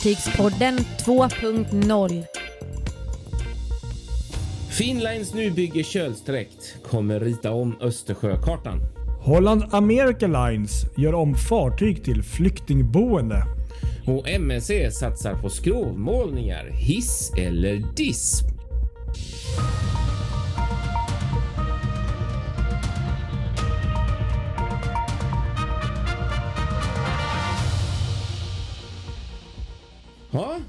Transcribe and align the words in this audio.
Fartygspodden 0.00 0.78
2.0 0.78 2.24
Finnlines 4.70 5.34
nybygge 5.34 5.82
kölsträckt 5.84 6.76
kommer 6.90 7.20
rita 7.20 7.52
om 7.52 7.76
Östersjökartan. 7.80 8.80
Holland 9.20 9.64
America 9.70 10.26
Lines 10.26 10.84
gör 10.96 11.14
om 11.14 11.34
fartyg 11.34 12.04
till 12.04 12.22
flyktingboende. 12.22 13.44
Och 14.06 14.28
MSC 14.28 14.70
satsar 14.90 15.34
på 15.34 15.48
skrovmålningar, 15.48 16.70
hiss 16.70 17.32
eller 17.38 17.96
diss. 17.96 18.49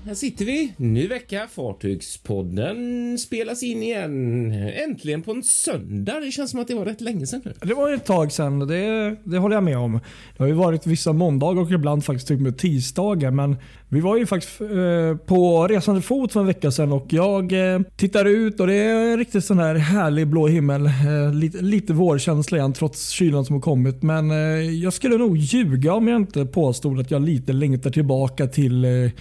Här 0.06 0.14
sitter 0.14 0.46
vi. 0.46 0.74
Ny 0.78 1.08
vecka. 1.08 1.48
Fartygspodden 1.52 3.18
spelas 3.18 3.64
in 3.64 3.84
igen. 3.84 4.52
Äntligen 4.84 5.22
på 5.22 5.32
en 5.32 5.44
söndag. 5.44 6.20
Det 6.20 6.32
känns 6.32 6.52
som 6.52 6.60
att 6.60 6.68
det 6.68 6.76
var 6.76 6.86
rätt 6.86 7.02
länge 7.02 7.28
sedan 7.28 7.42
nu. 7.46 7.54
Det 7.62 7.74
var 7.74 7.94
ett 7.94 8.06
tag 8.06 8.32
sedan. 8.32 8.60
Det, 8.60 9.16
det 9.24 9.38
håller 9.38 9.56
jag 9.56 9.64
med 9.64 9.78
om. 9.78 10.00
Det 10.38 10.44
har 10.44 10.48
ju 10.48 10.54
varit 10.54 10.88
vissa 10.88 11.14
måndagar 11.14 11.62
och 11.62 11.72
ibland 11.72 12.06
faktiskt 12.06 12.28
till 12.28 12.36
och 12.36 12.42
med 12.42 12.58
tisdagar. 12.58 13.32
Men 13.32 13.56
vi 13.90 14.00
var 14.00 14.18
ju 14.18 14.26
faktiskt 14.26 14.62
eh, 14.62 15.18
på 15.26 15.68
resande 15.68 16.02
fot 16.02 16.34
för 16.34 16.40
en 16.40 16.46
vecka 16.46 16.72
sedan 16.72 16.92
och 16.92 17.06
jag 17.10 17.74
eh, 17.74 17.80
tittar 17.96 18.26
ut 18.26 18.60
och 18.60 18.68
det 18.68 18.76
är 18.76 19.12
en 19.12 19.18
riktigt 19.18 19.46
sån 19.46 19.60
här 19.60 19.76
härlig 19.76 20.28
blå 20.28 20.48
himmel. 20.48 20.86
Eh, 20.86 21.34
lite, 21.34 21.62
lite 21.62 21.94
vårkänsla 21.94 22.58
igen 22.58 22.74
trots 22.74 23.10
kylan 23.10 23.46
som 23.46 23.56
har 23.56 23.62
kommit. 23.62 24.04
Men 24.04 24.32
eh, 24.32 24.38
jag 24.70 24.94
skulle 24.94 25.18
nog 25.18 25.38
ljuga 25.38 25.94
om 25.94 26.08
jag 26.08 26.22
inte 26.22 26.46
påstod 26.46 27.00
att 27.00 27.12
jag 27.12 27.22
lite 27.22 27.54
längtar 27.54 27.90
tillbaka 27.90 28.48
till 28.48 28.86
eh, 28.86 29.12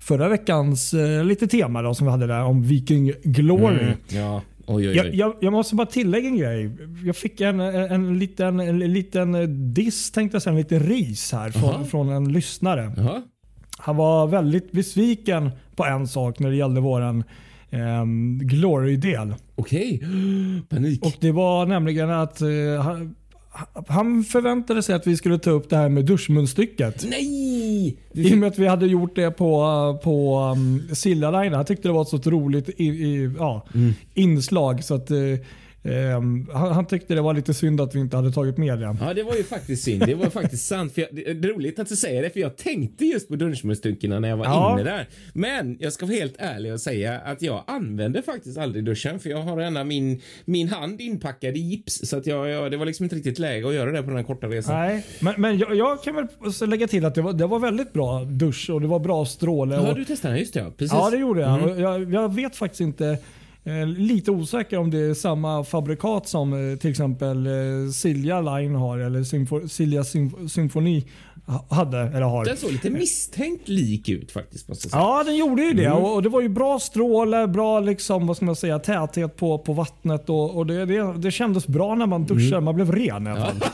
förra 0.00 0.28
veckans 0.28 0.94
eh, 0.94 1.24
lite 1.24 1.46
tema 1.46 1.82
då, 1.82 1.94
som 1.94 2.06
vi 2.06 2.10
hade 2.10 2.26
där 2.26 2.42
om 2.42 2.62
Viking 2.62 3.12
Glory. 3.22 3.82
Mm, 3.82 3.94
ja. 4.08 4.42
Oj, 4.66 4.88
oj, 4.88 4.90
oj. 4.90 4.96
Jag, 4.96 5.14
jag, 5.14 5.34
jag, 5.40 5.52
måste 5.52 5.74
bara 5.74 5.86
tillägga 5.86 6.28
en 6.28 6.36
grej. 6.36 6.70
Jag 7.04 7.16
fick 7.16 7.40
en, 7.40 7.60
en, 7.60 8.18
liten, 8.18 8.60
en 8.60 8.78
liten 8.78 9.72
diss, 9.74 10.10
tänkte 10.10 10.34
jag 10.34 10.42
säga, 10.42 10.52
en 10.52 10.58
liten 10.58 10.80
ris 10.80 11.32
här 11.32 11.50
från, 11.50 11.86
från 11.86 12.08
en 12.08 12.32
lyssnare. 12.32 12.92
Jaha. 12.96 13.22
Han 13.78 13.96
var 13.96 14.26
väldigt 14.26 14.72
besviken 14.72 15.50
på 15.76 15.84
en 15.84 16.08
sak 16.08 16.38
när 16.38 16.50
det 16.50 16.56
gällde 16.56 16.80
våran 16.80 17.24
um, 17.70 18.38
Glory-del. 18.38 19.34
Okej. 19.54 20.02
Panik. 20.68 21.04
Och 21.06 21.14
Det 21.20 21.32
var 21.32 21.66
nämligen 21.66 22.10
att 22.10 22.40
eh, 22.40 22.48
han, 22.82 23.14
han 23.88 24.24
förväntade 24.24 24.82
sig 24.82 24.94
att 24.94 25.06
vi 25.06 25.16
skulle 25.16 25.38
ta 25.38 25.50
upp 25.50 25.70
det 25.70 25.76
här 25.76 25.88
med 25.88 26.04
duschmunstycket. 26.04 27.04
Nej! 27.08 27.96
I 28.12 28.34
och 28.34 28.38
med 28.38 28.48
att 28.48 28.58
vi 28.58 28.66
hade 28.66 28.86
gjort 28.86 29.16
det 29.16 29.30
på, 29.30 30.00
på 30.04 30.38
um, 30.56 30.88
Silja 30.94 31.30
Line. 31.30 31.52
Han 31.52 31.64
tyckte 31.64 31.88
det 31.88 31.92
var 31.92 32.02
ett 32.02 32.08
så 32.08 32.30
roligt 32.30 32.68
i, 32.68 32.84
i, 32.84 33.34
ja, 33.38 33.66
inslag. 34.14 34.84
Så 34.84 34.94
att, 34.94 35.10
eh, 35.82 35.92
han, 36.52 36.72
han 36.72 36.86
tyckte 36.86 37.14
det 37.14 37.20
var 37.20 37.34
lite 37.34 37.54
synd 37.54 37.80
att 37.80 37.94
vi 37.94 38.00
inte 38.00 38.16
hade 38.16 38.32
tagit 38.32 38.56
med 38.58 38.78
det. 38.78 38.96
Ja, 39.00 39.14
det 39.14 39.22
var 39.22 39.34
ju 39.36 39.44
faktiskt 39.44 39.84
synd. 39.84 40.02
Det 40.06 40.14
var 40.14 40.30
faktiskt 40.30 40.66
sant. 40.66 40.94
För 40.94 41.00
jag, 41.00 41.08
det 41.14 41.30
är 41.48 41.52
roligt 41.54 41.78
att 41.78 41.88
du 41.88 41.96
säger 41.96 42.22
det, 42.22 42.30
för 42.30 42.40
jag 42.40 42.56
tänkte 42.56 43.04
just 43.04 43.28
på 43.28 43.36
dunchmunstyckena 43.36 44.20
när 44.20 44.28
jag 44.28 44.36
var 44.36 44.44
Ja. 44.44 44.72
inne 44.80 44.90
där. 44.90 45.08
Men 45.32 45.76
jag 45.80 45.92
ska 45.92 46.06
vara 46.06 46.16
helt 46.16 46.34
ärlig 46.38 46.72
och 46.72 46.80
säga 46.80 47.18
att 47.18 47.42
jag 47.42 47.64
använder 47.66 48.22
faktiskt 48.22 48.58
aldrig 48.58 48.84
duschen, 48.84 49.18
för 49.20 49.30
jag 49.30 49.42
har 49.42 49.60
gärna 49.60 49.84
min, 49.84 50.20
min 50.44 50.68
hand 50.68 51.00
inpackad 51.00 51.56
i 51.56 51.60
gips. 51.60 52.08
Så 52.08 52.16
att 52.16 52.26
jag, 52.26 52.48
jag, 52.48 52.70
det 52.70 52.76
var 52.76 52.86
liksom 52.86 53.04
inte 53.04 53.16
riktigt 53.16 53.38
läge 53.38 53.68
att 53.68 53.74
göra 53.74 53.92
det 53.92 54.02
på 54.02 54.08
den 54.08 54.16
här 54.16 54.24
korta 54.24 54.46
resan. 54.46 54.74
Nej, 54.78 55.06
men, 55.20 55.34
men 55.38 55.58
jag, 55.58 55.76
jag 55.76 56.02
kan 56.02 56.14
väl 56.14 56.26
lägga 56.68 56.88
till 56.88 57.04
att 57.04 57.14
det 57.14 57.22
var, 57.22 57.32
det 57.32 57.46
var 57.46 57.58
väldigt 57.58 57.92
bra 57.92 58.24
dusch 58.24 58.70
och 58.70 58.80
det 58.80 58.86
var 58.86 58.98
bra 58.98 59.24
stråle. 59.24 59.74
Ja, 59.74 59.90
och, 59.90 59.96
du 59.96 60.04
testade 60.04 60.34
den, 60.34 60.40
just 60.40 60.54
det. 60.54 60.60
Ja, 60.60 60.70
precis. 60.76 60.92
Ja, 60.92 61.10
det 61.10 61.16
gjorde 61.16 61.40
jag. 61.40 61.62
Mm. 61.62 61.80
Jag. 61.80 62.12
Jag 62.14 62.34
vet 62.34 62.56
faktiskt 62.56 62.80
inte. 62.80 63.18
Eh, 63.64 63.86
lite 63.86 64.30
osäker 64.30 64.78
om 64.78 64.90
det 64.90 64.98
är 64.98 65.14
samma 65.14 65.64
fabrikat 65.64 66.28
som 66.28 66.72
eh, 66.72 66.78
till 66.78 66.90
exempel 66.90 67.46
eh, 67.46 67.52
Silja 67.92 68.40
Line 68.40 68.74
har 68.74 68.98
eller 68.98 69.22
Symfo 69.22 69.68
Silja 69.68 70.04
Sym 70.04 70.48
Symfoni 70.48 71.04
ha- 71.46 71.66
hade 71.70 71.98
eller 71.98 72.20
har. 72.20 72.44
Den 72.44 72.56
såg 72.56 72.72
lite 72.72 72.90
misstänkt 72.90 73.68
lik 73.68 74.08
ut 74.08 74.32
faktiskt, 74.32 74.68
måste 74.68 74.86
jag 74.86 74.92
säga. 74.92 75.02
Ja, 75.02 75.24
den 75.24 75.36
gjorde 75.36 75.62
ju 75.62 75.72
det. 75.72 75.84
Mm. 75.84 75.98
Och 75.98 76.14
och 76.14 76.22
det 76.22 76.28
var 76.28 76.40
ju 76.40 76.48
bra 76.48 76.78
stråle, 76.78 77.46
bra 77.46 77.80
liksom, 77.80 78.26
vad 78.26 78.36
ska 78.36 78.46
man 78.46 78.56
säga, 78.56 78.78
täthet 78.78 79.36
på, 79.36 79.58
på 79.58 79.72
vattnet. 79.72 80.30
Och, 80.30 80.56
och 80.56 80.66
det, 80.66 80.84
det, 80.84 81.14
det 81.18 81.30
kändes 81.30 81.66
bra 81.66 81.94
när 81.94 82.06
man 82.06 82.24
duschade. 82.24 82.56
Mm. 82.56 82.64
Man 82.64 82.74
blev 82.74 82.92
ren 82.92 83.26
i 83.26 83.30
alla 83.30 83.46
fall. 83.46 83.56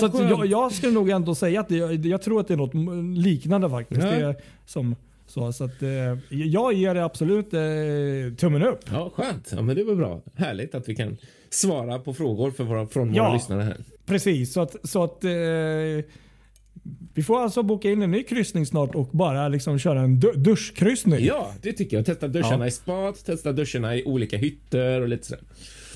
Så 0.00 0.22
jag, 0.22 0.46
jag 0.46 0.72
skulle 0.72 0.92
nog 0.92 1.10
ändå 1.10 1.34
säga 1.34 1.60
att 1.60 1.68
det, 1.68 1.76
jag, 2.06 2.22
tror 2.22 2.40
att 2.40 2.48
det 2.48 2.54
är 2.54 2.58
något 2.58 2.74
liknande 3.18 3.70
faktiskt. 3.70 4.02
Ja. 4.02 4.08
Det 4.10 4.16
är 4.16 4.36
som, 4.66 4.96
så, 5.32 5.52
så 5.52 5.64
att, 5.64 5.82
eh, 5.82 5.88
jag 6.28 6.72
ger 6.72 6.94
det 6.94 7.04
absolut 7.04 7.54
eh, 7.54 8.36
tummen 8.36 8.62
upp. 8.62 8.80
Ja, 8.92 9.10
skönt. 9.14 9.52
Ja, 9.56 9.62
men 9.62 9.76
det 9.76 9.84
var 9.84 9.94
bra. 9.94 10.22
Härligt 10.36 10.74
att 10.74 10.88
vi 10.88 10.94
kan 10.96 11.16
svara 11.50 11.98
på 11.98 12.14
frågor 12.14 12.50
för 12.50 12.64
våra, 12.64 12.86
från 12.86 13.08
våra 13.08 13.16
Ja. 13.16 13.32
lyssnare 13.34 13.62
här. 13.62 13.76
Precis, 14.06 14.52
så 14.52 14.60
att, 14.60 14.76
så 14.88 15.04
att 15.04 15.24
eh, 15.24 15.30
vi 17.14 17.22
får 17.22 17.40
alltså 17.42 17.62
boka 17.62 17.90
in 17.90 18.02
en 18.02 18.10
ny 18.10 18.22
kryssning 18.22 18.66
snart 18.66 18.94
och 18.94 19.08
bara 19.12 19.48
liksom 19.48 19.78
köra 19.78 20.00
en 20.00 20.20
du- 20.20 20.32
duschkryssning. 20.36 21.24
Ja, 21.24 21.52
det 21.62 21.72
tycker 21.72 21.96
jag. 21.96 22.06
Testa 22.06 22.28
duscharna 22.28 22.64
Ja. 22.64 22.68
i 22.68 22.70
spat, 22.70 23.24
testa 23.24 23.52
duscharna 23.52 23.96
i 23.96 24.04
olika 24.04 24.36
hytter 24.36 25.00
och 25.00 25.08
lite 25.08 25.26
sådär. 25.26 25.44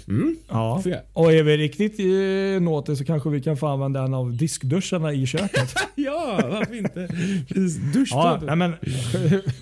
Mm. 0.08 0.36
Ja. 0.48 0.82
Och 1.12 1.32
är 1.32 1.42
vi 1.42 1.56
riktigt 1.56 1.98
eh, 2.00 2.62
nåtiga 2.62 2.96
så 2.96 3.04
kanske 3.04 3.30
vi 3.30 3.42
kan 3.42 3.56
få 3.56 3.66
använda 3.66 4.02
en 4.02 4.14
av 4.14 4.36
diskduscharna 4.36 5.12
i 5.12 5.26
köket. 5.26 5.74
Ja, 5.98 6.40
varför 6.50 6.74
inte? 6.78 7.08
Ja, 7.48 7.56
Duschpodden. 7.94 8.46
nej, 8.46 8.56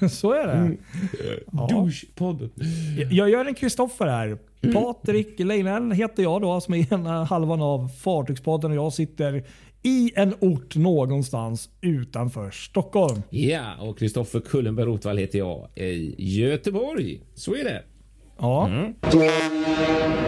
men 0.00 0.10
så 0.10 0.32
är 0.32 0.46
det. 0.46 0.76
Ja. 1.52 1.68
Duschpodden. 1.84 2.50
Jag- 3.10 3.30
gör 3.30 3.44
en 3.44 3.54
Kristoffer 3.54 4.06
här. 4.06 4.38
Patrik 4.72 5.38
Leinell 5.38 5.92
heter 5.92 6.22
jag 6.22 6.42
då 6.42 6.60
som 6.60 6.74
är 6.74 6.92
ena 6.94 7.24
halvan 7.24 7.62
av 7.62 7.88
Fartygspodden 7.88 8.70
och 8.70 8.76
jag 8.76 8.92
sitter 8.92 9.44
i 9.82 10.12
en 10.16 10.34
ort 10.40 10.76
någonstans 10.76 11.68
utanför 11.80 12.50
Stockholm. 12.50 13.22
Ja, 13.30 13.74
och 13.80 13.98
Kristoffer 13.98 14.40
Kullenberg 14.40 14.86
Rotvall 14.86 15.18
heter 15.18 15.38
jag 15.38 15.68
i 15.76 16.14
Göteborg. 16.40 17.20
Så 17.34 17.54
är 17.54 17.64
det. 17.64 17.82
Ja. 18.38 18.70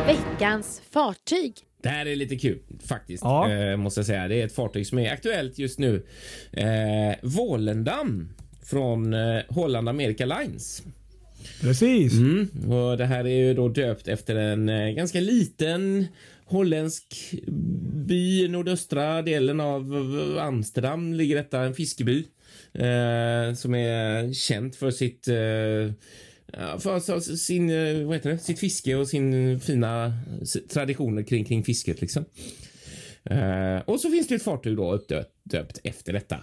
Veckans 0.06 0.82
fartyg. 0.90 1.52
Det 1.82 1.88
här 1.88 2.06
är 2.06 2.16
lite 2.16 2.36
kul 2.36 2.58
faktiskt, 2.86 3.22
Ja. 3.24 3.52
eh, 3.52 3.76
måste 3.76 3.98
jag 4.00 4.06
säga. 4.06 4.28
Det 4.28 4.40
är 4.40 4.46
ett 4.46 4.54
fartyg 4.54 4.86
som 4.86 4.98
är 4.98 5.12
aktuellt 5.12 5.58
just 5.58 5.78
nu. 5.78 6.06
Eh, 6.52 7.14
Volendam 7.22 8.28
från 8.62 9.14
eh, 9.14 9.40
Holland 9.48 9.88
America 9.88 10.24
Lines. 10.24 10.82
Precis. 11.60 12.12
Mm. 12.12 12.48
Och 12.72 12.96
det 12.96 13.04
här 13.06 13.24
är 13.26 13.46
ju 13.46 13.54
då 13.54 13.68
döpt 13.68 14.08
efter 14.08 14.36
en 14.36 14.68
eh, 14.68 14.88
ganska 14.90 15.20
liten 15.20 16.06
holländsk 16.44 17.34
by 18.06 18.44
i 18.44 18.48
nordöstra 18.48 19.22
delen 19.22 19.60
av 19.60 19.92
Amsterdam 20.40 21.14
ligger 21.14 21.36
detta, 21.36 21.60
en 21.60 21.74
fiskeby 21.74 22.18
eh, 22.72 23.54
som 23.54 23.74
är 23.74 24.32
känt 24.32 24.76
för 24.76 24.90
sitt 24.90 25.28
eh, 25.28 25.92
för 26.78 26.94
alltså 26.94 27.20
sin, 27.20 27.70
eh, 27.70 28.04
vad 28.06 28.16
heter 28.16 28.30
det? 28.30 28.38
sitt 28.38 28.58
fiske 28.58 28.94
och 28.96 29.08
sin 29.08 29.60
fina 29.60 30.12
s- 30.42 30.56
traditioner 30.72 31.22
kring, 31.22 31.44
kring 31.44 31.64
fisket 31.64 32.00
liksom. 32.00 32.24
Eh, 33.24 33.78
och 33.84 34.00
så 34.00 34.10
finns 34.10 34.28
det 34.28 34.34
ett 34.34 34.42
fartyg 34.42 34.76
då 34.76 34.92
uppdöpt 34.92 35.30
döpt 35.44 35.80
efter 35.84 36.12
detta. 36.12 36.36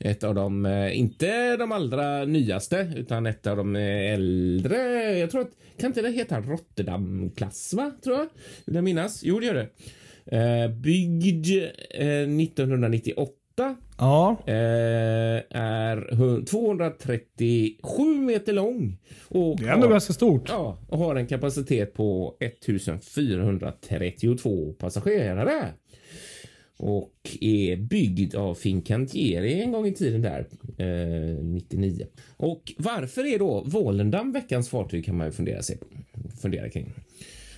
Ett 0.00 0.24
av 0.24 0.34
de, 0.34 0.66
eh, 0.66 0.98
inte 0.98 1.56
de 1.56 1.72
allra 1.72 2.24
nyaste, 2.24 2.92
utan 2.96 3.26
ett 3.26 3.46
av 3.46 3.56
de 3.56 3.76
eh, 3.76 4.12
äldre. 4.12 4.78
Jag 5.18 5.30
tror 5.30 5.40
att, 5.40 5.50
kan 5.80 5.86
inte 5.86 6.02
det 6.02 6.10
heta 6.10 6.40
Rotterdam-klass, 6.40 7.74
va? 7.74 7.92
Tror 8.04 8.16
jag. 8.16 8.26
Vill 8.66 8.74
jag 8.74 8.84
minnas? 8.84 9.20
Jo, 9.24 9.40
det 9.40 9.46
gör 9.46 9.54
det. 9.54 9.68
Eh, 10.36 10.68
byggd 10.68 11.46
eh, 11.90 12.06
1998. 12.06 13.76
Ja. 13.98 14.36
Eh, 16.12 16.20
är 16.20 16.24
hu- 16.24 16.44
237 16.44 18.20
meter 18.20 18.52
lång. 18.52 18.98
Och 19.28 19.56
Det 19.58 19.64
är 19.64 19.72
ändå 19.72 19.86
har- 19.86 19.92
ganska 19.92 20.12
stort. 20.12 20.48
Ja, 20.48 20.78
och 20.88 20.98
har 20.98 21.16
en 21.16 21.26
kapacitet 21.26 21.94
på 21.94 22.36
1432 22.40 24.72
passagerare. 24.78 25.64
Och 26.78 27.12
är 27.40 27.76
byggd 27.76 28.34
av 28.34 28.54
Fincantieri 28.54 29.62
en 29.62 29.72
gång 29.72 29.86
i 29.86 29.94
tiden 29.94 30.22
där, 30.22 30.46
eh, 30.78 31.44
99. 31.44 32.06
Och 32.36 32.72
varför 32.78 33.34
är 33.34 33.38
då 33.38 33.62
Volendam 33.66 34.32
veckans 34.32 34.68
fartyg 34.68 35.04
kan 35.04 35.16
man 35.16 35.26
ju 35.26 35.32
fundera, 35.32 35.62
sig 35.62 35.78
fundera 36.42 36.68
kring. 36.70 36.92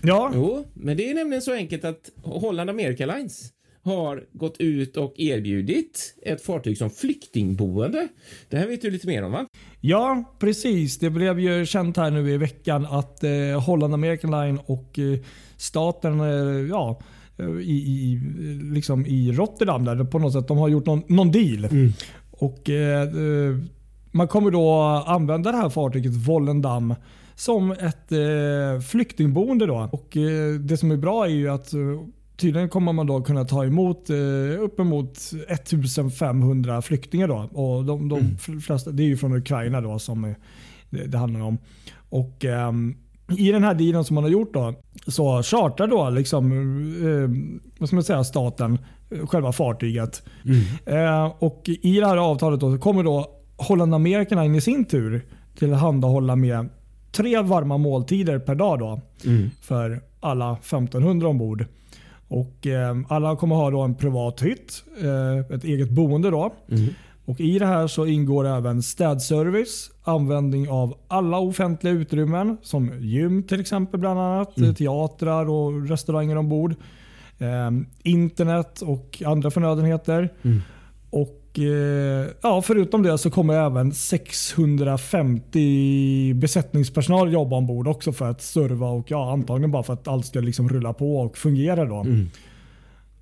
Ja. 0.02 0.30
Jo, 0.34 0.64
men 0.74 0.96
det 0.96 1.10
är 1.10 1.14
nämligen 1.14 1.42
så 1.42 1.52
enkelt 1.52 1.84
att 1.84 2.10
Holland 2.22 2.70
America 2.70 3.06
Lines 3.06 3.52
har 3.84 4.24
gått 4.32 4.56
ut 4.58 4.96
och 4.96 5.14
erbjudit 5.16 6.14
ett 6.22 6.42
fartyg 6.44 6.78
som 6.78 6.90
flyktingboende. 6.90 8.08
Det 8.48 8.56
här 8.56 8.66
vet 8.66 8.82
du 8.82 8.90
lite 8.90 9.06
mer 9.06 9.22
om 9.22 9.32
va? 9.32 9.46
Ja, 9.80 10.34
precis. 10.38 10.98
Det 10.98 11.10
blev 11.10 11.40
ju 11.40 11.66
känt 11.66 11.96
här 11.96 12.10
nu 12.10 12.30
i 12.30 12.36
veckan 12.36 12.86
att 12.86 13.24
eh, 13.24 13.62
Holland 13.66 13.94
American 13.94 14.30
Line 14.30 14.60
och 14.66 14.98
eh, 14.98 15.18
staten 15.56 16.20
eh, 16.20 16.68
ja, 16.70 17.00
eh, 17.38 17.46
i, 17.46 17.72
i, 17.72 18.20
liksom 18.72 19.06
i 19.06 19.32
Rotterdam 19.32 19.84
där 19.84 20.04
på 20.04 20.18
något 20.18 20.32
sätt, 20.32 20.48
de 20.48 20.58
har 20.58 20.68
gjort 20.68 20.86
någon, 20.86 21.02
någon 21.06 21.32
deal. 21.32 21.68
Och 22.30 22.70
eh, 22.70 23.02
eh, 23.02 23.56
Man 24.10 24.28
kommer 24.28 24.50
då 24.50 24.72
använda 25.06 25.52
det 25.52 25.58
här 25.58 25.68
fartyget 25.68 26.12
Vollendam 26.12 26.94
som 27.34 27.70
ett 27.72 28.12
eh, 28.12 28.80
flyktingboende. 28.90 29.66
Då. 29.66 29.88
Och, 29.92 30.16
eh, 30.16 30.54
det 30.54 30.76
som 30.76 30.90
är 30.90 30.96
bra 30.96 31.24
är 31.24 31.30
ju 31.30 31.48
att 31.48 31.72
eh, 31.72 31.80
tydligen 32.36 32.68
kommer 32.68 32.92
man 32.92 33.06
då 33.06 33.22
kunna 33.22 33.44
ta 33.44 33.64
emot 33.64 34.10
eh, 34.10 34.16
uppemot 34.62 35.18
1500 35.48 36.82
flyktingar. 36.82 37.28
Då. 37.28 37.36
Och 37.52 37.84
de, 37.84 38.08
de 38.08 38.18
Mm. 38.18 38.60
flesta, 38.60 38.90
det 38.90 39.02
är 39.02 39.06
ju 39.06 39.16
från 39.16 39.36
Ukraina 39.36 39.80
då 39.80 39.98
som 39.98 40.24
eh, 40.24 40.32
det, 40.90 41.06
det 41.06 41.18
handlar 41.18 41.40
om. 41.40 41.58
Och 42.08 42.44
ehm, 42.44 42.94
I 43.38 43.52
den 43.52 43.64
här 43.64 43.74
dealen 43.74 44.04
som 44.04 44.14
man 44.14 44.24
har 44.24 44.30
gjort 44.30 44.54
då, 44.54 44.74
så 45.06 45.42
chartar 45.42 45.86
då 45.86 46.10
liksom, 46.10 46.52
eh, 47.02 47.30
vad 47.78 47.88
ska 47.88 47.96
man 47.96 48.04
säga, 48.04 48.24
staten 48.24 48.78
eh, 49.10 49.26
själva 49.26 49.52
fartyget. 49.52 50.22
Eh, 50.86 51.24
och 51.38 51.62
I 51.82 52.00
det 52.00 52.06
här 52.06 52.16
avtalet 52.16 52.60
då, 52.60 52.78
kommer 52.78 53.02
då 53.04 53.26
Holland 53.56 53.94
American 53.94 54.44
in 54.44 54.54
i 54.54 54.60
sin 54.60 54.84
tur 54.84 55.24
tillhandahålla 55.58 56.36
med 56.36 56.68
tre 57.12 57.42
varma 57.42 57.78
måltider 57.78 58.38
per 58.38 58.54
dag 58.54 58.78
då, 58.78 59.00
Mm. 59.26 59.50
för 59.60 60.00
alla 60.20 60.52
1500 60.62 61.28
ombord. 61.28 61.66
Och, 62.34 62.66
eh, 62.66 62.96
alla 63.08 63.36
kommer 63.36 63.56
ha 63.56 63.70
då 63.70 63.80
en 63.80 63.94
privat 63.94 64.42
hytt, 64.42 64.84
eh, 65.02 65.54
ett 65.56 65.64
eget 65.64 65.90
boende. 65.90 66.30
då. 66.30 66.54
Mm. 66.70 66.88
Och 67.24 67.40
I 67.40 67.58
det 67.58 67.66
här 67.66 67.86
så 67.86 68.06
ingår 68.06 68.46
även 68.46 68.82
städservice, 68.82 69.90
användning 70.04 70.68
av 70.70 70.94
alla 71.08 71.38
offentliga 71.38 71.92
utrymmen 71.94 72.56
som 72.62 72.90
gym 73.00 73.42
till 73.42 73.60
exempel, 73.60 74.00
bland 74.00 74.20
annat, 74.20 74.58
Mm. 74.58 74.74
teatrar 74.74 75.48
och 75.50 75.88
restauranger 75.88 76.36
ombord. 76.36 76.74
Eh, 77.38 77.70
internet 78.02 78.80
och 78.80 79.22
andra 79.26 79.50
förnödenheter. 79.50 80.28
Mm. 80.42 80.60
Och 81.10 81.40
ja, 82.42 82.62
Förutom 82.62 83.02
det 83.02 83.18
så 83.18 83.30
kommer 83.30 83.54
även 83.54 83.92
650 83.92 86.34
besättningspersonal 86.34 87.32
jobba 87.32 87.56
ombord 87.56 87.88
också 87.88 88.12
för 88.12 88.30
att 88.30 88.42
serva 88.42 88.88
och 88.88 89.10
ja, 89.10 89.32
antagligen 89.32 89.70
bara 89.70 89.82
för 89.82 89.92
att 89.92 90.08
allt 90.08 90.26
ska 90.26 90.40
liksom 90.40 90.68
rulla 90.68 90.92
på 90.92 91.16
och 91.16 91.38
fungera. 91.38 91.84
Då. 91.84 92.00
Mm. 92.00 92.28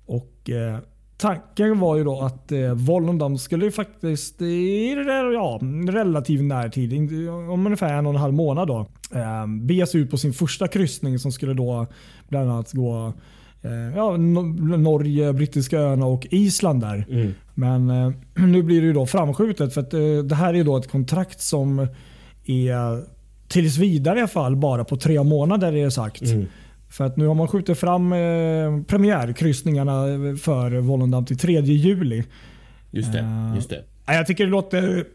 Och 0.05 0.49
eh, 0.49 0.77
Tanken 1.17 1.79
var 1.79 1.97
ju 1.97 2.03
då 2.03 2.21
att 2.21 2.51
eh, 2.51 2.73
Volendam 2.73 3.37
skulle 3.37 3.65
ju 3.65 3.71
faktiskt 3.71 4.41
i 4.41 4.89
ja, 5.33 5.59
relativ 5.87 6.43
närtid, 6.43 6.93
om 7.29 7.65
ungefär 7.65 7.93
en 7.93 8.05
och 8.05 8.13
en 8.13 8.19
halv 8.19 8.33
månad, 8.33 8.67
då, 8.67 8.85
eh, 9.15 9.47
bege 9.47 9.87
sig 9.87 10.01
ut 10.01 10.11
på 10.11 10.17
sin 10.17 10.33
första 10.33 10.67
kryssning 10.67 11.19
som 11.19 11.31
skulle 11.31 11.53
då 11.53 11.87
bland 12.27 12.51
annat 12.51 12.71
gå 12.71 13.07
eh, 13.07 13.13
ja, 13.95 14.11
Nor- 14.17 14.77
Norge, 14.77 15.33
Brittiska 15.33 15.79
öarna 15.79 16.05
och 16.05 16.27
Island 16.31 16.81
där. 16.81 17.05
Mm. 17.09 17.33
Men 17.53 17.89
eh, 17.89 18.11
nu 18.45 18.63
blir 18.63 18.81
det 18.81 18.87
ju 18.87 18.93
då 18.93 19.05
framskjutet 19.05 19.73
för 19.73 19.81
att 19.81 19.93
eh, 19.93 19.99
det 20.25 20.35
här 20.35 20.53
är 20.53 20.63
då 20.63 20.77
ett 20.77 20.91
kontrakt 20.91 21.41
som 21.41 21.87
är 22.45 23.13
tills 23.47 23.77
vidare 23.77 24.17
i 24.19 24.21
alla 24.21 24.27
fall 24.27 24.55
bara 24.55 24.83
på 24.83 24.95
tre 24.97 25.23
månader 25.23 25.73
är 25.73 25.83
det 25.83 25.91
sagt. 25.91 26.21
Mm. 26.21 26.45
För 26.89 27.05
att 27.05 27.17
nu 27.17 27.27
har 27.27 27.35
man 27.35 27.47
skjutit 27.47 27.77
fram 27.77 28.13
eh, 28.13 28.19
premiärkryssningarna 28.87 30.03
för 30.41 30.79
Volendam 30.79 31.25
till 31.25 31.37
3 31.37 31.61
juli. 31.61 32.23
Just 32.91 33.13
det. 33.13 33.19
Eh, 33.19 33.51
Just 33.55 33.69
det. 33.69 33.83
Ja, 34.05 34.13
Jag 34.13 34.27
tycker 34.27 34.45
det 34.45 34.51
låter 34.51 35.05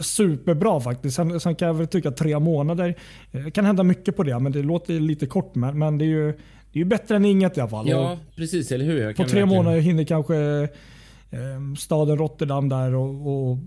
superbra 0.02 0.80
faktiskt. 0.80 1.16
Sen, 1.16 1.40
sen 1.40 1.54
kan 1.54 1.68
jag 1.68 1.74
väl 1.74 1.86
tycka 1.86 2.10
tre 2.10 2.38
månader 2.38 2.94
eh, 3.32 3.50
kan 3.50 3.64
hända 3.64 3.82
mycket 3.82 4.16
på 4.16 4.22
det. 4.22 4.38
Men 4.38 4.52
det 4.52 4.62
låter 4.62 5.00
lite 5.00 5.26
kort. 5.26 5.54
Men, 5.54 5.78
men 5.78 5.98
det, 5.98 6.04
är 6.04 6.06
ju, 6.06 6.34
det 6.72 6.78
är 6.78 6.80
ju 6.80 6.84
bättre 6.84 7.16
än 7.16 7.24
inget 7.24 7.56
i 7.56 7.60
alla 7.60 7.70
fall. 7.70 7.88
Ja, 7.88 8.12
Och 8.12 8.18
precis. 8.36 8.72
Eller 8.72 8.84
hur? 8.84 9.00
Jag 9.02 9.16
på 9.16 9.24
tre 9.24 9.46
månader 9.46 9.80
hinner 9.80 10.04
kanske 10.04 10.36
eh, 11.30 11.74
staden 11.78 12.18
Rotterdam 12.18 12.68
där 12.68 12.94
och, 12.94 13.50
och 13.50 13.58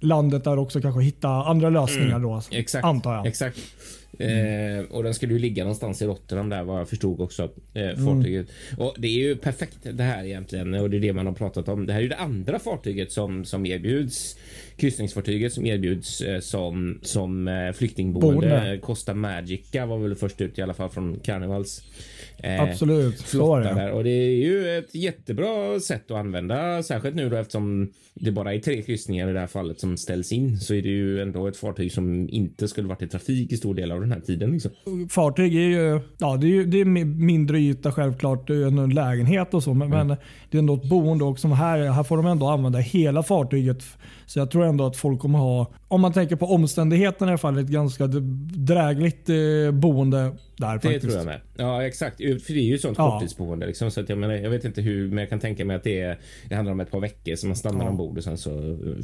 landet 0.00 0.44
där 0.44 0.58
också 0.58 0.80
kanske 0.80 1.02
hitta 1.02 1.28
andra 1.28 1.70
lösningar 1.70 2.18
då. 2.20 2.30
Mm. 2.30 2.42
Exakt. 2.50 2.84
Antar 2.84 3.14
jag. 3.14 3.26
Exakt. 3.26 3.58
Eh, 4.18 4.84
och 4.90 5.02
den 5.02 5.14
skulle 5.14 5.32
ju 5.32 5.38
ligga 5.38 5.64
någonstans 5.64 6.02
i 6.02 6.06
Rotterdam 6.06 6.48
där 6.48 6.62
vad 6.64 6.80
jag 6.80 6.88
förstod 6.88 7.20
också. 7.20 7.50
Eh, 7.74 7.82
Mm. 7.82 8.04
fartyget. 8.06 8.46
Och 8.78 8.94
det 8.98 9.08
är 9.08 9.12
ju 9.12 9.36
perfekt 9.36 9.78
det 9.92 10.02
här 10.02 10.24
egentligen 10.24 10.74
och 10.74 10.90
det 10.90 10.96
är 10.96 11.00
det 11.00 11.12
man 11.12 11.26
har 11.26 11.32
pratat 11.32 11.68
om. 11.68 11.86
Det 11.86 11.92
här 11.92 12.00
är 12.00 12.02
ju 12.02 12.08
det 12.08 12.16
andra 12.16 12.58
fartyget 12.58 13.12
som, 13.12 13.44
som 13.44 13.66
erbjuds. 13.66 14.36
Kryssningsfartyget 14.76 15.52
som 15.52 15.66
erbjuds 15.66 16.20
eh, 16.20 16.40
som, 16.40 16.98
som 17.02 17.48
eh, 17.48 17.72
flyktingboende. 17.72 18.48
Boende. 18.48 18.78
Costa 18.78 19.14
Magica 19.14 19.86
var 19.86 19.98
väl 19.98 20.14
först 20.14 20.40
ut 20.40 20.58
i 20.58 20.62
alla 20.62 20.74
fall 20.74 20.90
från 20.90 21.20
Carnivals. 21.20 21.82
Eh, 22.46 22.62
Absolut. 22.62 23.18
Så 23.18 23.58
där. 23.58 23.90
Och 23.92 24.04
det 24.04 24.10
är 24.10 24.30
ju 24.46 24.78
ett 24.78 24.94
jättebra 24.94 25.80
sätt 25.80 26.10
att 26.10 26.16
använda, 26.16 26.82
särskilt 26.82 27.16
nu 27.16 27.28
då 27.28 27.36
eftersom 27.36 27.92
det 28.14 28.32
bara 28.32 28.54
är 28.54 28.58
tre 28.58 28.82
kryssningar 28.82 29.28
i 29.30 29.32
det 29.32 29.40
här 29.40 29.46
fallet 29.46 29.80
som 29.80 29.96
ställs 29.96 30.32
in 30.32 30.58
så 30.58 30.74
är 30.74 30.82
det 30.82 30.88
ju 30.88 31.22
ändå 31.22 31.46
ett 31.46 31.56
fartyg 31.56 31.92
som 31.92 32.28
inte 32.28 32.68
skulle 32.68 32.88
varit 32.88 33.02
i 33.02 33.08
trafik 33.08 33.52
i 33.52 33.56
stor 33.56 33.74
del 33.74 33.92
av 33.92 34.00
den 34.00 34.12
här 34.12 34.20
tiden. 34.20 34.50
Liksom. 34.52 34.70
Fartyg 35.10 35.54
är 35.56 35.60
ju, 35.60 36.00
ja, 36.18 36.36
det 36.36 36.46
är, 36.46 36.50
ju, 36.50 36.64
det 36.66 36.80
är 36.80 36.84
mi- 36.84 37.04
mindre 37.24 37.58
yta 37.60 37.92
självklart 37.92 38.50
än 38.50 38.78
en 38.78 38.90
lägenhet 38.94 39.54
och 39.54 39.62
så. 39.62 39.74
Men, 39.74 39.92
Mm. 39.92 40.06
men 40.06 40.16
det 40.50 40.56
är 40.56 40.58
ändå 40.58 40.74
ett 40.74 40.88
boende 40.88 41.24
och 41.24 41.38
som 41.38 41.52
här, 41.52 41.78
här 41.90 42.02
får 42.02 42.16
de 42.16 42.26
ändå 42.26 42.46
använda 42.46 42.78
hela 42.78 43.22
fartyget. 43.22 43.84
Så 44.26 44.38
jag 44.38 44.50
tror 44.50 44.64
ändå 44.64 44.86
att 44.86 44.96
folk 44.96 45.20
kommer 45.20 45.38
ha, 45.38 45.66
om 45.88 46.00
man 46.00 46.12
tänker 46.12 46.36
på 46.36 46.46
omständigheterna 46.46 47.30
i 47.30 47.32
alla 47.32 47.38
fall, 47.38 47.58
ett 47.58 47.66
ganska 47.66 48.06
drägligt 48.56 49.28
eh, 49.28 49.36
boende 49.72 50.18
där 50.56 50.74
Det 50.74 50.80
faktiskt. 50.80 51.00
tror 51.04 51.14
jag 51.16 51.24
med. 51.26 51.40
Ja 51.56 51.82
exakt, 51.86 52.16
för 52.16 52.52
det 52.52 52.60
är 52.60 52.64
ju 52.64 52.74
ett 52.74 52.80
sånt 52.80 52.98
Ja. 52.98 53.10
korttidsboende. 53.10 53.66
Liksom, 53.66 53.90
så 53.90 54.00
att 54.00 54.08
jag, 54.08 54.18
menar, 54.18 54.34
jag 54.34 54.50
vet 54.50 54.64
inte 54.64 54.80
hur, 54.82 55.08
men 55.08 55.18
jag 55.18 55.28
kan 55.28 55.40
tänka 55.40 55.64
mig 55.64 55.76
att 55.76 55.84
det, 55.84 56.00
är, 56.00 56.18
det 56.48 56.54
handlar 56.54 56.72
om 56.72 56.80
ett 56.80 56.90
par 56.90 57.00
veckor 57.00 57.34
som 57.36 57.48
man 57.48 57.56
stannar 57.56 57.84
Ja. 57.84 57.90
ombord 57.90 58.18
och 58.18 58.24
sen 58.24 58.38
så 58.38 58.50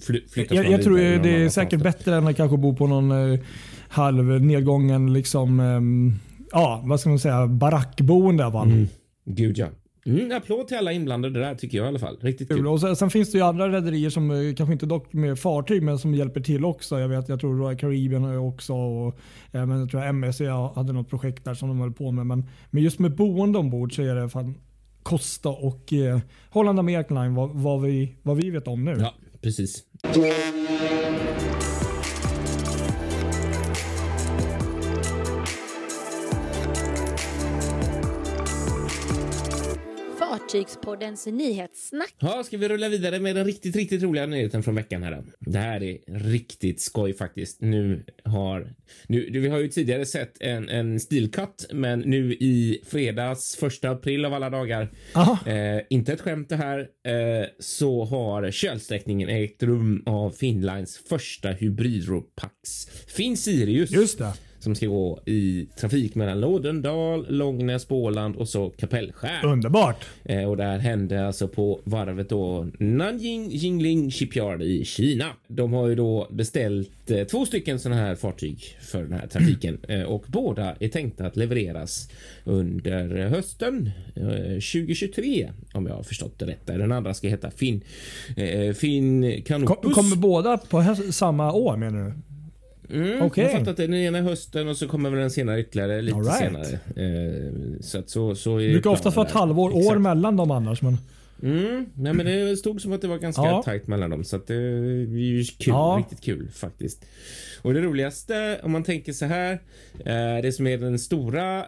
fly, 0.03 0.21
flyttas 0.29 0.57
Jag, 0.57 0.63
man 0.65 0.73
jag 0.73 0.83
tror 0.83 0.97
det 0.97 1.05
är 1.05 1.15
annanstans 1.19 1.55
säkert 1.55 1.83
bättre 1.83 2.15
än 2.17 2.27
att 2.27 2.37
kanske 2.37 2.57
bo 2.57 2.77
på 2.77 2.87
någon 2.87 3.33
eh, 3.33 3.41
halv 3.89 4.25
nedgången 4.25 5.13
liksom, 5.13 5.61
ehm, 5.61 6.13
ja, 6.53 6.83
vad 6.85 7.01
ska 7.01 7.09
man 7.09 7.19
säga, 7.19 7.47
barackboende. 7.47 8.53
fall. 8.53 8.67
Mm. 8.71 8.89
Gud 9.25 9.59
ja. 9.59 9.67
Mm, 10.07 10.37
applåd 10.37 10.69
till 10.69 10.77
alla 10.77 10.93
inblandade 10.93 11.41
där 11.41 11.55
tycker 11.55 11.79
jag 11.79 11.85
i 11.85 11.89
alla 11.89 11.99
fall. 11.99 12.19
Riktigt 12.21 12.49
kul. 12.49 12.67
Och 12.67 12.81
sen, 12.81 12.97
sen 12.97 13.11
finns 13.11 13.33
det 13.33 13.39
ju 13.39 13.45
andra 13.45 13.69
rederier 13.69 14.11
som 14.11 14.31
eh, 14.31 14.55
kanske 14.55 14.73
inte 14.73 14.87
dock 14.87 15.13
med 15.13 15.39
fartyg 15.39 15.83
men 15.83 15.99
som 15.99 16.15
hjälper 16.15 16.41
till 16.41 16.65
också. 16.65 17.01
Jag 17.01 17.09
vet, 17.09 17.29
jag 17.29 17.41
tror 17.41 17.59
Royal 17.59 17.77
Caribbean 17.77 18.25
har 18.25 18.37
också 18.37 18.73
och 18.75 19.19
även 19.53 19.81
jag 19.81 19.91
tror 19.91 20.05
MSC 20.05 20.41
hade 20.75 20.93
något 20.93 21.11
projekt 21.11 21.45
där 21.45 21.55
som 21.55 21.69
de 21.69 21.81
höll 21.81 21.93
på 21.93 22.11
med. 22.11 22.27
Men, 22.27 22.45
men 22.71 22.83
just 22.83 22.99
med 22.99 23.17
boende 23.17 23.59
ombord 23.59 23.97
så 23.97 24.03
är 24.03 24.15
det 24.15 24.29
fan 24.29 24.55
Costa 25.03 25.49
och 25.49 25.93
eh, 25.93 26.21
Holland 26.51 26.79
American 26.79 27.23
Line 27.23 27.35
vad, 27.35 27.51
vad, 27.51 27.83
vi, 27.83 28.17
vad 28.23 28.37
vi 28.37 28.51
vet 28.51 28.69
om 28.69 28.85
nu. 28.85 28.97
Ja, 29.01 29.15
precis. 29.41 29.85
Fartygspoddens 40.53 41.27
nyhetssnack. 41.27 42.15
Ja, 42.19 42.43
ska 42.45 42.57
vi 42.57 42.69
rulla 42.69 42.89
vidare 42.89 43.21
med 43.21 43.37
den 43.37 43.45
riktigt, 43.45 43.77
riktigt 43.77 44.03
roliga 44.03 44.27
nyheten 44.27 44.63
från 44.63 44.75
veckan 44.75 45.03
här? 45.03 45.23
Det 45.39 45.59
här 45.59 45.83
är 45.83 45.99
riktigt 46.07 46.81
skoj 46.81 47.15
faktiskt. 47.15 47.61
Nu 47.61 48.05
har... 48.25 48.75
Nu, 49.07 49.31
vi 49.31 49.49
har 49.49 49.59
ju 49.59 49.69
tidigare 49.69 50.07
sett 50.07 50.43
en, 50.43 50.69
en 50.69 51.01
stilcut, 51.01 51.67
men 51.73 52.01
nu 52.01 52.33
i 52.33 52.83
fredags, 52.87 53.57
första 53.57 53.91
april 53.91 54.25
av 54.25 54.35
alla 54.35 54.51
dagar, 54.51 54.93
eh, 55.47 55.83
inte 55.91 56.13
ett 56.13 56.21
skämt 56.21 56.49
det 56.49 56.57
här, 56.57 56.79
eh, 56.81 57.47
så 57.59 58.05
har 58.05 58.51
kölsträckningen 58.51 59.29
ägt 59.29 59.63
rum 59.63 60.03
av 60.07 60.31
Finlands 60.31 60.99
första 60.99 61.51
hybridropax, 61.51 62.87
Finn 63.07 63.37
Sirius 63.37 63.91
Just 63.91 64.19
det. 64.19 64.33
Som 64.63 64.75
ska 64.75 64.87
gå 64.87 65.21
i 65.27 65.67
trafik 65.77 66.15
mellan 66.15 66.41
Lådendal, 66.41 67.27
Långnäs, 67.29 67.89
Båland 67.89 68.37
och 68.37 68.49
så 68.49 68.71
Kapellskär. 68.71 69.45
Underbart. 69.45 70.05
Eh, 70.25 70.45
och 70.45 70.57
det 70.57 70.65
här 70.65 70.79
hände 70.79 71.27
alltså 71.27 71.49
på 71.49 71.81
varvet 71.85 72.29
då 72.29 72.69
Nanjing 72.79 73.51
Jingling 73.51 74.11
Shipyard 74.11 74.63
i 74.63 74.85
Kina. 74.85 75.27
De 75.49 75.73
har 75.73 75.89
ju 75.89 75.95
då 75.95 76.29
beställt 76.31 77.11
eh, 77.11 77.25
två 77.25 77.47
stycken 77.47 77.79
sådana 77.79 78.01
här 78.01 78.15
fartyg 78.15 78.79
för 78.81 79.03
den 79.03 79.13
här 79.13 79.27
trafiken 79.27 79.79
eh, 79.89 80.03
och 80.03 80.25
båda 80.27 80.77
är 80.81 80.89
tänkta 80.89 81.27
att 81.27 81.37
levereras 81.37 82.11
under 82.45 83.29
hösten 83.29 83.91
eh, 84.17 84.23
2023 84.23 85.51
om 85.75 85.87
jag 85.87 85.95
har 85.95 86.03
förstått 86.03 86.39
det 86.39 86.47
rätt. 86.47 86.67
Den 86.67 86.93
andra 86.93 87.15
ska 87.15 87.29
heta 87.29 87.51
Finn 87.51 87.81
eh, 88.37 88.73
Finn 88.73 89.23
Kom, 89.23 89.43
Canopus. 89.43 89.95
kommer 89.95 90.17
båda 90.17 90.59
på 90.59 90.97
samma 91.11 91.53
år 91.53 91.77
menar 91.77 92.05
du? 92.05 92.13
Mm, 92.93 93.23
Okej. 93.23 93.45
Jag 93.45 93.51
har 93.51 93.59
fattat 93.59 93.69
att 93.69 93.77
den 93.77 93.95
ena 93.95 94.19
är 94.19 94.23
hösten 94.23 94.69
och 94.69 94.77
så 94.77 94.89
kommer 94.89 95.11
väl 95.11 95.19
den 95.19 95.31
senare 95.31 95.61
ytterligare 95.61 96.03
lite 96.03 96.19
right. 96.19 96.39
senare. 96.39 96.67
Eh, 96.97 97.53
så 97.81 97.99
att 97.99 98.11
så, 98.11 98.35
så 98.35 98.57
är 98.59 98.67
Det 98.67 98.73
brukar 98.73 98.91
oftast 98.91 99.17
vara 99.17 99.27
ett 99.27 99.33
halvår, 99.33 99.71
år 99.75 99.79
Exakt. 99.81 100.01
mellan 100.01 100.37
dem 100.37 100.51
annars. 100.51 100.83
Men 100.83 100.99
Mm, 101.43 101.87
nej 101.95 102.13
men 102.15 102.27
det 102.27 102.57
stod 102.57 102.81
som 102.81 102.93
att 102.93 103.01
det 103.01 103.09
var 103.09 103.19
ganska 103.19 103.43
Ja. 103.43 103.63
tajt 103.63 103.87
mellan 103.87 104.11
dem 104.11 104.25
så 104.25 104.37
att 104.37 104.47
det 104.47 104.55
är 104.55 105.17
ju 105.17 105.45
kul, 105.45 105.55
Ja. 105.67 105.97
riktigt 105.99 106.21
kul 106.25 106.49
faktiskt. 106.55 107.05
Och 107.63 107.75
det 107.75 107.81
roligaste 107.81 108.61
om 108.63 108.73
man 108.73 108.83
tänker 108.85 109.13
så 109.13 109.27
här, 109.27 109.53
eh, 109.99 110.43
det 110.43 110.55
som 110.57 110.67
är 110.67 110.79
den 110.79 110.99
stora 110.99 111.59
eh, 111.59 111.65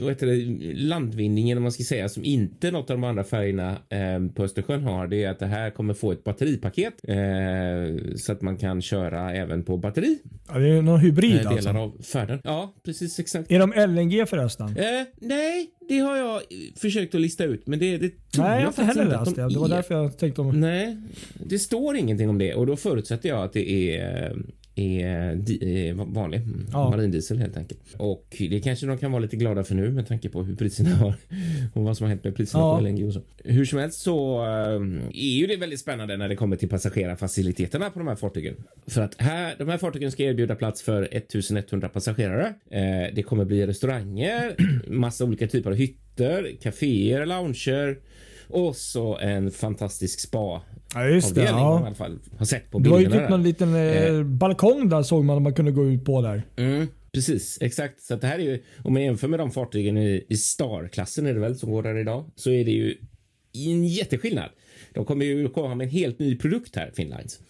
vad 0.00 0.08
heter 0.10 0.26
det, 0.26 0.74
landvinningen 0.74 1.56
om 1.56 1.62
man 1.62 1.72
ska 1.72 1.84
säga 1.84 2.08
som 2.08 2.24
inte 2.24 2.70
något 2.70 2.90
av 2.90 2.96
de 2.96 3.04
andra 3.04 3.24
färgerna 3.24 3.76
eh, 3.88 4.32
på 4.34 4.44
Östersjön 4.44 4.82
har, 4.82 5.06
det 5.06 5.24
är 5.24 5.30
att 5.30 5.38
det 5.38 5.46
här 5.46 5.70
kommer 5.70 5.94
få 5.94 6.12
ett 6.12 6.24
batteripaket 6.24 6.94
så 8.16 8.32
att 8.32 8.42
man 8.42 8.56
kan 8.56 8.82
köra 8.82 9.34
även 9.34 9.64
på 9.64 9.76
batteri 9.76 10.18
Ja, 10.48 10.58
det 10.58 10.68
är 10.68 10.82
någon 10.82 11.00
hybrid 11.00 11.36
delar 11.36 11.52
alltså. 11.52 11.70
av 11.70 12.02
färden. 12.02 12.40
Ja, 12.44 12.74
precis 12.84 13.18
exakt. 13.18 13.50
Är 13.50 13.58
de 13.58 13.72
LNG 13.72 14.26
förresten? 14.26 14.66
Eh, 14.66 15.06
nej, 15.20 15.70
det 15.88 15.98
har 15.98 16.16
jag 16.16 16.42
försökt 16.76 17.14
att 17.14 17.20
lista 17.20 17.44
ut, 17.44 17.66
men 17.66 17.78
det, 17.78 17.98
det 17.98 18.30
tror 18.32 18.44
Nej, 18.44 18.54
jag 18.54 18.60
har 18.60 18.68
inte 18.68 18.82
heller 18.82 19.02
att 19.04 19.10
läst 19.26 19.36
de 19.36 19.42
det. 19.42 19.48
Det 19.48 19.58
var 19.58 19.66
är. 19.66 19.70
därför 19.70 19.94
jag 19.94 20.18
tänkte 20.18 20.40
om... 20.40 20.60
Nej, 20.60 20.96
det 21.34 21.58
står 21.58 21.96
ingenting 21.96 22.28
om 22.28 22.38
det 22.38 22.54
och 22.54 22.66
då 22.66 22.76
förutsätter 22.76 23.28
jag 23.28 23.44
att 23.44 23.52
det 23.52 23.96
är, 23.98 24.36
är 24.78 25.34
di, 25.34 25.88
är 25.88 25.94
vanlig 25.94 26.40
Ja. 26.72 26.90
marindiesel 26.90 27.38
helt 27.38 27.56
enkelt. 27.56 27.80
Och 27.96 28.36
det 28.38 28.60
kanske 28.60 28.86
de 28.86 28.98
kan 28.98 29.12
vara 29.12 29.22
lite 29.22 29.36
glada 29.36 29.64
för 29.64 29.74
nu 29.74 29.90
med 29.90 30.08
tanke 30.08 30.28
på 30.28 30.42
hur 30.42 30.56
priserna 30.56 30.90
har 30.90 31.14
och 31.74 31.82
vad 31.84 31.96
som 31.96 32.04
har 32.04 32.08
hänt 32.08 32.24
med 32.24 32.36
priserna 32.36 32.62
Ja. 32.64 32.76
på 32.78 32.84
LNG 32.84 33.04
och 33.06 33.12
så. 33.12 33.20
Hur 33.44 33.64
som 33.64 33.78
helst 33.78 34.00
så 34.00 34.40
eh, 34.44 34.50
är 35.14 35.38
ju 35.38 35.46
det 35.46 35.56
väldigt 35.56 35.80
spännande 35.80 36.16
när 36.16 36.28
det 36.28 36.36
kommer 36.36 36.56
till 36.56 36.68
passagerarfaciliteterna 36.68 37.90
på 37.90 37.98
de 37.98 38.08
här 38.08 38.16
fartygen. 38.16 38.54
För 38.86 39.00
att 39.02 39.14
här, 39.20 39.54
de 39.58 39.68
här 39.68 39.78
fartygen 39.78 40.10
ska 40.12 40.22
erbjuda 40.22 40.54
plats 40.54 40.82
för 40.82 41.08
1100 41.12 41.88
passagerare. 41.88 42.46
Eh, 42.70 43.14
det 43.14 43.22
kommer 43.22 43.44
bli 43.44 43.66
restauranger, 43.66 44.56
massa 44.90 45.24
olika 45.24 45.46
typer 45.46 45.70
av 45.70 45.76
hytter, 45.76 46.56
kaféer, 46.62 47.26
lounger 47.26 47.98
och 48.50 48.76
så 48.76 49.18
en 49.18 49.50
fantastisk 49.50 50.20
spa 50.20 50.62
Ja, 50.94 51.06
just 51.08 51.34
det. 51.34 51.40
avdelning 51.40 51.60
i 51.64 51.66
Ja. 51.66 51.86
alla 51.86 51.94
fall. 51.94 52.18
Har 52.38 52.46
sett 52.46 52.70
på 52.70 52.78
Det 52.78 52.90
var 52.90 52.98
ju 53.00 53.10
typ 53.10 53.28
någon 53.30 53.42
liten 53.42 53.74
eh, 53.74 54.22
balkong 54.24 54.88
där 54.88 55.02
såg 55.02 55.24
man 55.24 55.36
att 55.36 55.42
man 55.42 55.54
kunde 55.54 55.72
gå 55.72 55.86
ut 55.88 56.04
på 56.04 56.22
där. 56.22 56.42
Mm, 56.56 56.86
precis, 57.12 57.58
exakt. 57.60 58.02
Så 58.02 58.16
det 58.16 58.26
här 58.26 58.38
är 58.38 58.42
ju, 58.42 58.62
om 58.84 58.92
man 58.92 59.02
jämför 59.02 59.28
med 59.28 59.38
de 59.40 59.50
fartygen 59.50 59.96
i, 59.96 60.24
i 60.28 60.36
Star-klassen 60.36 61.26
är 61.26 61.34
det 61.34 61.40
väl 61.40 61.56
som 61.56 61.70
går 61.70 61.82
där 61.82 61.98
idag, 61.98 62.24
så 62.36 62.50
är 62.50 62.64
det 62.64 62.70
ju 62.70 62.94
en 63.52 63.84
jätteskillnad. 63.84 64.50
De 64.94 65.04
kommer 65.04 65.24
ju 65.24 65.48
komma 65.48 65.74
med 65.74 65.84
en 65.84 65.90
helt 65.90 66.18
ny 66.18 66.36
produkt 66.36 66.76
här, 66.76 66.90
Finnlines. 66.96 67.40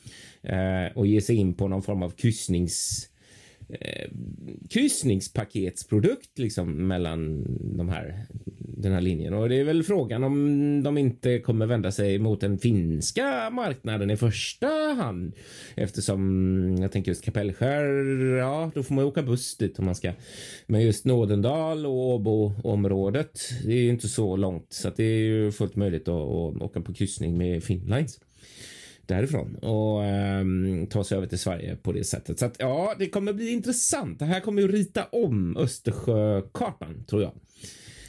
Eh, 0.42 0.96
och 0.96 1.06
ge 1.06 1.20
sig 1.20 1.36
in 1.36 1.54
på 1.54 1.68
någon 1.68 1.82
form 1.82 2.02
av 2.02 2.10
kryssnings 2.10 3.08
eh, 3.68 4.10
kryssningspaketsprodukt 4.70 6.38
liksom 6.38 6.88
mellan 6.88 7.44
de 7.76 7.88
här, 7.88 8.26
den 8.82 8.92
här 8.92 9.00
linjen. 9.00 9.34
Och 9.34 9.48
det 9.48 9.60
är 9.60 9.64
väl 9.64 9.82
frågan 9.82 10.24
om 10.24 10.82
de 10.82 10.98
inte 10.98 11.38
kommer 11.38 11.66
vända 11.66 11.92
sig 11.92 12.18
mot 12.18 12.40
den 12.40 12.58
finska 12.58 13.50
marknaden 13.50 14.10
i 14.10 14.16
första 14.16 14.66
hand. 14.98 15.34
Eftersom 15.74 16.20
mm, 16.20 16.82
jag 16.82 16.92
tänker 16.92 17.10
just 17.10 17.24
Kapellskär, 17.24 17.84
ja 18.36 18.70
då 18.74 18.82
får 18.82 18.94
man 18.94 19.04
ju 19.04 19.08
åka 19.08 19.22
buss 19.22 19.56
dit 19.56 19.78
om 19.78 19.84
man 19.84 19.94
ska. 19.94 20.12
Men 20.66 20.80
just 20.80 21.04
Nådendal 21.04 21.86
och 21.86 22.14
Åbo-området, 22.14 23.40
det 23.64 23.72
är 23.72 23.82
ju 23.82 23.88
inte 23.88 24.08
så 24.08 24.36
långt 24.36 24.72
så 24.72 24.88
att 24.88 24.96
det 24.96 25.04
är 25.04 25.18
ju 25.18 25.52
fullt 25.52 25.76
möjligt 25.76 26.08
att, 26.08 26.14
att 26.14 26.62
åka 26.62 26.80
på 26.80 26.94
kryssning 26.94 27.38
med 27.38 27.64
Finnlines 27.64 28.20
därifrån 29.08 29.56
och 29.56 30.00
um, 30.40 30.86
ta 30.86 31.04
sig 31.04 31.16
över 31.16 31.26
till 31.26 31.38
Sverige 31.38 31.76
på 31.76 31.92
det 31.92 32.04
sättet. 32.04 32.38
Så 32.38 32.46
att 32.46 32.56
ja, 32.58 32.94
det 32.98 33.08
kommer 33.08 33.32
bli 33.32 33.50
intressant. 33.50 34.18
Det 34.18 34.24
här 34.24 34.40
kommer 34.40 34.62
ju 34.62 34.68
rita 34.68 35.04
om 35.04 35.56
Östersjökartan 35.56 37.04
tror 37.04 37.22
jag. 37.22 37.32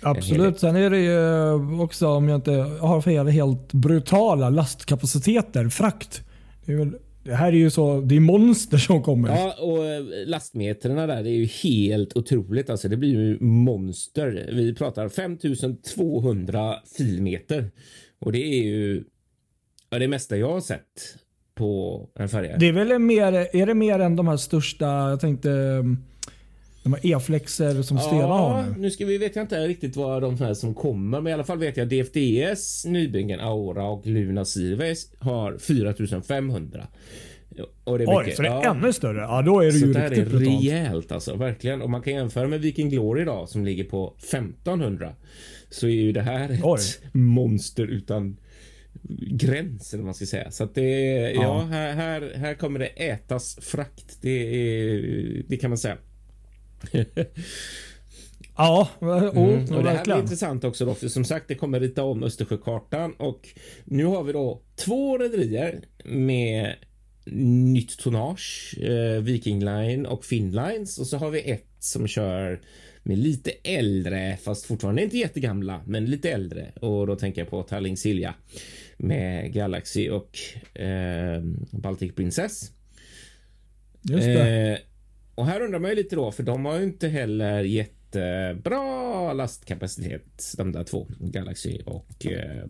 Absolut. 0.01 0.59
Sen 0.59 0.75
är 0.75 0.89
det 0.89 0.99
ju 0.99 1.81
också, 1.81 2.07
om 2.07 2.29
jag 2.29 2.37
inte 2.37 2.51
har 2.81 3.01
fel, 3.01 3.27
helt 3.27 3.73
brutala 3.73 4.49
lastkapaciteter. 4.49 5.69
Frakt. 5.69 6.23
Det, 6.65 6.71
är 6.71 6.77
väl, 6.77 6.95
det 7.23 7.35
här 7.35 7.47
är 7.47 7.57
ju 7.57 7.69
så, 7.69 8.01
det 8.01 8.15
är 8.15 8.19
monster 8.19 8.77
som 8.77 9.03
kommer. 9.03 9.29
Ja, 9.29 9.55
och 9.59 9.85
eh, 9.85 10.03
lastmetrarna 10.25 11.07
där, 11.07 11.23
det 11.23 11.29
är 11.29 11.35
ju 11.35 11.45
helt 11.45 12.17
otroligt. 12.17 12.69
Alltså, 12.69 12.87
det 12.89 12.97
blir 12.97 13.09
ju 13.09 13.39
monster. 13.39 14.49
Vi 14.53 14.75
pratar 14.75 15.09
5200 15.09 16.75
filmeter 16.97 17.71
och 18.19 18.31
det 18.31 18.43
är 18.43 18.63
ju 18.63 19.03
ja, 19.89 19.99
det 19.99 20.07
mesta 20.07 20.37
jag 20.37 20.51
har 20.51 20.61
sett 20.61 21.17
på 21.55 22.09
en 22.15 22.29
färja. 22.29 22.57
Det 22.57 22.67
är 22.67 22.73
väl 22.73 22.99
mer, 22.99 23.55
är 23.55 23.65
det 23.65 23.73
mer 23.73 23.99
än 23.99 24.15
de 24.15 24.27
här 24.27 24.37
största, 24.37 24.85
jag 24.85 25.19
tänkte 25.19 25.51
mm, 25.51 25.97
de 26.91 26.93
här 26.93 27.17
E-flexer 27.17 27.81
som 27.81 27.97
Stena 27.97 28.23
har 28.25 28.63
nu? 28.63 28.73
nu 28.81 28.91
ska 28.91 29.05
vi 29.05 29.17
vet 29.17 29.35
jag 29.35 29.43
inte 29.43 29.67
riktigt 29.67 29.95
vad 29.95 30.21
de 30.21 30.39
här 30.39 30.53
som 30.53 30.73
kommer, 30.73 31.21
men 31.21 31.31
i 31.31 31.33
alla 31.33 31.43
fall 31.43 31.57
vet 31.59 31.77
jag 31.77 31.87
DFDS 31.89 32.85
nybyggen 32.85 33.39
Aura 33.39 33.83
och 33.89 34.07
Luna 34.07 34.45
Silves 34.45 35.11
har 35.19 35.57
4500. 35.57 36.87
Och 37.83 37.97
det 37.97 38.03
är 38.03 38.09
Oj, 38.09 38.17
mycket. 38.19 38.35
så 38.35 38.41
det 38.41 38.47
är 38.47 38.51
Ja. 38.63 38.75
ännu 38.75 38.93
större? 38.93 39.21
Ja, 39.21 39.41
då 39.41 39.59
är 39.59 39.65
det 39.65 39.71
Så 39.71 39.85
ju 39.85 39.93
det 39.93 39.99
här 39.99 40.11
är 40.11 40.25
brutalt. 40.25 40.41
rejält 40.63 41.11
alltså, 41.11 41.35
verkligen. 41.35 41.81
Om 41.81 41.91
man 41.91 42.01
kan 42.01 42.13
jämföra 42.13 42.47
med 42.47 42.61
Viking 42.61 42.89
Glory 42.89 43.21
idag 43.21 43.49
som 43.49 43.65
ligger 43.65 43.83
på 43.83 44.15
1500 44.17 45.13
så 45.69 45.87
är 45.87 45.91
ju 45.91 46.11
det 46.11 46.21
här 46.21 46.49
ett 46.49 46.59
Oj. 46.63 46.79
monster 47.11 47.83
utan 47.87 48.37
gräns 49.31 49.93
eller 49.93 50.01
vad 50.01 50.05
man 50.07 50.13
ska 50.13 50.25
säga. 50.25 50.51
Så 50.51 50.63
att 50.63 50.75
det 50.75 50.89
ja, 51.31 51.41
Ja. 51.41 51.61
här, 51.69 51.93
här, 51.93 52.31
här 52.35 52.53
kommer 52.53 52.79
det 52.79 52.85
ätas 52.87 53.57
frakt. 53.61 54.17
Det, 54.21 54.29
är, 54.29 55.43
det 55.47 55.57
kan 55.57 55.69
man 55.69 55.77
säga. 55.77 55.97
Ja, 58.59 58.89
oh, 58.99 59.23
Mm. 59.37 59.75
Och 59.75 59.83
det 59.83 59.89
här 59.89 60.03
blir 60.03 60.19
intressant 60.19 60.63
också 60.63 60.85
då, 60.85 60.93
för 60.93 61.07
som 61.07 61.25
sagt 61.25 61.47
det 61.47 61.55
kommer 61.55 61.79
rita 61.79 62.03
om 62.03 62.23
Östersjökartan 62.23 63.13
och 63.13 63.47
nu 63.85 64.05
har 64.05 64.23
vi 64.23 64.33
då 64.33 64.61
två 64.75 65.17
rederier 65.17 65.81
med 66.05 66.75
nytt 67.73 67.97
tonnage, 67.97 68.75
eh, 68.81 69.21
Viking 69.21 69.65
Line 69.65 70.05
och 70.05 70.25
Finnlines 70.25 70.99
och 70.99 71.07
så 71.07 71.17
har 71.17 71.29
vi 71.29 71.51
ett 71.51 71.65
som 71.79 72.07
kör 72.07 72.61
med 73.03 73.17
lite 73.17 73.51
äldre, 73.63 74.37
fast 74.37 74.65
fortfarande 74.65 75.03
inte 75.03 75.17
jättegamla, 75.17 75.81
men 75.85 76.05
lite 76.05 76.31
äldre 76.31 76.71
och 76.81 77.07
då 77.07 77.15
tänker 77.15 77.41
jag 77.41 77.49
på 77.49 77.63
Tallinn 77.63 77.97
Silja 77.97 78.33
med 78.97 79.53
Galaxy 79.53 80.09
och 80.09 80.37
eh, 80.81 81.41
Baltic 81.71 82.15
Princess. 82.15 82.71
Just 84.01 84.25
det. 84.25 84.71
Eh, 84.71 84.77
och 85.39 85.45
här 85.45 85.61
undrar 85.61 85.79
man 85.79 85.89
ju 85.89 85.95
lite 85.95 86.15
då, 86.15 86.31
för 86.31 86.43
de 86.43 86.65
har 86.65 86.77
ju 86.77 86.83
inte 86.83 87.07
heller 87.07 87.63
jättebra 87.63 89.33
lastkapacitet, 89.33 90.53
de 90.57 90.71
där 90.71 90.83
två, 90.83 91.07
Galaxy 91.19 91.81
och 91.85 92.25
eh, 92.25 92.63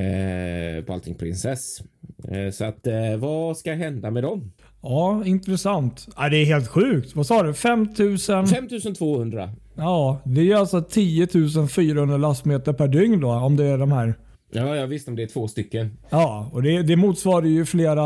eh, 0.00 0.84
Baltic 0.84 1.18
Princess. 1.18 1.80
Eh, 2.28 2.50
så 2.50 2.64
att 2.64 2.86
eh, 2.86 3.16
vad 3.16 3.56
ska 3.56 3.72
hända 3.72 4.10
med 4.10 4.22
dem? 4.22 4.52
Ja, 4.82 5.22
intressant. 5.26 6.08
Ja, 6.16 6.28
det 6.28 6.36
är 6.36 6.44
helt 6.44 6.68
sjukt. 6.68 7.16
Vad 7.16 7.26
sa 7.26 7.42
du? 7.42 7.54
5000? 7.54 8.46
5200. 8.46 9.50
Ja, 9.76 10.20
det 10.24 10.52
är 10.52 10.56
alltså 10.56 10.82
10 10.82 11.28
400 11.68 12.16
lastmeter 12.16 12.72
per 12.72 12.88
dygn 12.88 13.20
då 13.20 13.30
om 13.30 13.56
det 13.56 13.64
är 13.64 13.78
de 13.78 13.92
här. 13.92 14.14
Ja, 14.56 14.76
jag 14.76 14.86
visste 14.86 15.10
om 15.10 15.16
det 15.16 15.22
är 15.22 15.26
två 15.26 15.48
stycken. 15.48 15.98
Ja, 16.10 16.50
och 16.52 16.62
det, 16.62 16.82
det 16.82 16.96
motsvarar 16.96 17.46
ju 17.46 17.64
flera 17.64 18.02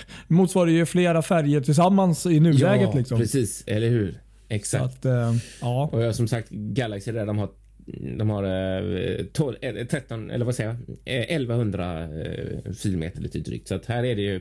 motsvarar 0.28 0.70
ju 0.70 0.86
flera 0.86 1.22
färger 1.22 1.60
tillsammans 1.60 2.26
i 2.26 2.40
nuläget. 2.40 2.88
ja, 2.92 2.98
liksom. 2.98 3.18
precis, 3.18 3.64
eller 3.66 3.88
hur? 3.88 4.20
Exakt. 4.48 4.84
att, 4.84 5.04
eh, 5.04 5.34
ja. 5.60 5.90
Och 5.92 6.02
jag, 6.02 6.14
som 6.14 6.28
sagt, 6.28 6.50
Galaxy 6.50 7.12
där, 7.12 7.26
de 7.26 7.38
har 7.38 7.48
de 8.18 8.30
har 8.30 8.44
eh, 8.44 9.24
12, 9.32 9.56
eh, 9.60 9.86
13, 9.86 10.30
eller 10.30 10.44
vad 10.44 10.54
säger 10.54 10.70
jag, 10.70 10.96
Eh, 11.04 11.36
1100 11.36 12.02
eh, 12.02 12.72
filmeter 12.72 13.20
lite 13.20 13.38
drygt. 13.38 13.68
Så 13.68 13.74
att 13.74 13.86
här 13.86 14.04
är 14.04 14.16
det 14.16 14.22
ju, 14.22 14.40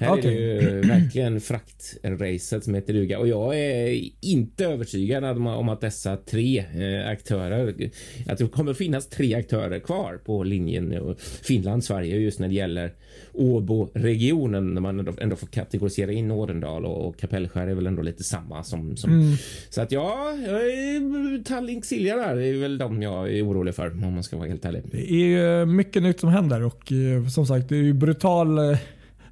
här 0.00 0.18
är 0.18 0.22
det 0.22 0.32
ju 0.32 0.80
verkligen 0.80 1.40
fraktracet 1.40 2.64
som 2.64 2.74
heter 2.74 2.92
duga. 2.92 3.18
Och 3.18 3.28
jag 3.28 3.58
är 3.58 4.10
inte 4.20 4.66
övertygad 4.66 5.24
om, 5.24 5.68
att 5.68 5.80
dessa 5.80 6.16
tre 6.16 6.58
eh, 6.58 7.08
aktörer, 7.08 7.90
att 8.26 8.38
det 8.38 8.46
kommer 8.48 8.74
finnas 8.74 9.08
tre 9.08 9.34
aktörer 9.34 9.78
kvar 9.78 10.20
på 10.24 10.42
linjen 10.42 10.92
eh, 10.92 11.14
Finland, 11.42 11.84
Sverige 11.84 12.16
just 12.16 12.38
när 12.38 12.48
det 12.48 12.54
gäller 12.54 12.92
Åbo-regionen 13.32 14.74
när 14.74 14.80
man 14.80 14.98
ändå, 14.98 15.12
ändå 15.20 15.36
får 15.36 15.46
kategorisera 15.46 16.12
in 16.12 16.30
Ådendal 16.30 16.84
och, 16.86 17.08
och 17.08 17.18
Kapellskär 17.18 17.66
är 17.66 17.74
väl 17.74 17.86
ändå 17.86 18.02
lite 18.02 18.24
samma 18.24 18.64
som, 18.64 18.96
som 18.96 19.10
Mm. 19.10 19.36
så 19.70 19.82
att 19.82 19.92
ja, 19.92 20.32
är 20.32 21.44
Tallink 21.44 21.84
Silja 21.84 22.16
där 22.16 22.36
är 22.36 22.60
väl 22.60 22.78
de 22.78 23.02
jag 23.02 23.32
är 23.32 23.46
orolig 23.46 23.74
för 23.74 23.90
om 23.90 24.14
man 24.14 24.22
ska 24.22 24.36
vara 24.36 24.48
helt 24.48 24.64
ärlig. 24.64 24.82
Det 24.90 25.12
är 25.12 25.66
mycket 25.66 26.02
nytt 26.02 26.20
som 26.20 26.28
händer 26.28 26.62
och 26.62 26.92
eh, 26.92 27.28
som 27.28 27.46
sagt 27.46 27.68
det 27.68 27.76
är 27.76 27.82
ju 27.82 27.92
brutal, 27.92 28.58
eh, 28.58 28.78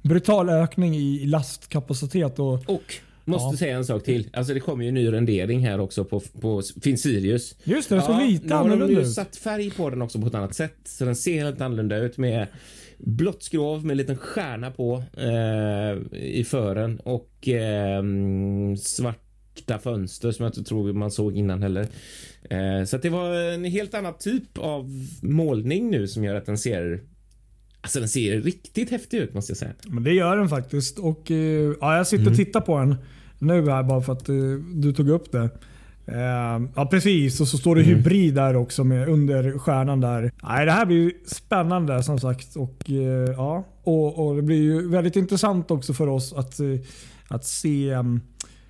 brutal 0.01 0.49
ökning 0.49 0.95
i 0.95 1.25
lastkapacitet. 1.25 2.39
Och, 2.39 2.53
Och 2.69 2.93
måste 3.25 3.53
Ja. 3.53 3.57
säga 3.57 3.77
en 3.77 3.85
sak 3.85 4.03
till. 4.03 4.29
Alltså 4.33 4.53
det 4.53 4.59
kommer 4.59 4.83
ju 4.83 4.87
en 4.87 4.93
ny 4.95 5.11
rendering 5.11 5.59
här 5.67 5.79
också 5.79 6.05
på, 6.05 6.19
på 6.41 6.61
Finsirius. 6.83 7.55
just 7.63 7.89
det, 7.89 7.95
det 7.95 8.01
såg 8.01 8.21
lite 8.21 8.45
nu 8.47 8.53
har 8.53 8.63
de 8.63 8.71
annorlunda 8.71 8.93
ju 8.93 9.01
ut. 9.01 9.11
satt 9.13 9.35
färg 9.35 9.71
på 9.71 9.89
den 9.89 10.01
också 10.01 10.21
på 10.21 10.27
ett 10.27 10.35
annat 10.35 10.55
sätt. 10.55 10.77
Så 10.83 11.05
den 11.05 11.15
ser 11.15 11.43
helt 11.45 11.61
annorlunda 11.61 11.97
ut 11.97 12.17
med 12.17 12.47
blått 12.97 13.43
skrov 13.43 13.85
med 13.85 13.91
en 13.91 13.97
liten 13.97 14.17
stjärna 14.17 14.71
på 14.71 15.03
eh, 15.17 16.17
i 16.19 16.43
fören 16.43 16.99
och 16.99 17.47
eh, 17.47 18.03
svart 18.79 19.19
svarta 19.55 19.79
fönster 19.79 20.31
som 20.31 20.43
jag 20.43 20.49
inte 20.49 20.63
tror 20.63 20.93
man 20.93 21.11
såg 21.11 21.37
innan 21.37 21.61
heller. 21.63 21.87
Eh, 22.49 22.83
så 22.85 22.97
det 22.97 23.09
var 23.09 23.35
en 23.35 23.63
helt 23.65 23.93
annan 23.93 24.13
typ 24.19 24.57
av 24.57 24.89
målning 25.21 25.89
nu 25.89 26.07
som 26.07 26.23
gör 26.23 26.35
att 26.35 26.45
den 26.45 26.57
ser 26.57 27.01
Alltså 27.81 27.99
den 27.99 28.09
ser 28.09 28.41
riktigt 28.41 28.89
häftig 28.89 29.17
ut 29.17 29.33
måste 29.33 29.51
jag 29.51 29.57
säga. 29.57 29.71
Men 29.87 30.03
det 30.03 30.13
gör 30.13 30.37
den 30.37 30.49
faktiskt. 30.49 30.99
Och, 30.99 31.31
eh, 31.31 31.73
ja, 31.81 31.97
jag 31.97 32.07
sitter 32.07 32.29
och 32.29 32.35
tittar 32.35 32.61
på 32.61 32.77
den 32.79 32.95
nu 33.39 33.69
här 33.69 33.83
bara 33.83 34.01
för 34.01 34.13
att 34.13 34.29
eh, 34.29 34.35
du 34.75 34.93
tog 34.93 35.09
upp 35.09 35.31
det. 35.31 35.49
Eh, 36.05 36.61
ja 36.75 36.87
precis 36.91 37.41
och 37.41 37.47
så 37.47 37.57
står 37.57 37.75
det 37.75 37.81
hybrid 37.81 38.35
där 38.35 38.55
också 38.55 38.83
med 38.83 39.09
under 39.09 39.57
stjärnan 39.57 40.01
där. 40.01 40.31
Nej, 40.43 40.65
det 40.65 40.71
här 40.71 40.85
blir 40.85 41.11
spännande 41.25 42.03
som 42.03 42.19
sagt. 42.19 42.55
Och, 42.55 42.89
ja, 43.37 43.67
och, 43.83 44.27
och 44.27 44.35
Det 44.35 44.41
blir 44.41 44.61
ju 44.61 44.89
väldigt 44.89 45.15
intressant 45.15 45.71
också 45.71 45.93
för 45.93 46.07
oss 46.07 46.33
att, 46.33 46.59
att 47.27 47.45
se 47.45 47.93
um, 47.93 48.21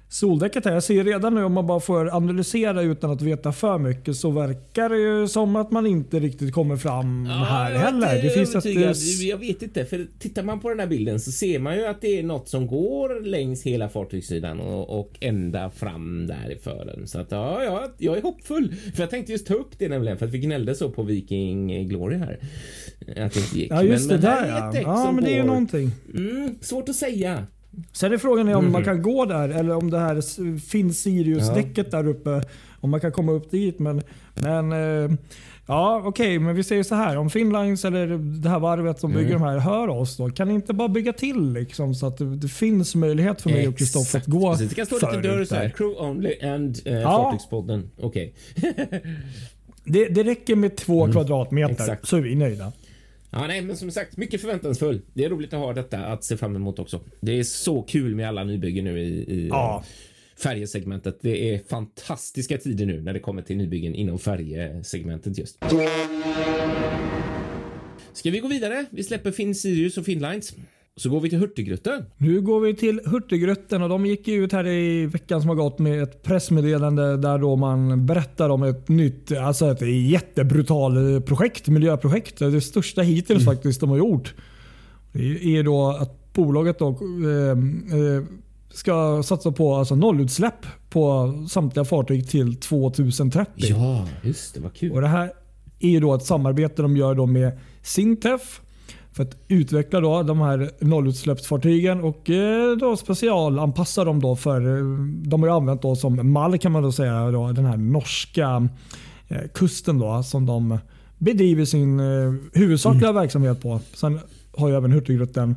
soldäcket 0.09 0.65
här. 0.65 0.73
Jag 0.73 0.83
ser 0.83 1.03
redan 1.03 1.35
nu 1.35 1.43
om 1.43 1.53
man 1.53 1.67
bara 1.67 1.79
får 1.79 2.15
analysera 2.15 2.81
utan 2.81 3.11
att 3.11 3.21
veta 3.21 3.51
för 3.51 3.77
mycket 3.77 4.15
så 4.15 4.29
verkar 4.31 4.89
det 4.89 4.97
ju 4.97 5.27
som 5.27 5.55
att 5.55 5.71
man 5.71 5.87
inte 5.87 6.19
riktigt 6.19 6.53
kommer 6.53 6.77
fram 6.77 7.25
här 7.25 7.71
jag 7.71 7.79
heller. 7.79 8.21
Det 8.21 8.29
finns 8.29 8.49
ett, 8.49 8.65
övertygad. 8.65 8.89
eh, 9.21 9.27
Jag 9.29 9.37
vet 9.37 9.61
inte, 9.61 9.85
för 9.85 10.07
tittar 10.19 10.43
man 10.43 10.59
på 10.59 10.69
den 10.69 10.79
här 10.79 10.87
bilden 10.87 11.19
så 11.19 11.31
ser 11.31 11.59
man 11.59 11.75
ju 11.75 11.85
att 11.85 12.01
det 12.01 12.19
är 12.19 12.23
något 12.23 12.47
som 12.49 12.67
går 12.67 13.21
längs 13.21 13.63
hela 13.63 13.89
fartygssidan 13.89 14.59
och, 14.59 14.99
och 14.99 15.11
ända 15.19 15.69
fram 15.69 16.27
där 16.27 16.51
i 16.51 16.55
fören. 16.55 17.07
Så 17.07 17.19
att 17.19 17.31
ja, 17.31 17.63
ja, 17.63 17.91
jag 17.97 18.17
är 18.17 18.21
hoppfull. 18.21 18.75
För 18.95 19.03
jag 19.03 19.09
tänkte 19.09 19.31
just 19.31 19.47
ta 19.47 19.53
upp 19.53 19.79
det 19.79 19.89
nämligen 19.89 20.17
för 20.17 20.25
att 20.25 20.31
vi 20.31 20.39
gnällde 20.39 20.75
så 20.75 20.89
på 20.89 21.03
Viking 21.03 21.87
Glory 21.89 22.17
här. 22.17 22.39
Att 23.17 23.33
det 23.33 23.39
inte 23.39 23.59
gick. 23.59 23.71
Ja 23.71 23.83
just 23.83 24.09
men, 24.09 24.21
det 24.21 24.27
men 24.27 24.37
där 24.37 24.43
är 24.45 24.81
ja. 24.81 25.05
Ja 25.05 25.11
men 25.11 25.23
det 25.23 25.31
är 25.31 25.35
ju 25.37 25.43
någonting. 25.43 25.91
Mm, 26.15 26.55
svårt 26.61 26.89
att 26.89 26.95
säga. 26.95 27.45
Sen 27.93 28.13
är 28.13 28.17
frågan 28.17 28.47
är 28.47 28.55
om 28.55 28.71
man 28.71 28.83
kan 28.83 29.01
gå 29.01 29.25
där 29.25 29.49
eller 29.49 29.75
om 29.75 29.89
det 29.89 29.99
här 29.99 30.59
finns 30.59 31.01
Sirius-däcket 31.01 31.91
där 31.91 32.07
uppe. 32.07 32.43
Om 32.81 32.89
man 32.89 32.99
kan 32.99 33.11
komma 33.11 33.31
upp 33.31 33.51
dit. 33.51 33.79
Men, 33.79 34.01
men 34.33 34.71
eh, 34.71 35.11
ja 35.67 36.01
okej, 36.05 36.39
men 36.39 36.55
vi 36.55 36.63
säger 36.63 36.83
så 36.83 36.95
här. 36.95 37.17
Om 37.17 37.29
Finnlines 37.29 37.85
eller 37.85 38.07
det 38.41 38.49
här 38.49 38.59
varvet 38.59 38.99
som 38.99 39.13
bygger 39.13 39.33
de 39.33 39.41
här 39.41 39.57
hör 39.57 39.87
oss 39.87 40.17
då. 40.17 40.29
Kan 40.29 40.47
ni 40.47 40.53
inte 40.53 40.73
bara 40.73 40.87
bygga 40.87 41.13
till 41.13 41.53
liksom, 41.53 41.95
så 41.95 42.05
att 42.07 42.17
det, 42.17 42.35
det 42.35 42.47
finns 42.47 42.95
möjlighet 42.95 43.41
för 43.41 43.49
mig 43.49 43.67
och 43.67 43.77
Kristoffer 43.77 44.19
att 44.19 44.25
gå 44.25 44.51
Precis, 44.51 44.69
det 44.69 44.75
kan 44.75 44.85
stå 44.85 44.95
lite 44.95 45.21
dörr 45.27 45.45
så 45.45 45.55
här. 45.55 45.69
Crew 45.69 46.01
only 46.09 46.39
and 46.41 46.79
uh, 46.87 46.93
Ja. 46.93 47.23
Fartygspodden. 47.23 47.89
Okej. 48.01 48.33
Det, 49.83 50.05
det 50.07 50.23
räcker 50.23 50.55
med 50.55 50.77
två 50.77 51.11
kvadratmeter 51.11 51.69
Mm. 51.69 51.81
Exakt. 51.81 52.07
så 52.07 52.17
är 52.17 52.21
vi 52.21 52.35
nöjda. 52.35 52.71
Ja, 53.31 53.47
nej, 53.47 53.61
men 53.61 53.77
som 53.77 53.91
sagt, 53.91 54.17
mycket 54.17 54.41
förväntansfull. 54.41 55.01
Det 55.13 55.25
är 55.25 55.29
roligt 55.29 55.53
att 55.53 55.59
ha 55.59 55.73
detta 55.73 55.97
att 56.05 56.23
se 56.23 56.37
fram 56.37 56.55
emot 56.55 56.79
också. 56.79 57.01
Det 57.21 57.39
är 57.39 57.43
så 57.43 57.81
kul 57.81 58.15
med 58.15 58.27
alla 58.27 58.43
nybyggen 58.43 58.85
nu 58.85 58.99
i, 58.99 59.05
i 59.07 59.47
Ja. 59.47 59.83
eh, 59.85 60.41
färjesegmentet. 60.43 61.17
Det 61.21 61.53
är 61.53 61.59
fantastiska 61.69 62.57
tider 62.57 62.85
nu 62.85 63.01
när 63.01 63.13
det 63.13 63.19
kommer 63.19 63.41
till 63.41 63.57
nybyggen 63.57 63.95
inom 63.95 64.19
färjesegmentet 64.19 65.37
just. 65.37 65.57
Ska 68.13 68.31
vi 68.31 68.39
gå 68.39 68.47
vidare? 68.47 68.85
Vi 68.89 69.03
släpper 69.03 69.31
Finn 69.31 69.55
Sirius 69.55 69.97
och 69.97 70.05
Finnlines. 70.05 70.53
Så 70.99 71.09
går 71.09 71.21
vi 71.21 71.29
till 71.29 71.39
Hurtigruten. 71.39 72.05
Nu 72.17 72.41
går 72.41 72.59
vi 72.59 72.75
till 72.75 73.01
Hurtigruten 73.05 73.81
och 73.81 73.89
de 73.89 74.05
gick 74.05 74.27
ut 74.27 74.51
här 74.51 74.67
i 74.67 75.05
veckan 75.05 75.41
som 75.41 75.49
har 75.49 75.55
gått 75.55 75.79
med 75.79 76.03
ett 76.03 76.23
pressmeddelande 76.23 77.17
där 77.17 77.37
då 77.37 77.55
man 77.55 78.05
berättar 78.05 78.49
om 78.49 78.63
ett 78.63 78.87
nytt, 78.89 79.31
alltså 79.31 79.71
ett 79.71 79.81
jättebrutal 80.09 81.21
projekt, 81.21 81.67
miljöprojekt. 81.67 82.39
Det 82.39 82.61
största 82.61 83.01
hittills 83.01 83.45
faktiskt 83.45 83.79
de 83.79 83.89
har 83.89 83.97
gjort. 83.97 84.33
Det 85.11 85.57
är 85.57 85.63
då 85.63 85.87
att 85.89 86.33
bolaget 86.33 86.79
då, 86.79 86.87
eh, 86.89 87.49
eh, 87.99 88.23
ska 88.69 89.23
satsa 89.23 89.51
på 89.51 89.75
alltså 89.75 89.95
nollutsläpp 89.95 90.65
på 90.89 91.33
samtliga 91.49 91.85
fartyg 91.85 92.29
till 92.29 92.55
2030. 92.55 93.51
Ja, 93.55 94.07
just 94.23 94.53
det. 94.53 94.61
Vad 94.61 94.73
kul. 94.73 94.91
Och 94.91 95.01
Det 95.01 95.07
här 95.07 95.31
är 95.79 95.89
ju 95.89 95.99
då 95.99 96.13
ett 96.15 96.25
samarbete 96.25 96.81
de 96.81 96.97
gör 96.97 97.15
då 97.15 97.25
med 97.25 97.59
Sintef 97.81 98.61
för 99.19 99.23
att 99.23 99.37
utveckla 99.47 99.99
då 99.99 100.23
de 100.23 100.41
här 100.41 100.69
nollutsläppsfartygen 100.79 102.01
och 102.01 102.29
eh, 102.29 102.77
då 102.77 102.97
specialanpassa 102.97 104.03
dem 104.03 104.19
då 104.21 104.35
för 104.35 104.77
eh, 104.77 104.83
de 105.27 105.43
har 105.43 105.49
använt 105.49 105.81
då 105.81 105.95
som 105.95 106.31
mall 106.31 106.57
kan 106.57 106.71
man 106.71 106.83
då 106.83 106.91
säga 106.91 107.31
då, 107.31 107.51
den 107.51 107.65
här 107.65 107.77
norska 107.77 108.69
eh, 109.27 109.37
kusten 109.53 109.99
då 109.99 110.23
som 110.23 110.45
de 110.45 110.77
bedriver 111.17 111.65
sin 111.65 111.99
huvudsakliga 112.53 113.11
verksamhet 113.11 113.61
på. 113.61 113.79
Sen 113.93 114.19
har 114.57 114.69
ju 114.69 114.75
även 114.75 114.91
Hurtigruten 114.91 115.55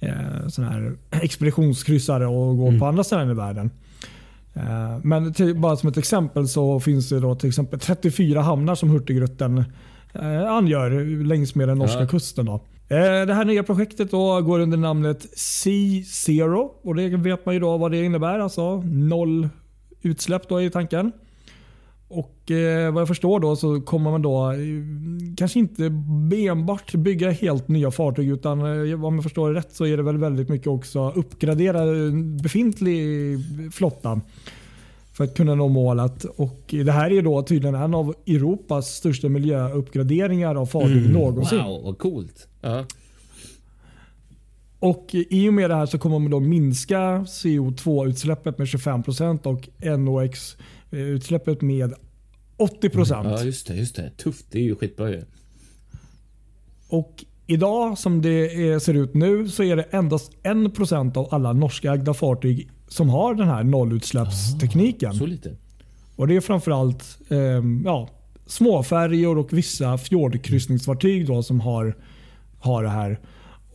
eh, 0.00 0.08
här 0.58 0.92
expeditionskryssare 1.10 2.26
och 2.26 2.56
går 2.56 2.78
på 2.78 2.86
andra 2.86 3.04
ställen 3.04 3.30
i 3.30 3.34
världen. 3.34 3.70
Eh, 4.54 4.98
Men 5.02 5.32
till, 5.34 5.60
bara 5.60 5.76
som 5.76 5.88
ett 5.88 5.96
exempel 5.96 6.48
så 6.48 6.80
finns 6.80 7.08
det 7.08 7.20
då 7.20 7.34
till 7.34 7.48
exempel 7.48 7.80
34 7.80 8.40
hamnar 8.40 8.74
som 8.74 8.90
Hurtigruten 8.90 9.64
eh, 10.12 10.52
angör 10.52 11.24
längs 11.24 11.54
med 11.54 11.68
den 11.68 11.78
norska 11.78 12.00
Ja. 12.00 12.06
kusten. 12.06 12.46
Då. 12.46 12.60
Eh, 12.88 13.26
det 13.26 13.34
här 13.34 13.44
nya 13.44 13.62
projektet 13.62 14.10
då 14.10 14.40
går 14.40 14.60
under 14.60 14.78
namnet 14.78 15.26
C-Zero 15.38 16.74
och 16.82 16.94
det 16.94 17.08
vet 17.08 17.46
man 17.46 17.54
ju 17.54 17.60
då 17.60 17.76
vad 17.76 17.90
det 17.90 18.04
innebär. 18.04 18.38
Alltså 18.38 18.82
noll 18.86 19.48
utsläpp 20.02 20.48
då 20.48 20.62
i 20.62 20.70
tanken. 20.70 21.12
Och 22.08 22.50
eh, 22.50 22.92
vad 22.92 23.00
jag 23.00 23.08
förstår 23.08 23.40
då 23.40 23.56
så 23.56 23.80
kommer 23.80 24.10
man 24.10 24.22
då 24.22 24.50
eh, 24.50 24.58
kanske 25.36 25.58
inte 25.58 25.92
enbart 26.36 26.94
bygga 26.94 27.30
helt 27.30 27.68
nya 27.68 27.90
fartyg 27.90 28.28
utan 28.28 28.60
eh, 28.60 29.04
om 29.04 29.14
jag 29.14 29.22
förstår 29.22 29.52
det 29.52 29.58
rätt 29.58 29.72
så 29.72 29.86
är 29.86 29.96
det 29.96 30.02
väl 30.02 30.18
väldigt 30.18 30.48
mycket 30.48 30.66
också 30.66 31.10
uppgradera 31.10 31.84
befintlig 32.42 33.38
flotta 33.72 34.20
för 35.16 35.24
att 35.24 35.34
kunna 35.36 35.54
nå 35.54 35.68
målet. 35.68 36.24
Och 36.24 36.60
det 36.68 36.92
här 36.92 37.12
är 37.12 37.22
då 37.22 37.42
tydligen 37.42 37.74
en 37.74 37.94
av 37.94 38.14
Europas 38.26 38.86
största 38.86 39.28
miljöuppgraderingar 39.28 40.54
av 40.54 40.66
fartyg 40.66 41.10
någonsin. 41.10 41.58
Wow, 41.58 41.82
vad 41.84 41.98
coolt. 41.98 42.48
Ja. 42.60 42.84
Och 44.78 45.10
i 45.12 45.48
och 45.48 45.54
med 45.54 45.70
det 45.70 45.76
här 45.76 45.86
så 45.86 45.98
kommer 45.98 46.18
man 46.18 46.30
då 46.30 46.40
minska 46.40 47.18
CO2-utsläppet 47.18 48.58
med 48.58 48.66
25% 48.66 49.46
och 49.46 49.68
NOx-utsläppet 49.98 51.60
med 51.60 51.94
80%. 52.58 53.30
ja, 53.38 53.44
just 53.44 53.66
det. 53.66 53.74
Just 53.74 53.96
det. 53.96 54.10
Tufft. 54.16 54.46
Det 54.50 54.58
är 54.58 54.62
ju 54.62 54.76
skitbra 54.76 55.10
ju. 55.10 55.22
Och 56.88 57.24
idag 57.46 57.98
som 57.98 58.22
det 58.22 58.82
ser 58.82 58.94
ut 58.94 59.14
nu 59.14 59.48
så 59.48 59.62
är 59.62 59.76
det 59.76 59.82
endast 59.82 60.32
1% 60.42 61.16
av 61.16 61.34
alla 61.34 61.52
norskägda 61.52 62.14
fartyg 62.14 62.70
som 62.88 63.08
har 63.08 63.34
den 63.34 63.48
här 63.48 63.64
nollutsläppstekniken. 63.64 65.14
Så 65.14 65.26
lite. 65.26 65.56
Och 66.16 66.28
Det 66.28 66.36
är 66.36 66.40
framförallt 66.40 67.18
eh, 67.28 67.38
ja, 67.84 68.08
småfärjor 68.46 69.38
och 69.38 69.52
vissa 69.52 69.98
fjordkryssningsfartyg 69.98 71.26
då 71.26 71.42
som 71.42 71.60
har, 71.60 71.96
har 72.60 72.82
det 72.82 72.88
här. 72.88 73.20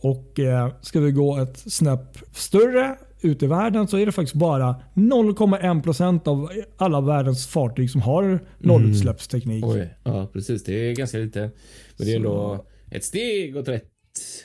Och 0.00 0.38
eh, 0.40 0.72
Ska 0.80 1.00
vi 1.00 1.12
gå 1.12 1.36
ett 1.38 1.58
snäpp 1.58 2.18
större 2.32 2.96
ut 3.20 3.42
i 3.42 3.46
världen 3.46 3.88
så 3.88 3.96
är 3.98 4.06
det 4.06 4.12
faktiskt 4.12 4.34
bara 4.34 4.74
0,1% 4.94 6.28
av 6.28 6.50
alla 6.76 7.00
världens 7.00 7.46
fartyg 7.46 7.90
som 7.90 8.00
har 8.02 8.40
nollutsläppsteknik. 8.58 9.64
Oj. 9.66 9.94
Ja, 10.04 10.26
precis. 10.32 10.64
Det 10.64 10.72
är 10.90 10.94
ganska 10.94 11.18
lite. 11.18 11.40
Men 11.40 12.06
det 12.06 12.12
är 12.12 12.16
ändå 12.16 12.64
ett 12.90 13.04
steg 13.04 13.56
åt 13.56 13.68
rätt 13.68 13.84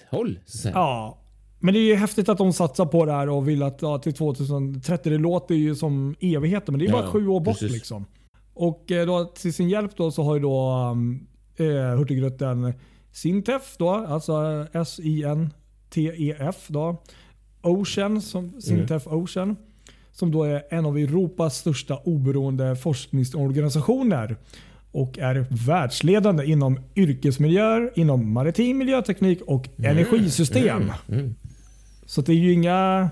håll. 0.09 0.39
Så 0.45 0.57
att 0.57 0.61
säga. 0.61 0.73
Ja, 0.75 1.21
men 1.65 1.73
det 1.73 1.79
är 1.79 1.85
ju 1.85 1.95
häftigt 1.95 2.29
att 2.29 2.37
de 2.37 2.53
satsar 2.53 2.85
på 2.85 3.05
det 3.05 3.11
här 3.11 3.29
och 3.29 3.47
vill 3.47 3.63
att 3.63 3.81
ja, 3.81 3.97
till 3.97 4.13
2030, 4.13 5.09
det 5.09 5.17
låter 5.17 5.55
ju 5.55 5.75
som 5.75 6.15
evigheter 6.19 6.71
men 6.71 6.79
det 6.79 6.85
är 6.85 6.91
bara 6.91 7.03
Ja, 7.03 7.11
sju 7.11 7.27
år 7.27 7.39
bort. 7.39 7.61
liksom. 7.61 8.05
Och 8.53 8.91
eh, 8.91 9.05
då, 9.05 9.25
till 9.25 9.53
sin 9.53 9.69
hjälp 9.69 9.91
då 9.97 10.11
så 10.11 10.23
har 10.23 10.35
ju 10.35 10.41
då 10.41 10.71
um, 10.91 11.27
eh, 11.57 11.97
Hurtigruten 11.97 12.73
Sintef, 13.11 13.75
då, 13.77 13.89
alltså 13.89 14.65
S-I-N-T-E-F. 14.73 16.55
Då, 16.67 17.01
Ocean, 17.61 18.21
som, 18.21 18.61
Sintef 18.61 19.07
Ocean. 19.07 19.55
Som 20.11 20.31
då 20.31 20.43
är 20.43 20.63
en 20.69 20.85
av 20.85 20.97
Europas 20.97 21.57
största 21.57 21.97
oberoende 21.97 22.75
forskningsorganisationer. 22.75 24.37
Och 24.91 25.19
är 25.19 25.45
världsledande 25.67 26.45
inom 26.45 26.79
yrkesmiljöer, 26.95 27.91
inom 27.95 28.33
maritim 28.33 28.77
miljöteknik 28.77 29.41
och 29.41 29.69
energisystem. 29.77 30.91
Mm. 31.09 31.35
Så 32.05 32.21
det 32.21 32.31
är 32.31 32.35
ju 32.37 32.53
inga... 32.53 33.09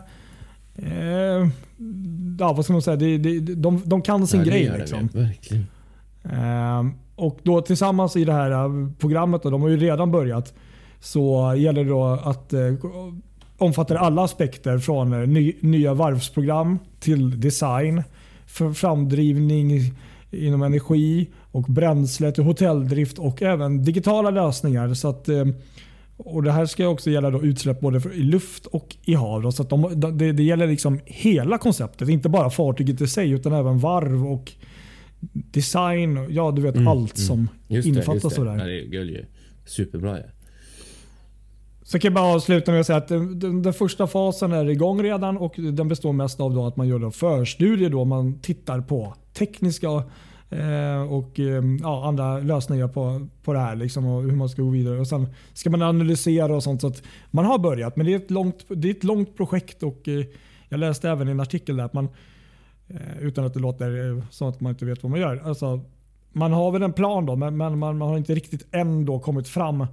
Eh, 0.75 1.47
ja, 2.39 2.53
vad 2.53 2.63
ska 2.63 2.73
man 2.73 2.81
säga? 2.81 2.97
Det, 2.97 3.17
det, 3.17 3.39
de, 3.55 3.81
de 3.85 4.01
kan 4.01 4.27
sin 4.27 4.39
Ja, 4.39 4.45
grej. 4.45 4.71
liksom. 4.77 5.09
Verkligen. 5.13 5.65
Ehm, 6.23 6.91
och 7.15 7.39
då 7.43 7.61
tillsammans 7.61 8.15
i 8.15 8.25
det 8.25 8.33
här 8.33 8.51
eh, 8.51 8.89
programmet, 8.99 9.45
och 9.45 9.51
de 9.51 9.61
har 9.61 9.69
ju 9.69 9.77
redan 9.77 10.11
börjat, 10.11 10.53
så 10.99 11.53
gäller 11.57 11.83
det 11.83 11.89
då 11.89 12.05
att 12.05 12.53
eh, 12.53 12.59
omfatta 13.57 13.99
alla 13.99 14.23
aspekter 14.23 14.77
från 14.77 15.13
eh, 15.13 15.27
ny, 15.27 15.53
nya 15.59 15.93
varvsprogram 15.93 16.79
till 16.99 17.41
design, 17.41 18.03
för 18.45 18.73
framdrivning 18.73 19.71
inom 20.31 20.63
energi 20.63 21.29
och 21.51 21.63
bränsle 21.63 22.31
till 22.31 22.43
hotelldrift 22.43 23.19
och 23.19 23.41
även 23.41 23.83
digitala 23.83 24.29
lösningar. 24.29 24.93
Så 24.93 25.07
att 25.07 25.29
eh, 25.29 25.45
Och 26.17 26.43
Det 26.43 26.51
här 26.51 26.65
ska 26.65 26.87
också 26.87 27.09
gälla 27.09 27.29
då 27.29 27.43
utsläpp 27.43 27.79
både 27.79 28.13
i 28.13 28.23
luft 28.23 28.65
och 28.65 28.95
i 29.01 29.13
hav. 29.13 29.41
Då, 29.41 29.51
så 29.51 29.63
de, 29.63 30.01
det, 30.17 30.31
det 30.31 30.43
gäller 30.43 30.67
liksom 30.67 30.99
hela 31.05 31.57
konceptet. 31.57 32.09
Inte 32.09 32.29
bara 32.29 32.49
fartyget 32.49 33.01
i 33.01 33.07
sig 33.07 33.31
utan 33.31 33.53
även 33.53 33.79
varv 33.79 34.27
och 34.27 34.51
design. 35.31 36.27
Ja, 36.29 36.51
du 36.51 36.61
vet 36.61 36.87
allt 36.87 37.17
som 37.17 37.47
Just 37.67 37.83
det, 37.83 37.89
innefattas 37.89 38.23
just 38.23 38.35
det. 38.35 38.41
av 38.41 38.45
det 38.45 38.51
här. 38.51 38.69
Ja, 38.69 38.89
det 38.89 38.97
är 38.97 39.03
ju. 39.03 39.25
Superbra 39.65 40.17
ja. 40.17 40.25
Så 41.83 41.99
kan 41.99 42.09
jag 42.09 42.13
bara 42.13 42.35
avsluta 42.35 42.71
med 42.71 42.79
att 42.79 42.87
säga 42.87 42.97
att 42.97 43.07
den, 43.07 43.61
den, 43.61 43.73
första 43.73 44.07
fasen 44.07 44.51
är 44.51 44.69
igång 44.69 45.03
redan 45.03 45.37
och 45.37 45.53
den 45.57 45.87
består 45.87 46.13
mest 46.13 46.39
av 46.39 46.53
då 46.53 46.67
att 46.67 46.75
man 46.75 46.87
gör 46.87 46.99
då 46.99 47.11
förstudier. 47.11 47.89
Då 47.89 48.05
man 48.05 48.39
tittar 48.39 48.81
på 48.81 49.15
tekniska 49.33 49.89
Eh, 50.59 51.13
och 51.13 51.39
ehm, 51.39 51.79
ja, 51.81 52.07
andra 52.07 52.39
lösningar 52.39 52.87
på, 52.87 53.27
på 53.43 53.53
det 53.53 53.59
här 53.59 53.75
liksom, 53.75 54.05
och 54.05 54.23
hur 54.23 54.35
man 54.35 54.49
ska 54.49 54.61
gå 54.61 54.69
vidare. 54.69 54.99
Och 54.99 55.07
Sen 55.07 55.27
ska 55.53 55.69
man 55.69 55.81
analysera 55.81 56.55
och 56.55 56.63
sånt. 56.63 56.81
Så 56.81 56.87
att 56.87 57.03
man 57.31 57.45
har 57.45 57.59
börjat 57.59 57.95
men 57.95 58.05
det 58.05 58.13
är 58.13 58.17
ett 58.17 58.31
långt, 58.31 58.65
det 58.67 58.87
är 58.87 58.91
ett 58.91 59.03
långt 59.03 59.37
projekt. 59.37 59.83
och 59.83 60.07
eh, 60.07 60.25
Jag 60.69 60.79
läste 60.79 61.09
även 61.09 61.27
i 61.27 61.31
en 61.31 61.39
artikel 61.39 61.77
där 61.77 61.83
att 61.83 61.93
man, 61.93 62.09
eh, 62.87 63.19
utan 63.19 63.45
att 63.45 63.53
det 63.53 63.59
låter 63.59 64.21
som 64.29 64.49
att 64.49 64.61
man 64.61 64.69
inte 64.69 64.85
vet 64.85 65.03
vad 65.03 65.09
man 65.09 65.19
gör. 65.19 65.41
Alltså, 65.45 65.81
man 66.31 66.51
har 66.51 66.71
väl 66.71 66.83
en 66.83 66.93
plan 66.93 67.25
då 67.25 67.35
men, 67.35 67.57
men 67.57 67.77
man, 67.77 67.97
man 67.97 68.09
har 68.09 68.17
inte 68.17 68.35
riktigt 68.35 68.67
ändå 68.71 69.19
kommit 69.19 69.47
fram 69.47 69.85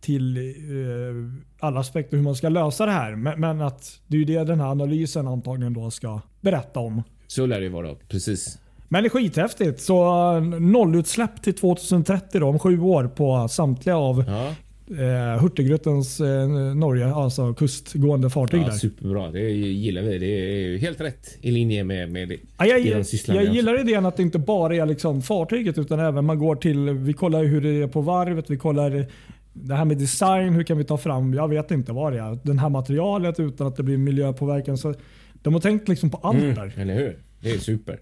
till 0.00 0.36
eh, 0.36 1.64
alla 1.66 1.80
aspekter 1.80 2.16
hur 2.16 2.24
man 2.24 2.36
ska 2.36 2.48
lösa 2.48 2.86
det 2.86 2.92
här. 2.92 3.16
Men, 3.16 3.40
men 3.40 3.60
att 3.60 4.00
det 4.06 4.16
är 4.16 4.18
ju 4.18 4.24
det 4.24 4.44
den 4.44 4.60
här 4.60 4.68
analysen 4.68 5.28
antagligen 5.28 5.74
då 5.74 5.90
ska 5.90 6.20
berätta 6.40 6.80
om. 6.80 7.02
Så 7.26 7.46
lär 7.46 7.60
det 7.60 7.68
vara. 7.68 7.94
Precis. 8.08 8.58
Men 8.88 9.02
det 9.02 9.06
är 9.06 9.10
skithäftigt. 9.10 9.80
Så 9.80 10.04
eh, 10.36 10.42
nollutsläpp 10.60 11.42
till 11.42 11.54
2030 11.54 12.40
då, 12.40 12.46
om 12.46 12.58
sju 12.58 12.80
år 12.80 13.04
på 13.08 13.48
samtliga 13.48 13.96
av 13.96 14.24
Ja, 14.26 14.48
eh, 15.02 15.42
Hurtigrutens 15.42 16.20
eh, 16.20 16.48
Norge, 16.74 17.14
alltså 17.14 17.54
kustgående 17.54 18.30
fartyg 18.30 18.60
ja 18.60 18.66
där. 18.66 18.72
superbra. 18.72 19.30
Det 19.30 19.50
gillar 19.50 20.02
vi. 20.02 20.18
Det 20.18 20.26
är 20.26 20.78
helt 20.78 21.00
rätt 21.00 21.38
i 21.40 21.50
linje 21.50 21.84
med, 21.84 22.10
med 22.10 22.28
det. 22.28 22.36
Ja, 22.58 22.66
jag, 22.66 22.82
de 22.82 22.88
jag, 22.88 23.06
sysslar 23.06 23.34
jag 23.34 23.44
med 23.44 23.54
gillar 23.54 23.80
idén 23.80 24.06
att 24.06 24.16
det 24.16 24.22
inte 24.22 24.38
bara 24.38 24.74
är 24.76 24.86
liksom 24.86 25.22
fartyget 25.22 25.78
utan 25.78 26.00
även 26.00 26.24
man 26.24 26.38
går 26.38 26.56
till, 26.56 26.90
vi 26.90 27.12
kollar 27.12 27.44
hur 27.44 27.60
det 27.60 27.82
är 27.82 27.86
på 27.86 28.00
varvet, 28.00 28.50
vi 28.50 28.56
kollar 28.56 29.06
det 29.52 29.74
här 29.74 29.84
med 29.84 29.98
design, 29.98 30.54
hur 30.54 30.62
kan 30.62 30.78
vi 30.78 30.84
ta 30.84 30.98
fram, 30.98 31.34
jag 31.34 31.48
vet 31.48 31.70
inte 31.70 31.92
vad 31.92 32.12
det 32.12 32.18
är, 32.18 32.38
det 32.42 32.60
här 32.60 32.68
materialet 32.68 33.40
utan 33.40 33.66
att 33.66 33.76
det 33.76 33.82
blir 33.82 33.96
miljöpåverkan. 33.96 34.78
Så 34.78 34.94
de 35.42 35.54
har 35.54 35.60
tänkt 35.60 35.88
liksom 35.88 36.10
på 36.10 36.16
allt 36.16 36.38
där. 36.40 36.72
Mm, 36.76 36.80
eller 36.80 36.94
hur? 36.94 37.18
Det 37.40 37.50
är 37.50 37.58
super. 37.58 37.98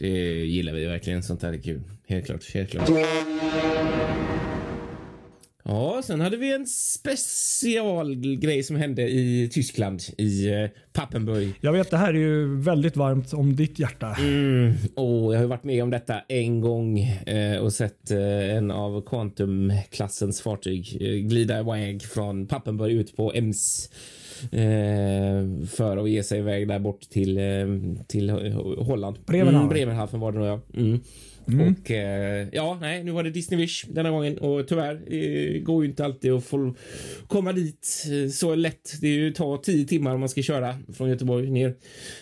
Det 0.00 0.08
gillar 0.46 0.72
vi 0.72 0.84
verkligen. 0.84 1.22
Sånt 1.22 1.42
här 1.42 1.52
är 1.52 1.58
kul. 1.58 1.82
Helt 2.08 2.26
klart. 2.26 2.54
Helt 2.54 2.70
klart. 2.70 2.90
Ja, 5.62 6.02
sen 6.04 6.20
hade 6.20 6.36
vi 6.36 6.54
en 6.54 6.66
specialgrej 6.66 8.62
som 8.62 8.76
hände 8.76 9.08
i 9.08 9.48
Tyskland, 9.52 10.02
i 10.18 10.48
eh, 10.48 10.66
Papenburg. 10.92 11.54
Jag 11.60 11.72
vet 11.72 11.90
det 11.90 11.96
här 11.96 12.08
är 12.08 12.18
ju 12.18 12.60
väldigt 12.60 12.96
varmt 12.96 13.32
om 13.32 13.56
ditt 13.56 13.78
hjärta. 13.78 14.16
Mm, 14.18 14.72
och 14.94 15.34
jag 15.34 15.40
har 15.40 15.46
varit 15.46 15.64
med 15.64 15.82
om 15.82 15.90
detta 15.90 16.20
en 16.28 16.60
gång 16.60 16.98
eh, 17.26 17.58
och 17.58 17.72
sett 17.72 18.10
eh, 18.10 18.56
en 18.56 18.70
av 18.70 19.02
Quantum-klassens 19.06 20.42
fartyg 20.42 20.96
eh, 21.00 21.28
glida 21.28 21.60
iväg 21.60 22.02
från 22.02 22.46
Papenburg 22.46 22.92
ut 22.92 23.16
på 23.16 23.32
Ems 23.34 23.90
eh, 24.52 25.66
för 25.70 25.96
att 25.96 26.10
ge 26.10 26.22
sig 26.22 26.38
iväg 26.38 26.68
där 26.68 26.78
bort 26.78 27.00
till, 27.00 27.38
eh, 27.38 27.44
till 28.06 28.30
Holland. 28.78 29.18
Bremerhaven. 29.26 29.60
Mm, 29.60 29.68
Bremerhaven 29.68 30.20
var 30.20 30.32
det 30.32 30.38
nog 30.38 30.46
ja. 30.46 30.60
Mm. 30.76 31.00
Och 31.60 31.90
eh, 31.90 32.48
ja, 32.52 32.78
nej, 32.80 33.04
nu 33.04 33.10
var 33.10 33.22
det 33.22 33.30
Disney 33.30 33.60
Wish 33.60 33.84
denna 33.88 34.10
gången 34.10 34.38
och 34.38 34.68
tyvärr 34.68 34.94
eh, 34.94 35.62
går 35.62 35.84
ju 35.84 35.90
inte 35.90 36.04
alltid 36.04 36.32
att 36.32 36.44
få 36.44 36.74
komma 37.26 37.52
dit 37.52 38.06
eh, 38.10 38.30
så 38.30 38.54
lätt. 38.54 39.00
Det 39.00 39.06
är 39.06 39.12
ju 39.12 39.32
tar 39.32 39.56
tio 39.56 39.86
timmar 39.86 40.14
om 40.14 40.20
man 40.20 40.28
ska 40.28 40.42
köra 40.42 40.76
från 40.92 41.08
Göteborg 41.08 41.50
ner. 41.50 41.74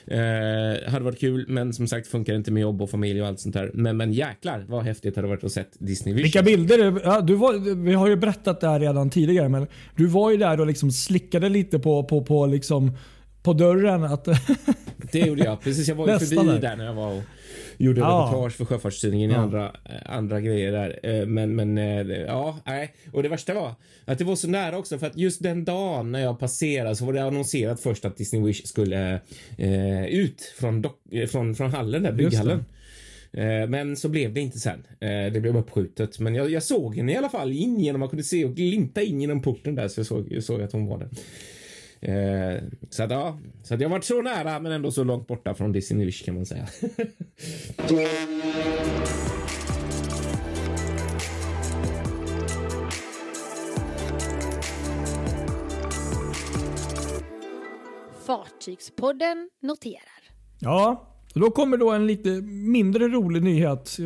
Eh, 0.06 0.90
hade 0.90 1.04
varit 1.04 1.20
kul, 1.20 1.44
men 1.48 1.72
som 1.72 1.88
sagt 1.88 2.06
funkar 2.06 2.34
inte 2.34 2.50
med 2.50 2.60
jobb 2.60 2.82
och 2.82 2.90
familj 2.90 3.22
och 3.22 3.28
allt 3.28 3.40
sånt 3.40 3.54
där. 3.54 3.70
Men, 3.74 3.96
men 3.96 4.12
jäklar 4.12 4.64
vad 4.68 4.84
häftigt 4.84 5.14
det 5.14 5.18
hade 5.18 5.28
varit 5.28 5.44
att 5.44 5.52
sett 5.52 5.76
Disney 5.78 6.14
Wish. 6.14 6.24
Vilka 6.24 6.42
bilder! 6.42 7.00
Ja, 7.04 7.20
du 7.20 7.34
var, 7.34 7.74
vi 7.84 7.94
har 7.94 8.08
ju 8.08 8.16
berättat 8.16 8.60
det 8.60 8.68
här 8.68 8.80
redan 8.80 9.10
tidigare 9.10 9.48
men 9.48 9.66
du 9.96 10.06
var 10.06 10.30
ju 10.30 10.36
där 10.36 10.60
och 10.60 10.66
liksom 10.66 10.90
slickade 10.90 11.48
lite 11.48 11.78
på, 11.78 12.04
på, 12.04 12.24
på, 12.24 12.46
liksom, 12.46 12.96
på 13.42 13.52
dörren. 13.52 14.04
Att, 14.04 14.28
Det 15.12 15.18
gjorde 15.18 15.44
jag. 15.44 15.60
Precis, 15.60 15.88
jag 15.88 15.94
var 15.94 16.08
ju 16.08 16.18
förbi 16.18 16.36
där. 16.36 16.60
där 16.60 16.76
när 16.76 16.84
jag 16.84 16.94
var 16.94 17.12
och 17.12 17.22
gjorde 17.78 18.00
Ja. 18.00 18.06
reportage 18.30 18.52
för 18.52 18.64
Sjöfartstidningen 18.64 19.30
i 19.30 19.34
Ja. 19.34 19.40
andra, 19.40 19.72
andra 20.06 20.40
grejer 20.40 20.72
där. 20.72 21.00
Eh, 21.02 21.26
Men, 21.26 21.56
men 21.56 21.78
eh, 21.78 22.16
ja, 22.26 22.58
nej. 22.66 22.94
Och 23.12 23.22
det 23.22 23.28
värsta 23.28 23.54
var 23.54 23.74
att 24.04 24.18
det 24.18 24.24
var 24.24 24.36
så 24.36 24.48
nära 24.48 24.78
också 24.78 24.98
för 24.98 25.06
att 25.06 25.16
just 25.16 25.42
den 25.42 25.64
dagen 25.64 26.12
när 26.12 26.20
jag 26.20 26.38
passerade 26.38 26.96
så 26.96 27.04
var 27.04 27.12
det 27.12 27.24
annonserat 27.24 27.80
först 27.80 28.04
att 28.04 28.16
Disney 28.16 28.42
Wish 28.42 28.64
skulle 28.66 29.20
eh, 29.58 30.04
ut 30.06 30.42
från, 30.58 30.84
eh, 31.12 31.26
från, 31.26 31.54
från 31.54 31.70
hallen 31.70 32.02
där, 32.02 32.12
bygghallen. 32.12 32.64
Men 33.68 33.96
så 33.96 34.08
blev 34.08 34.32
det 34.34 34.40
inte 34.40 34.58
sen. 34.58 34.86
Det 35.32 35.40
blev 35.42 35.56
uppskjutet. 35.56 36.18
Men 36.18 36.34
jag, 36.34 36.50
jag 36.50 36.62
såg 36.62 36.96
henne 36.96 37.12
i 37.12 37.16
alla 37.16 37.28
fall 37.28 37.52
in 37.52 37.80
genom, 37.80 38.00
man 38.00 38.08
kunde 38.08 38.22
se 38.24 38.44
och 38.44 38.54
glimta 38.56 39.02
in 39.02 39.20
genom 39.20 39.42
porten 39.42 39.74
där 39.74 39.88
så 39.88 40.00
jag 40.00 40.06
såg, 40.06 40.26
jag 40.32 40.44
såg 40.44 40.62
att 40.62 40.72
hon 40.72 40.86
var 40.86 40.98
där. 40.98 41.08
Eh, 42.00 42.62
så 42.90 43.02
att 43.02 43.10
ja, 43.10 43.38
så 43.62 43.74
att 43.74 43.80
jag 43.80 43.88
varit 43.88 44.04
så 44.04 44.22
nära 44.22 44.60
men 44.60 44.72
ändå 44.72 44.90
så 44.90 45.04
långt 45.04 45.26
borta 45.26 45.54
från 45.54 45.72
Disney 45.72 46.06
Wish 46.06 46.24
kan 46.24 46.34
man 46.34 46.46
säga. 46.46 46.66
Fartygspodden 58.26 59.50
noterar. 59.60 60.22
ja, 60.58 61.04
då 61.40 61.50
kommer 61.50 61.76
då 61.76 61.90
en 61.90 62.06
lite 62.06 62.28
mindre 62.50 63.08
rolig 63.08 63.42
nyhet. 63.42 63.96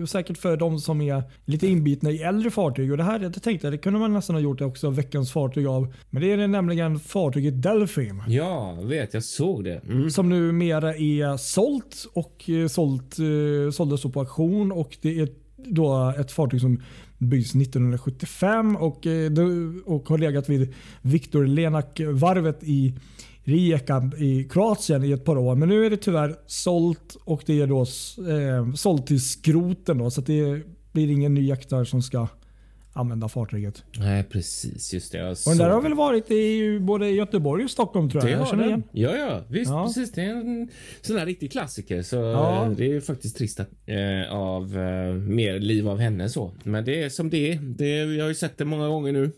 eh, 0.00 0.04
Säkert 0.04 0.38
för 0.38 0.56
de 0.56 0.78
som 0.78 1.00
är 1.00 1.22
lite 1.44 1.66
inbitna 1.66 2.10
i 2.10 2.22
äldre 2.22 2.50
fartyg. 2.50 2.90
Och 2.90 2.96
det 2.96 3.02
här 3.02 3.18
det 3.18 3.30
tänkte 3.30 3.66
jag, 3.66 3.74
det 3.74 3.78
kunde 3.78 3.98
man 4.00 4.12
nästan 4.12 4.36
ha 4.36 4.40
gjort 4.40 4.60
också 4.60 4.90
veckans 4.90 5.32
fartyg 5.32 5.66
av. 5.66 5.94
Men 6.10 6.22
det 6.22 6.32
är 6.32 6.46
nämligen 6.48 6.98
fartyget 6.98 7.62
Delphin. 7.62 8.22
ja, 8.28 8.78
vet 8.82 9.14
jag 9.14 9.24
såg 9.24 9.64
det. 9.64 9.80
Mm. 9.88 10.10
Som 10.10 10.28
numera 10.28 10.94
är 10.94 11.36
sålt 11.36 12.06
och 12.12 12.50
eh, 12.50 12.66
sålt, 12.68 13.16
eh, 13.18 13.70
såldes 13.72 14.02
på 14.02 14.20
auktion. 14.20 14.72
Och 14.72 14.96
det 15.00 15.20
är 15.20 15.28
då 15.56 16.14
ett 16.18 16.32
fartyg 16.32 16.60
som 16.60 16.82
byggs 17.18 17.54
1975 17.54 18.76
och, 18.76 18.98
det- 19.02 19.80
och 19.84 20.08
har 20.08 20.18
legat 20.18 20.48
vid 20.48 20.74
Viktor 21.02 21.46
Lenak-varvet 21.46 22.58
i 22.62 22.94
Rijeka 23.46 24.10
i 24.18 24.44
Kroatien 24.44 25.04
i 25.04 25.12
ett 25.12 25.24
par 25.24 25.38
år. 25.38 25.54
Men 25.54 25.68
nu 25.68 25.86
är 25.86 25.90
det 25.90 25.96
tyvärr 25.96 26.36
sålt 26.46 27.16
och 27.24 27.42
det 27.46 27.60
är 27.60 27.66
då 27.66 27.80
eh, 27.80 28.74
sålt 28.74 29.06
till 29.06 29.20
skroten. 29.24 29.98
Då, 29.98 30.10
så 30.10 30.20
det 30.20 30.62
blir 30.92 31.10
ingen 31.10 31.34
ny 31.34 31.44
jäktare 31.46 31.86
som 31.86 32.02
ska 32.02 32.28
använda 32.92 33.28
fartyget. 33.28 33.82
Nej, 33.98 34.24
precis. 34.24 34.94
Just 34.94 35.12
det. 35.12 35.28
Och 35.30 35.36
den 35.46 35.58
där 35.58 35.70
har 35.70 35.80
väl 35.82 35.94
varit 35.94 36.30
i 36.30 36.78
både 36.80 37.10
Göteborg 37.10 37.64
och 37.64 37.70
Stockholm 37.70 38.10
tror 38.10 38.22
jag. 38.22 38.28
det. 38.28 38.32
jag 38.32 38.38
har 38.38 38.46
känner 38.46 38.68
den. 38.68 38.82
Ja, 38.92 39.16
ja, 39.16 39.40
visst. 39.48 39.70
Ja. 39.70 39.84
Precis. 39.86 40.12
Det 40.12 40.22
är 40.22 40.30
en 40.30 40.68
sån 41.02 41.18
här 41.18 41.26
riktig 41.26 41.52
klassiker. 41.52 42.02
Så 42.02 42.16
Ja. 42.16 42.64
eh, 42.64 42.70
det 42.70 42.92
är 42.96 43.00
faktiskt 43.00 43.36
trist 43.36 43.60
att, 43.60 43.68
eh, 43.86 44.34
av 44.36 44.62
eh, 44.78 45.14
mer 45.14 45.58
liv 45.58 45.88
av 45.88 45.98
henne 45.98 46.28
så. 46.28 46.52
Men 46.62 46.84
det 46.84 47.02
är 47.02 47.08
som 47.08 47.30
det 47.30 47.52
är. 47.52 47.58
Det, 47.58 47.96
jag 48.16 48.24
har 48.24 48.28
ju 48.28 48.34
sett 48.34 48.58
det 48.58 48.64
många 48.64 48.88
gånger 48.88 49.12
nu. 49.12 49.30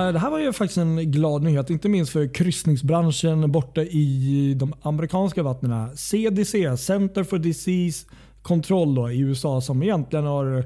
Eh, 0.00 0.12
det 0.12 0.18
här 0.18 0.30
var 0.30 0.38
ju 0.38 0.52
faktiskt 0.52 0.78
en 0.78 1.10
glad 1.10 1.42
nyhet, 1.42 1.70
inte 1.70 1.88
minst 1.88 2.12
för 2.12 2.34
kryssningsbranschen 2.34 3.52
borta 3.52 3.82
i 3.82 4.54
de 4.58 4.74
amerikanska 4.82 5.42
vattnen. 5.42 5.96
CDC, 5.96 6.76
Center 6.76 7.24
for 7.24 7.38
Disease 7.38 8.06
Control 8.42 8.94
då, 8.94 9.10
i 9.10 9.18
USA 9.20 9.60
som 9.60 9.82
egentligen 9.82 10.24
har 10.24 10.58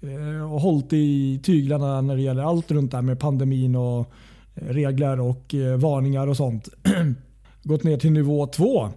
eh, 0.00 0.48
hållit 0.48 0.92
i 0.92 1.40
tyglarna 1.44 2.00
när 2.00 2.16
det 2.16 2.22
gäller 2.22 2.42
allt 2.42 2.70
runt 2.70 2.90
det 2.90 2.96
här 2.96 3.02
med 3.02 3.20
pandemin 3.20 3.76
och 3.76 4.12
regler 4.54 5.20
och 5.20 5.54
eh, 5.54 5.76
varningar 5.76 6.26
och 6.26 6.36
sånt. 6.36 6.68
Gått 7.62 7.84
ner 7.84 7.96
till 7.96 8.12
nivå 8.12 8.46
2. 8.46 8.88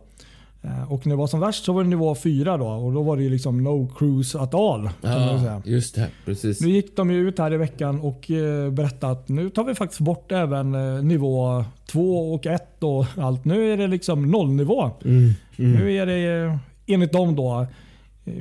Eh, 0.61 0.91
och 0.91 1.05
när 1.05 1.15
det 1.15 1.17
var 1.17 1.27
som 1.27 1.39
värst 1.39 1.65
så 1.65 1.73
var 1.73 1.83
det 1.83 1.89
nivå 1.89 2.15
4 2.15 2.57
då 2.57 2.67
och 2.67 2.93
då 2.93 3.01
var 3.03 3.17
det 3.17 3.23
ju 3.23 3.29
liksom 3.29 3.63
no 3.63 3.91
cruise 3.97 4.39
at 4.39 4.53
all. 4.53 4.89
Säga. 5.01 5.61
just 5.65 5.95
det. 5.95 6.09
Precis. 6.25 6.61
Nu 6.61 6.69
gick 6.69 6.95
de 6.95 7.11
ju 7.11 7.27
ut 7.27 7.39
här 7.39 7.53
i 7.53 7.57
veckan 7.57 8.01
och 8.01 8.31
eh, 8.31 8.71
berättade 8.71 9.13
att 9.13 9.29
nu 9.29 9.49
tar 9.49 9.63
vi 9.63 9.75
faktiskt 9.75 10.01
bort 10.01 10.31
även 10.31 10.75
eh, 10.75 11.03
nivå 11.03 11.65
2 11.91 12.33
och 12.33 12.45
1 12.45 12.83
och 12.83 13.05
allt. 13.17 13.45
Nu 13.45 13.73
är 13.73 13.77
det 13.77 13.87
liksom 13.87 14.31
nollnivå. 14.31 14.91
Mm. 15.05 15.33
Nu 15.55 15.93
är 15.93 16.05
det 16.05 16.59
enligt 16.87 17.11
dem 17.11 17.35
då 17.35 17.67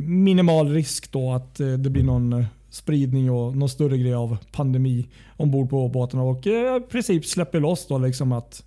minimal 0.00 0.72
risk 0.72 1.12
då 1.12 1.33
att 1.33 1.55
det 1.55 1.90
blir 1.90 2.02
någon 2.02 2.46
spridning 2.70 3.31
och 3.31 3.57
någon 3.57 3.68
större 3.68 3.98
grej 3.98 4.14
av 4.14 4.37
pandemi 4.52 5.09
ombord 5.37 5.70
på 5.70 5.88
båtarna 5.88 6.22
och 6.22 6.46
i 6.46 6.81
princip 6.90 7.26
släpper 7.26 7.61
loss 7.61 7.87
då 7.87 7.98
liksom 7.98 8.33
att 8.33 8.62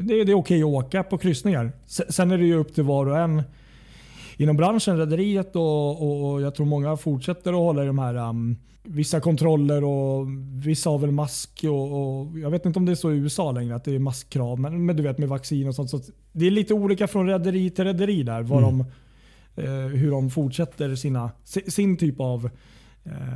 det, 0.00 0.24
det 0.24 0.32
är 0.32 0.36
okej 0.36 0.62
att 0.62 0.66
åka 0.66 1.02
på 1.02 1.18
kryssningar. 1.18 1.72
Se- 1.86 2.12
Sen 2.12 2.30
är 2.30 2.38
det 2.38 2.44
ju 2.44 2.54
upp 2.54 2.74
till 2.74 2.84
var 2.84 3.06
och 3.06 3.18
en 3.18 3.42
inom 4.36 4.56
branschen, 4.56 4.98
rederiet 4.98 5.56
och, 5.56 6.32
och, 6.32 6.42
jag 6.42 6.54
tror 6.54 6.66
många 6.66 6.96
fortsätter 6.96 7.50
att 7.50 7.58
hålla 7.58 7.82
i 7.82 7.86
de 7.86 7.98
här 7.98 8.14
um, 8.14 8.56
vissa 8.82 9.20
kontroller 9.20 9.84
och 9.84 10.26
vissa 10.64 10.90
har 10.90 10.98
väl 10.98 11.10
mask. 11.10 11.64
Och, 11.64 11.92
och, 11.92 12.38
jag 12.38 12.50
vet 12.50 12.66
inte 12.66 12.78
om 12.78 12.86
det 12.86 12.92
är 12.92 12.96
så 12.96 13.12
i 13.12 13.16
USA 13.16 13.52
längre 13.52 13.74
att 13.74 13.84
det 13.84 13.94
är 13.94 13.98
maskkrav. 13.98 14.60
Men, 14.60 14.86
men 14.86 14.96
du 14.96 15.02
vet 15.02 15.18
med 15.18 15.28
vaccin 15.28 15.68
och 15.68 15.74
sånt. 15.74 15.90
Så 15.90 16.00
det 16.32 16.46
är 16.46 16.50
lite 16.50 16.74
olika 16.74 17.06
från 17.06 17.26
rederi 17.26 17.70
till 17.70 17.84
rederi 17.84 18.22
där. 18.22 18.42
Vad 18.42 18.62
mm. 18.62 18.84
de, 19.54 19.62
eh, 19.62 19.86
hur 19.86 20.10
de 20.10 20.30
fortsätter 20.30 20.94
sina, 20.94 21.30
sin 21.44 21.96
typ 21.96 22.20
av 22.20 22.50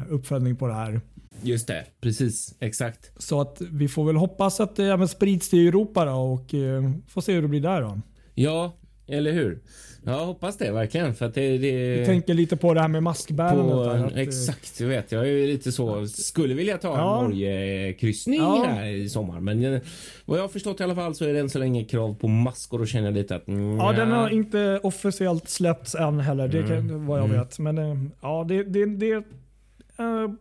uppföljning 0.08 0.56
på 0.56 0.66
det 0.66 0.74
här. 0.74 1.00
Just 1.42 1.66
det, 1.66 1.84
precis. 2.00 2.54
Exakt. 2.60 3.10
Så 3.16 3.40
att 3.40 3.62
vi 3.72 3.88
får 3.88 4.04
väl 4.04 4.16
hoppas 4.16 4.60
att 4.60 4.76
det 4.76 4.84
även 4.84 5.08
sprids 5.08 5.48
till 5.48 5.68
Europa 5.68 6.04
då 6.04 6.12
och 6.12 6.54
eh, 6.54 6.90
får 7.08 7.20
se 7.20 7.32
hur 7.32 7.42
det 7.42 7.48
blir 7.48 7.60
där 7.60 7.82
då. 7.82 8.00
Ja, 8.34 8.76
eller 9.06 9.32
hur? 9.32 9.60
Jag 10.04 10.26
hoppas 10.26 10.58
det 10.58 10.72
verkligen. 10.72 11.14
För 11.14 11.26
att 11.26 11.34
det, 11.34 11.58
det... 11.58 11.98
Vi 11.98 12.06
tänker 12.06 12.34
lite 12.34 12.56
på 12.56 12.74
det 12.74 12.80
här 12.80 12.88
med 12.88 13.02
maskbärandet. 13.02 14.16
Exakt, 14.16 14.80
jag 14.80 14.88
vet. 14.88 15.12
Jag 15.12 15.28
är 15.28 15.46
lite 15.46 15.72
så. 15.72 16.06
Skulle 16.06 16.54
vilja 16.54 16.78
ta 16.78 16.92
en 16.92 16.98
ja. 16.98 17.22
Norge-kryssning 17.22 18.40
ja. 18.40 18.64
här 18.68 18.86
i 18.86 19.08
sommar. 19.08 19.40
Men 19.40 19.64
eh, 19.74 19.80
vad 20.24 20.38
jag 20.38 20.44
har 20.44 20.48
förstått 20.48 20.80
i 20.80 20.82
alla 20.82 20.94
fall 20.94 21.14
så 21.14 21.24
är 21.24 21.32
det 21.32 21.40
än 21.40 21.50
så 21.50 21.58
länge 21.58 21.84
krav 21.84 22.14
på 22.14 22.28
maskor 22.28 22.80
och 22.80 22.88
känner 22.88 23.10
lite 23.10 23.36
att... 23.36 23.48
Mm, 23.48 23.76
ja, 23.76 23.92
den 23.92 24.10
har 24.10 24.30
inte 24.30 24.80
officiellt 24.82 25.48
släppts 25.48 25.94
än 25.94 26.20
heller. 26.20 26.48
Det 26.48 26.62
kan 26.62 26.72
mm. 26.72 27.06
vad 27.06 27.18
jag 27.18 27.24
mm. 27.24 27.38
vet. 27.38 27.58
Men 27.58 27.78
eh, 27.78 27.96
ja, 28.20 28.44
det, 28.48 28.62
det, 28.62 28.86
det 28.86 29.10
är 29.10 29.22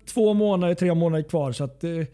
två 0.05 0.33
månader, 0.33 0.75
tre 0.75 0.93
månader 0.93 1.23
kvar. 1.23 1.51
Så 1.51 1.63
att 1.63 1.81
det, 1.81 2.07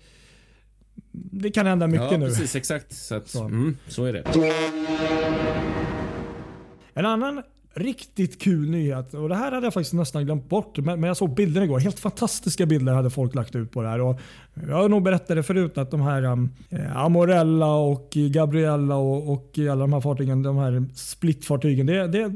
det 1.12 1.51
kan 1.51 1.65
hända 1.65 1.88
mycket 1.88 2.12
ja, 2.12 2.17
nu. 2.17 2.25
Precis, 2.25 2.55
exakt. 2.55 2.93
Så, 2.93 3.15
att, 3.15 3.27
så. 3.27 3.43
Mm, 3.43 3.77
så 3.88 4.05
är 4.05 4.13
det. 4.13 4.23
En 6.93 7.05
annan 7.05 7.43
riktigt 7.75 8.41
kul 8.41 8.69
nyhet. 8.69 9.13
Och 9.13 9.29
Det 9.29 9.36
här 9.36 9.51
hade 9.51 9.65
jag 9.65 9.73
faktiskt 9.73 9.93
nästan 9.93 10.25
glömt 10.25 10.49
bort. 10.49 10.77
Men, 10.77 11.03
jag 11.03 11.17
såg 11.17 11.36
bilderna 11.36 11.65
igår. 11.65 11.79
Helt 11.79 11.99
fantastiska 11.99 12.65
bilder 12.65 12.93
hade 12.93 13.10
folk 13.10 13.36
lagt 13.36 13.55
ut 13.55 13.71
på 13.71 13.81
det 13.81 13.88
här. 13.89 14.01
Och 14.01 14.19
jag 14.67 14.75
har 14.75 14.89
nog 14.89 15.03
berättat 15.03 15.27
det 15.27 15.43
förut 15.43 15.77
att 15.77 15.91
de 15.91 16.01
här 16.01 16.23
um, 16.23 16.49
Amorella 16.95 17.75
och 17.75 18.10
Gabriella 18.12 18.95
och, 18.95 19.34
och 19.34 19.58
alla 19.58 19.75
de 19.75 19.93
här 19.93 20.01
fartygen, 20.01 20.43
de 20.43 20.58
här 20.58 20.86
splitfartygen. 20.93 21.86
Det, 21.86 22.08
det, 22.08 22.31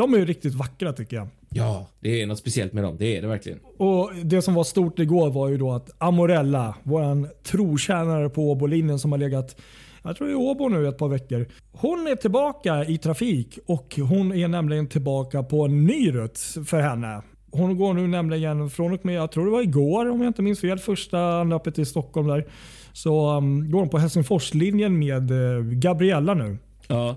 de 0.00 0.14
är 0.14 0.26
riktigt 0.26 0.54
vackra 0.54 0.92
tycker 0.92 1.16
jag. 1.16 1.28
Ja, 1.48 1.86
det 2.00 2.22
är 2.22 2.26
något 2.26 2.38
speciellt 2.38 2.72
med 2.72 2.84
dem. 2.84 2.96
Det 2.98 3.16
är 3.16 3.22
det 3.22 3.28
verkligen. 3.28 3.58
Och 3.76 4.10
Det 4.24 4.42
som 4.42 4.54
var 4.54 4.64
stort 4.64 4.98
igår 4.98 5.30
var 5.30 5.48
ju 5.48 5.56
då 5.56 5.72
att 5.72 5.90
Amorella, 5.98 6.74
våran 6.82 7.28
trotjänare 7.42 8.28
på 8.28 8.50
Åbolinjen 8.50 8.98
som 8.98 9.12
har 9.12 9.18
legat 9.18 9.60
jag 10.02 10.16
tror 10.16 10.30
i 10.30 10.34
Åbo 10.34 10.68
nu 10.68 10.88
ett 10.88 10.98
par 10.98 11.08
veckor. 11.08 11.46
Hon 11.72 12.06
är 12.06 12.16
tillbaka 12.16 12.84
i 12.84 12.98
trafik 12.98 13.58
och 13.66 13.98
hon 14.08 14.32
är 14.32 14.48
nämligen 14.48 14.86
tillbaka 14.86 15.42
på 15.42 15.64
en 15.64 15.84
ny 15.84 16.12
rutt 16.12 16.38
för 16.66 16.80
henne. 16.80 17.22
Hon 17.52 17.78
går 17.78 17.94
nu 17.94 18.06
nämligen 18.06 18.70
från 18.70 18.92
och 18.92 19.04
med, 19.04 19.14
jag 19.14 19.32
tror 19.32 19.44
det 19.44 19.50
var 19.50 19.62
igår 19.62 20.10
om 20.10 20.20
jag 20.20 20.28
inte 20.28 20.42
minns 20.42 20.60
fel, 20.60 20.78
första 20.78 21.40
anlöpet 21.40 21.74
till 21.74 21.86
Stockholm 21.86 22.28
där. 22.28 22.46
Så 22.92 23.36
um, 23.36 23.70
går 23.70 23.80
hon 23.80 23.88
på 23.88 23.98
Helsingforslinjen 23.98 24.98
med 24.98 25.30
uh, 25.30 25.62
Gabriella 25.62 26.34
nu. 26.34 26.58
Ja. 26.88 27.16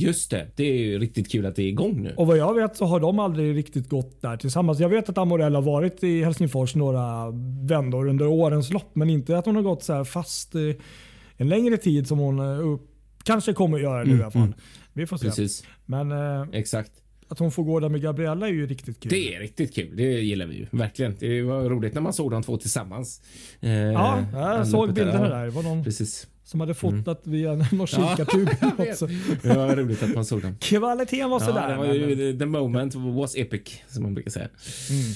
Just 0.00 0.30
det, 0.30 0.46
det 0.56 0.64
är 0.64 0.78
ju 0.78 0.98
riktigt 0.98 1.32
kul 1.32 1.46
att 1.46 1.56
det 1.56 1.62
är 1.62 1.68
igång 1.68 2.02
nu. 2.02 2.14
Och 2.16 2.26
vad 2.26 2.36
jag 2.36 2.54
vet 2.54 2.76
så 2.76 2.84
har 2.84 3.00
de 3.00 3.18
aldrig 3.18 3.56
riktigt 3.56 3.88
gått 3.88 4.22
där 4.22 4.36
tillsammans. 4.36 4.80
Jag 4.80 4.88
vet 4.88 5.08
att 5.08 5.18
Amorell 5.18 5.54
har 5.54 5.62
varit 5.62 6.04
i 6.04 6.24
Helsingfors 6.24 6.74
några 6.74 7.30
vändor 7.68 8.08
under 8.08 8.26
årens 8.26 8.70
lopp 8.70 8.90
men 8.94 9.10
inte 9.10 9.38
att 9.38 9.46
hon 9.46 9.56
har 9.56 9.62
gått 9.62 9.82
så 9.82 10.04
fast 10.04 10.54
en 11.36 11.48
längre 11.48 11.76
tid 11.76 12.08
som 12.08 12.18
hon 12.18 12.40
uh, 12.40 12.78
kanske 13.24 13.52
kommer 13.52 13.76
att 13.76 13.82
göra 13.82 14.04
nu 14.04 14.10
mm, 14.10 14.20
i 14.20 14.22
alla 14.22 14.30
fall. 14.30 14.42
Mm. 14.42 14.54
Vi 14.92 15.06
får 15.06 15.16
se. 15.16 15.26
Precis. 15.26 15.64
Men 15.86 16.12
uh, 16.12 16.48
Exakt. 16.52 16.92
att 17.28 17.38
hon 17.38 17.52
får 17.52 17.64
gå 17.64 17.80
där 17.80 17.88
med 17.88 18.02
Gabriella 18.02 18.48
är 18.48 18.52
ju 18.52 18.66
riktigt 18.66 19.00
kul. 19.00 19.10
Det 19.10 19.34
är 19.34 19.40
riktigt 19.40 19.74
kul. 19.74 19.96
Det 19.96 20.02
gillar 20.02 20.46
vi 20.46 20.56
ju. 20.56 20.66
Verkligen. 20.70 21.16
Det 21.18 21.42
var 21.42 21.62
roligt 21.62 21.94
när 21.94 22.00
man 22.00 22.12
såg 22.12 22.30
de 22.30 22.42
två 22.42 22.56
tillsammans. 22.56 23.22
Eh, 23.60 23.70
ja, 23.72 24.24
jag 24.32 24.68
såg 24.68 24.92
bilderna 24.92 25.28
där. 25.28 25.44
Det 25.44 25.50
var 25.50 25.62
någon 25.62 25.84
Precis. 25.84 26.26
Som 26.50 26.60
hade 26.60 26.74
fotat 26.74 27.26
mm. 27.26 27.38
via 27.38 27.64
kikartub. 27.86 28.48
Ja, 28.60 28.96
det 29.42 29.56
var 29.56 29.76
roligt 29.76 30.02
att 30.02 30.14
man 30.14 30.24
såg 30.24 30.42
dem. 30.42 30.56
Kvaliteten 30.60 31.30
var 31.30 31.40
sådär. 31.40 31.62
Ja, 31.62 31.68
det 31.68 31.76
var 31.76 31.94
ju, 31.94 32.38
the 32.38 32.46
moment 32.46 32.94
was 32.94 33.36
epic, 33.36 33.80
som 33.88 34.02
man 34.02 34.14
brukar 34.14 34.30
säga. 34.30 34.48
Mm. 34.90 35.12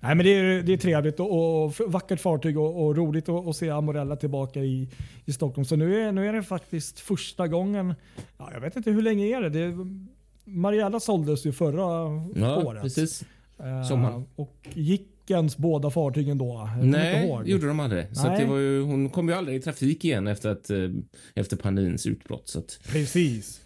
Nej, 0.00 0.14
men 0.14 0.26
det, 0.26 0.30
är, 0.30 0.62
det 0.62 0.72
är 0.72 0.76
trevligt 0.76 1.20
och, 1.20 1.64
och 1.64 1.74
vackert 1.86 2.20
fartyg 2.20 2.58
och, 2.58 2.86
och 2.86 2.96
roligt 2.96 3.28
att, 3.28 3.48
att, 3.48 3.56
se 3.56 3.70
Amorella 3.70 4.16
tillbaka 4.16 4.60
i, 4.60 4.88
i 5.24 5.32
Stockholm. 5.32 5.64
Så 5.64 5.76
nu 5.76 6.00
är, 6.00 6.12
nu 6.12 6.28
är 6.28 6.32
det 6.32 6.42
faktiskt 6.42 7.00
första 7.00 7.48
gången, 7.48 7.94
ja, 8.38 8.50
jag 8.52 8.60
vet 8.60 8.76
inte 8.76 8.90
hur 8.90 9.02
länge 9.02 9.26
är 9.26 9.42
det? 9.42 9.48
det 9.48 9.86
Mariella 10.44 11.00
såldes 11.00 11.46
ju 11.46 11.52
förra 11.52 11.82
ja, 12.34 12.62
året. 12.64 12.82
Precis. 12.82 13.24
Uh, 13.60 14.22
och 14.36 14.68
gick 14.74 15.08
ens 15.36 15.56
båda 15.56 15.90
fartygen 15.90 16.38
då? 16.38 16.70
Nej, 16.82 17.42
gjorde 17.44 17.66
de 17.66 17.80
aldrig. 17.80 18.16
Så 18.16 18.28
det 18.28 18.44
var 18.44 18.58
ju, 18.58 18.82
hon 18.82 19.10
kom 19.10 19.28
ju 19.28 19.34
aldrig 19.34 19.56
i 19.56 19.60
trafik 19.60 20.04
igen 20.04 20.26
efter, 20.26 20.50
att, 20.50 20.70
eh, 20.70 20.78
efter 21.34 21.56
pandemins 21.56 22.06
utbrott. 22.06 22.48
Så 22.48 22.58
att... 22.58 22.78
Precis. 22.92 23.60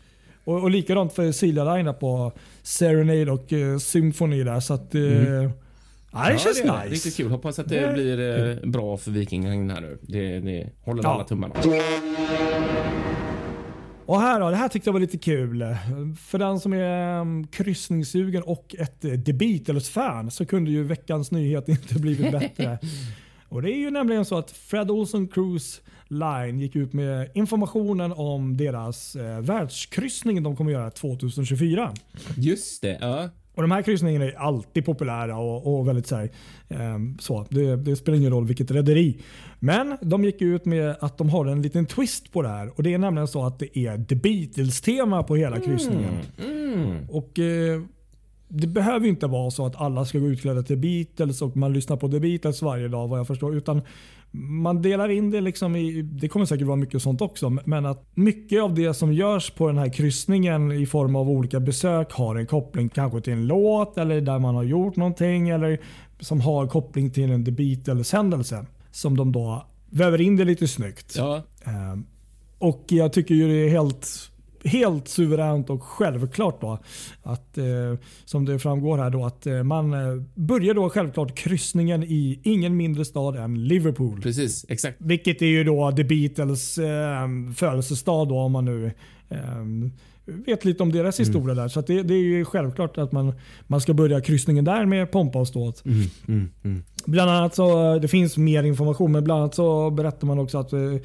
Och, 0.44 0.62
och 0.62 0.70
likadant 0.70 1.12
för 1.12 1.32
Silja 1.32 1.74
Line 1.74 1.94
på 2.00 2.32
Serenade 2.62 3.30
och 3.30 3.52
uh, 3.52 3.78
Symphony 3.78 4.44
där. 4.44 4.60
Så 4.60 4.74
att, 4.74 4.94
mm. 4.94 5.50
Ja, 6.12 6.28
det 6.32 6.38
känns 6.38 6.62
det 6.62 6.72
nice. 6.72 6.88
Riktigt 6.88 7.16
kul. 7.16 7.30
Hoppas 7.30 7.58
att 7.58 7.68
det 7.68 7.86
det 7.86 7.92
blir 7.92 8.20
eh, 8.20 8.70
bra 8.70 8.96
för 8.96 9.10
Viking 9.10 9.70
här 9.70 9.80
nu. 9.80 9.98
Det, 10.02 10.40
det 10.40 10.70
håller 10.80 11.02
ja. 11.02 11.08
alla 11.08 11.24
tummarna. 11.24 11.54
Och 14.06 14.20
här 14.20 14.40
då, 14.40 14.50
det 14.50 14.56
här 14.56 14.68
tyckte 14.68 14.88
jag 14.88 14.92
var 14.92 15.00
lite 15.00 15.18
kul. 15.18 15.76
För 16.18 16.38
den 16.38 16.60
som 16.60 16.72
är 16.72 17.20
um, 17.20 17.46
kryssningssugen 17.46 18.42
och 18.42 18.74
ett 18.78 19.00
The 19.00 19.32
Beatles-fan 19.32 20.30
så 20.30 20.46
kunde 20.46 20.70
ju 20.70 20.84
veckans 20.84 21.30
nyhet 21.30 21.68
inte 21.68 21.94
blivit 21.94 22.32
bättre. 22.32 22.78
och 23.48 23.62
Det 23.62 23.70
är 23.70 23.78
ju 23.78 23.90
nämligen 23.90 24.24
så 24.24 24.38
att 24.38 24.50
Fred 24.50 24.90
Olsen 24.90 25.28
Cruise 25.28 25.80
Line 26.08 26.60
gick 26.60 26.76
ut 26.76 26.92
med 26.92 27.30
informationen 27.34 28.12
om 28.12 28.56
deras 28.56 29.16
uh, 29.16 29.40
världskryssning 29.40 30.42
de 30.42 30.56
kommer 30.56 30.72
göra 30.72 30.90
2024. 30.90 31.94
Just 32.36 32.82
det. 32.82 32.98
Ja. 33.00 33.30
Och 33.54 33.62
De 33.62 33.70
här 33.70 33.82
kryssningarna 33.82 34.24
är 34.24 34.38
alltid 34.38 34.84
populära 34.84 35.36
och, 35.36 35.78
och 35.78 35.88
väldigt 35.88 36.06
så, 36.06 36.16
här, 36.16 36.30
eh, 36.68 36.98
så 37.20 37.46
det, 37.50 37.76
det, 37.76 37.96
spelar 37.96 38.18
ingen 38.18 38.30
roll 38.30 38.46
vilket 38.46 38.70
rederi. 38.70 39.18
Men 39.58 39.96
de 40.02 40.24
gick 40.24 40.42
ut 40.42 40.64
med 40.64 40.96
att 41.00 41.18
de 41.18 41.28
har 41.30 41.46
en 41.46 41.62
liten 41.62 41.86
twist 41.86 42.32
på 42.32 42.42
det 42.42 42.48
här. 42.48 42.70
Och 42.76 42.82
Det 42.82 42.94
är 42.94 42.98
nämligen 42.98 43.28
så 43.28 43.46
att 43.46 43.58
det 43.58 43.78
är 43.78 44.04
The 44.04 44.14
Beatles-tema 44.14 45.22
på 45.22 45.36
hela 45.36 45.60
kryssningen. 45.60 46.14
Mm, 46.38 46.72
mm. 46.74 47.10
Och 47.10 47.38
eh, 47.38 47.82
Det 48.48 48.66
behöver 48.66 49.06
inte 49.06 49.26
vara 49.26 49.50
så 49.50 49.66
att 49.66 49.76
alla 49.76 50.04
ska 50.04 50.18
gå 50.18 50.28
utklädda 50.28 50.62
till 50.62 50.78
Beatles 50.78 51.42
och 51.42 51.56
man 51.56 51.72
lyssnar 51.72 51.96
på 51.96 52.08
The 52.08 52.20
Beatles 52.20 52.62
varje 52.62 52.88
dag 52.88 53.08
vad 53.08 53.18
jag 53.18 53.26
förstår. 53.26 53.56
Utan 53.56 53.82
man 54.36 54.82
delar 54.82 55.08
in 55.08 55.30
det 55.30 55.40
liksom 55.40 55.76
i, 55.76 56.02
det 56.02 56.28
kommer 56.28 56.46
säkert 56.46 56.66
vara 56.66 56.76
mycket 56.76 57.02
sånt 57.02 57.20
också, 57.20 57.58
men 57.64 57.86
att 57.86 58.06
mycket 58.14 58.62
av 58.62 58.74
det 58.74 58.94
som 58.94 59.12
görs 59.12 59.50
på 59.50 59.66
den 59.66 59.78
här 59.78 59.92
kryssningen 59.92 60.72
i 60.72 60.86
form 60.86 61.16
av 61.16 61.30
olika 61.30 61.60
besök 61.60 62.12
har 62.12 62.36
en 62.36 62.46
koppling 62.46 62.88
kanske 62.88 63.20
till 63.20 63.32
en 63.32 63.46
låt 63.46 63.98
eller 63.98 64.20
där 64.20 64.38
man 64.38 64.54
har 64.54 64.62
gjort 64.62 64.96
någonting 64.96 65.48
eller 65.48 65.80
som 66.20 66.40
har 66.40 66.66
koppling 66.66 67.10
till 67.10 67.30
en 67.30 67.44
The 67.44 67.50
Beatles 67.50 68.12
händelse 68.12 68.66
som 68.90 69.16
de 69.16 69.32
då 69.32 69.66
väver 69.90 70.20
in 70.20 70.36
det 70.36 70.44
lite 70.44 70.68
snyggt. 70.68 71.14
Ja. 71.16 71.42
Ehm, 71.64 72.06
och 72.58 72.84
jag 72.88 73.12
tycker 73.12 73.34
ju 73.34 73.48
det 73.48 73.66
är 73.66 73.68
helt 73.68 74.30
helt 74.64 75.08
suveränt 75.08 75.70
och 75.70 75.82
självklart 75.82 76.60
då 76.60 76.78
att 77.22 77.58
eh, 77.58 77.64
som 78.24 78.44
det 78.44 78.58
framgår 78.58 78.98
här 78.98 79.10
då 79.10 79.24
att 79.24 79.46
eh, 79.46 79.62
man 79.62 79.92
eh, 79.92 80.22
börjar 80.34 80.74
då 80.74 80.90
självklart 80.90 81.34
kryssningen 81.34 82.02
i 82.02 82.40
ingen 82.42 82.76
mindre 82.76 83.04
stad 83.04 83.36
än 83.36 83.64
Liverpool. 83.64 84.20
Precis, 84.20 84.66
exakt. 84.68 84.96
Vilket 85.00 85.42
är 85.42 85.46
ju 85.46 85.64
då 85.64 85.92
The 85.92 86.04
Beatles 86.04 86.78
eh, 86.78 87.28
födelsestad 87.56 88.28
då 88.28 88.38
om 88.38 88.52
man 88.52 88.64
nu 88.64 88.92
eh, 89.28 89.38
vet 90.24 90.64
lite 90.64 90.82
om 90.82 90.92
deras 90.92 91.18
mm. 91.18 91.28
historia 91.28 91.54
där. 91.54 91.68
Så 91.68 91.80
det, 91.80 92.02
det, 92.02 92.14
är 92.14 92.22
ju 92.22 92.44
självklart 92.44 92.98
att 92.98 93.12
man, 93.12 93.34
man 93.66 93.80
ska 93.80 93.94
börja 93.94 94.20
kryssningen 94.20 94.64
där 94.64 94.86
med 94.86 95.10
pompa 95.10 95.38
och 95.38 95.48
ståt. 95.48 95.84
Mm, 95.84 96.02
mm, 96.28 96.50
mm. 96.64 96.84
Bland 97.06 97.30
annat 97.30 97.54
så, 97.54 97.98
det 97.98 98.08
finns 98.08 98.36
mer 98.36 98.62
information, 98.62 99.12
men 99.12 99.24
bland 99.24 99.40
annat 99.40 99.54
så 99.54 99.90
berättar 99.90 100.26
man 100.26 100.38
också 100.38 100.58
att 100.58 100.72
eh, 100.72 100.80
Eh, 100.80 101.00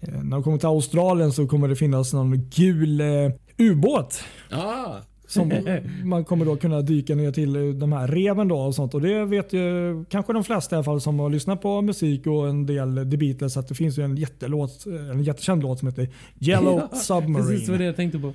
när 0.00 0.30
de 0.30 0.42
kommer 0.42 0.58
till 0.58 0.68
Australien 0.68 1.32
så 1.32 1.46
kommer 1.46 1.68
det 1.68 1.76
finnas 1.76 2.12
någon 2.12 2.48
gul 2.48 3.00
eh, 3.00 3.32
ubåt. 3.58 4.24
Ah. 4.50 4.96
Som 5.26 5.52
man 6.04 6.24
kommer 6.24 6.44
då 6.44 6.56
kunna 6.56 6.82
dyka 6.82 7.14
ner 7.14 7.32
till 7.32 7.56
eh, 7.56 7.62
de 7.62 7.92
här 7.92 8.08
reven 8.08 8.48
då 8.48 8.56
och 8.56 8.74
sånt. 8.74 8.94
Och 8.94 9.00
det 9.00 9.24
vet 9.24 9.52
ju 9.52 10.04
kanske 10.04 10.32
de 10.32 10.44
flesta 10.44 10.74
i 10.74 10.76
alla 10.76 10.84
fall 10.84 11.00
som 11.00 11.18
har 11.18 11.30
lyssnat 11.30 11.62
på 11.62 11.82
musik 11.82 12.26
och 12.26 12.48
en 12.48 12.66
del 12.66 13.10
The 13.10 13.16
Beatles 13.16 13.56
att 13.56 13.68
det 13.68 13.74
finns 13.74 13.98
ju 13.98 14.02
en 14.02 14.16
jättelåt, 14.16 14.86
en 14.86 15.22
jättekänd 15.22 15.62
låt 15.62 15.78
som 15.78 15.88
heter 15.88 16.08
Yellow 16.40 16.88
ja, 16.92 16.98
Submarine. 16.98 17.48
Precis 17.48 17.68
vad 17.68 17.78
det 17.78 17.84
jag 17.84 17.96
tänkte 17.96 18.18
på. 18.18 18.32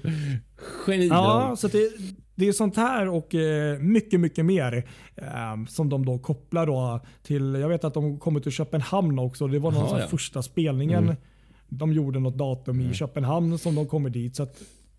Geni. 0.87 1.07
Ja, 1.07 1.55
så 1.57 1.67
det, 1.67 1.91
det 2.35 2.47
är 2.47 2.51
sånt 2.51 2.75
här 2.75 3.09
och 3.09 3.35
mycket, 3.79 4.19
mycket 4.19 4.45
mer 4.45 4.87
eh, 5.15 5.65
som 5.67 5.89
de 5.89 6.05
då 6.05 6.19
kopplar 6.19 6.65
då 6.65 6.99
till. 7.23 7.55
Jag 7.55 7.69
vet 7.69 7.83
att 7.83 7.93
de 7.93 8.19
kommer 8.19 8.39
till 8.39 8.51
Köpenhamn 8.51 9.19
också. 9.19 9.47
Det 9.47 9.59
var 9.59 9.71
någon 9.71 9.99
ja. 9.99 10.07
första 10.07 10.41
spelningen. 10.41 11.03
Mm 11.03 11.15
de 11.69 11.93
gjorde 11.93 12.19
något 12.19 12.37
datum 12.37 12.79
mm. 12.79 12.91
i 12.91 12.93
Köpenhamn 12.93 13.57
som 13.57 13.75
de 13.75 13.87
kommer 13.87 14.09
dit. 14.09 14.35
Så 14.35 14.47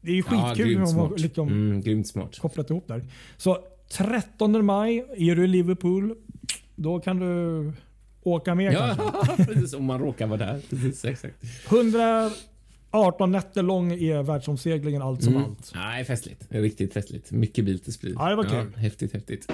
Det 0.00 0.12
är 0.12 0.16
Ja, 0.16 0.22
skitkul 0.22 0.66
grymt 0.66 0.88
om 0.88 0.96
man 0.96 1.08
smart. 1.08 1.20
liksom 1.20 1.48
Mm, 1.48 2.04
kopplat 2.40 2.70
ihop 2.70 2.88
där. 2.88 3.04
Så 3.36 3.58
13 3.92 4.64
maj, 4.64 5.04
är 5.16 5.34
du 5.36 5.44
i 5.44 5.48
Liverpool, 5.48 6.14
då 6.76 7.00
kan 7.00 7.18
du 7.18 7.72
åka 8.22 8.54
med 8.54 8.72
Ja, 8.72 8.96
kanske. 8.96 9.44
precis. 9.54 9.74
Om 9.74 9.84
man 9.84 10.00
råkar 10.00 10.26
vara 10.26 10.38
där. 10.38 10.60
Precis, 10.70 11.04
exakt. 11.04 11.34
118 11.68 13.32
nätter 13.32 13.62
lång 13.62 13.92
är 13.92 14.22
världsomseglingen 14.22 15.02
allt 15.02 15.22
som 15.22 15.32
Mm. 15.36 15.44
allt. 15.44 15.72
Nej, 15.74 16.04
festligt. 16.04 16.46
Riktigt 16.48 16.92
festligt. 16.92 17.30
Mycket 17.32 17.64
bil 17.64 17.78
till 17.78 17.92
sprid. 17.92 18.14
Ja, 18.18 18.28
det 18.30 18.36
var 18.36 18.44
kul. 18.44 18.74
häftigt, 18.76 19.12
häftigt. 19.12 19.46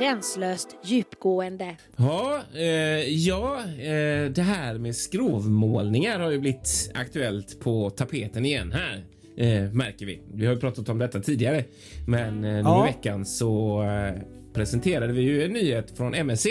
Gränslöst 0.00 0.76
djupgående. 0.84 1.76
Ja, 1.96 2.40
eh, 2.54 2.64
ja 3.08 3.58
eh, 3.78 4.30
det 4.32 4.42
här 4.42 4.78
med 4.78 4.96
skrovmålningar 4.96 6.20
har 6.20 6.30
ju 6.30 6.38
blivit 6.38 6.90
aktuellt 6.94 7.60
på 7.60 7.90
tapeten 7.90 8.44
igen 8.44 8.72
här. 8.72 9.04
Eh, 9.36 9.72
märker 9.72 10.06
vi. 10.06 10.20
Vi 10.34 10.46
har 10.46 10.54
ju 10.54 10.60
pratat 10.60 10.88
om 10.88 10.98
detta 10.98 11.20
tidigare, 11.20 11.64
men 12.06 12.44
eh, 12.44 12.52
nu 12.52 12.60
Ja. 12.64 12.84
i 12.88 12.92
veckan 12.92 13.24
så 13.26 13.82
eh, 13.82 14.22
presenterade 14.54 15.12
vi 15.12 15.22
ju 15.22 15.44
en 15.44 15.52
nyhet 15.52 15.96
från 15.96 16.14
MSC 16.14 16.46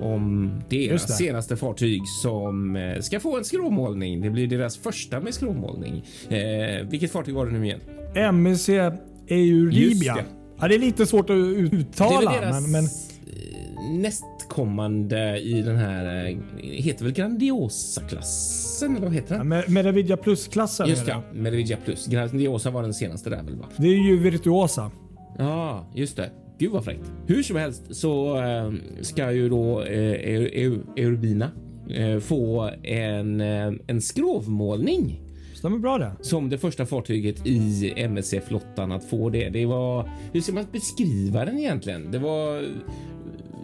om 0.00 0.50
deras 0.70 1.06
det. 1.06 1.12
senaste 1.12 1.56
fartyg 1.56 2.00
som 2.22 2.76
eh, 2.76 3.00
ska 3.00 3.20
få 3.20 3.38
en 3.38 3.44
skrovmålning. 3.44 4.20
Det 4.20 4.30
blir 4.30 4.46
deras 4.46 4.76
första 4.76 5.20
med 5.20 5.34
skrovmålning. 5.34 6.04
Eh, 6.28 6.86
vilket 6.90 7.10
fartyg 7.12 7.34
var 7.34 7.46
det 7.46 7.52
nu 7.52 7.64
igen? 7.66 7.80
MSC 8.34 8.68
Just 8.68 8.92
Euribia. 9.28 10.16
Ja, 10.60 10.68
det 10.68 10.74
är 10.74 10.78
lite 10.78 11.06
svårt 11.06 11.30
att 11.30 11.36
ut- 11.36 11.70
Det 11.70 11.76
är 11.76 11.80
uttala. 11.80 12.32
deras 12.40 12.62
men, 12.62 12.72
men, 12.72 12.84
eh, 12.84 14.00
nästkommande 14.00 15.38
i 15.40 15.62
den 15.62 15.76
här, 15.76 16.26
eh, 16.26 16.36
heter 16.62 17.04
väl 17.04 17.12
Grandiosa-klassen 17.12 18.96
eller 18.96 19.06
vad 19.06 19.14
heter 19.14 19.34
ja, 19.34 19.38
den? 19.38 19.48
med, 19.48 19.70
med 19.70 19.84
Revidia 19.84 20.16
Plus-klassen. 20.16 20.88
Just 20.88 21.08
ja, 21.08 21.22
Meridia 21.32 21.76
Plus. 21.84 22.06
Grandiosa 22.06 22.70
var 22.70 22.82
den 22.82 22.94
senaste 22.94 23.30
där 23.30 23.42
väl 23.42 23.56
va? 23.56 23.64
Det 23.76 23.86
är 23.86 24.06
ju 24.08 24.18
Virtuosa. 24.18 24.90
Ja, 25.38 25.86
just 25.94 26.16
det. 26.16 26.30
Gud 26.58 26.72
vad 26.72 26.84
fräckt. 26.84 27.12
Hur 27.26 27.42
som 27.42 27.56
helst 27.56 27.82
så 27.90 28.38
eh, 28.42 28.72
ska 29.00 29.32
ju 29.32 29.48
då 29.48 29.82
eh, 29.82 29.88
Eu- 30.12 30.50
Eu- 30.54 30.82
Eurbina 30.96 31.50
eh, 31.90 32.18
få 32.18 32.70
en, 32.82 33.40
en 33.86 34.00
skrovmålning 34.00 35.20
Stämmer 35.64 35.78
bra 35.78 35.98
det. 35.98 36.12
som 36.20 36.48
det 36.50 36.58
första 36.58 36.86
fartyget 36.86 37.46
i 37.46 37.92
MSC-flottan 37.96 38.92
att 38.92 39.04
få 39.04 39.30
det. 39.30 39.48
Det 39.48 39.66
var, 39.66 40.10
hur 40.32 40.40
ska 40.40 40.52
man 40.52 40.66
beskriva 40.72 41.44
den 41.44 41.58
egentligen? 41.58 42.10
Det 42.10 42.18
var 42.18 42.64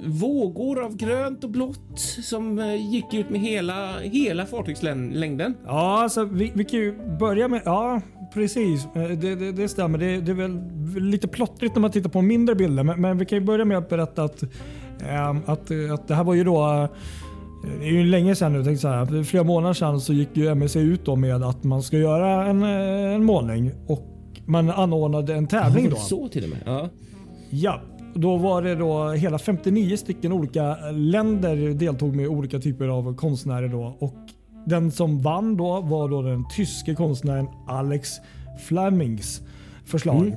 vågor 0.06 0.84
av 0.84 0.96
grönt 0.96 1.44
och 1.44 1.50
blått 1.50 2.00
som 2.22 2.58
eh, 2.58 2.92
gick 2.92 3.14
ut 3.14 3.30
med 3.30 3.40
hela, 3.40 3.98
hela 3.98 4.46
fartygslängden. 4.46 5.54
Ja, 5.66 6.02
alltså, 6.02 6.24
vi, 6.24 6.52
vi 6.54 6.64
kan 6.64 6.80
ju 6.80 6.94
börja 7.18 7.48
med... 7.48 7.62
Ja, 7.64 8.00
precis. 8.34 8.86
Eh, 8.94 9.02
Det, 9.02 9.34
det, 9.34 9.52
det 9.52 9.68
stämmer. 9.68 9.98
Det, 9.98 10.20
det 10.20 10.32
är 10.32 10.36
väl 10.36 10.60
lite 11.04 11.28
plottrigt 11.28 11.74
när 11.74 11.80
man 11.80 11.90
tittar 11.90 12.10
på 12.10 12.22
mindre 12.22 12.54
bilder. 12.54 12.82
Men, 12.82 13.00
men 13.00 13.18
vi 13.18 13.24
kan 13.24 13.38
ju 13.38 13.44
börja 13.44 13.64
med 13.64 13.78
att 13.78 13.88
berätta 13.88 14.22
att, 14.24 14.42
eh, 15.02 15.30
att, 15.30 15.70
att 15.92 16.08
det 16.08 16.14
här 16.14 16.24
var 16.24 16.34
ju 16.34 16.44
då... 16.44 16.88
Det 17.62 17.86
är 17.86 17.90
ju 17.92 18.04
länge 18.04 18.34
sedan 18.34 18.52
nu. 18.52 18.64
Tänkte 18.64 18.82
så 18.82 18.88
här, 18.88 19.06
för 19.06 19.22
flera 19.22 19.44
månader 19.44 19.74
sedan 19.74 20.00
så 20.00 20.12
gick 20.12 20.36
ju 20.36 20.48
MSC 20.48 20.76
ut 20.76 21.18
med 21.18 21.42
att 21.42 21.64
man 21.64 21.82
ska 21.82 21.98
göra 21.98 22.46
en, 22.46 22.62
eh, 22.62 23.14
en 23.14 23.24
målning. 23.24 23.72
Och 23.86 24.06
man 24.44 24.70
anordnade 24.70 25.34
en 25.34 25.46
tävling 25.46 25.90
då. 25.90 25.96
Så 25.96 26.28
till 26.28 26.44
och 26.44 26.50
med. 26.50 26.58
Ja. 26.64 26.88
Ja, 27.50 27.80
då 28.14 28.36
var 28.36 28.62
det 28.62 28.74
då 28.74 29.10
hela 29.10 29.38
59 29.38 29.96
stycken 29.96 30.32
olika 30.32 30.76
länder 30.90 31.74
deltog 31.74 32.16
med 32.16 32.28
olika 32.28 32.58
typer 32.58 32.88
av 32.88 33.16
konstnärer 33.16 33.68
då 33.68 33.96
och 33.98 34.14
den 34.66 34.90
som 34.90 35.22
vann 35.22 35.56
då 35.56 35.80
var 35.80 36.08
då 36.08 36.22
den 36.22 36.44
tyske 36.56 36.94
konstnären 36.94 37.48
Alex 37.68 38.10
Flemings 38.68 39.42
förslag. 39.84 40.16
Mm. 40.26 40.36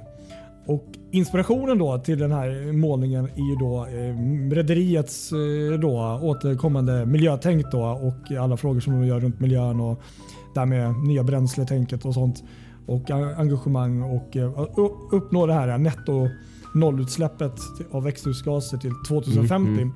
Och 0.65 0.85
inspirationen 1.11 1.77
då 1.77 1.97
till 1.97 2.19
den 2.19 2.31
här 2.31 2.71
målningen 2.73 3.25
är 3.25 3.49
ju 3.49 3.55
då 3.55 3.85
eh, 3.85 4.53
rederiets 4.55 5.31
eh, 5.31 5.79
då 5.79 6.19
återkommande 6.21 7.05
miljötänk 7.05 7.65
då 7.71 7.81
och 7.81 8.37
alla 8.37 8.57
frågor 8.57 8.79
som 8.79 8.93
de 8.93 9.07
gör 9.07 9.19
runt 9.19 9.39
miljön 9.39 9.79
och 9.79 10.01
där 10.55 10.65
med 10.65 10.93
nya 11.07 11.23
bränsletänket 11.23 12.05
och 12.05 12.13
sånt 12.13 12.43
och 12.85 13.11
engagemang 13.11 14.01
och 14.01 14.37
eh, 14.37 14.67
uppnå 15.11 15.45
det 15.45 15.53
här 15.53 15.77
netto 15.77 16.29
nollutsläppet 16.73 17.59
av 17.91 18.03
växthusgaser 18.03 18.77
till 18.77 18.91
2050. 19.07 19.81
Mm, 19.81 19.93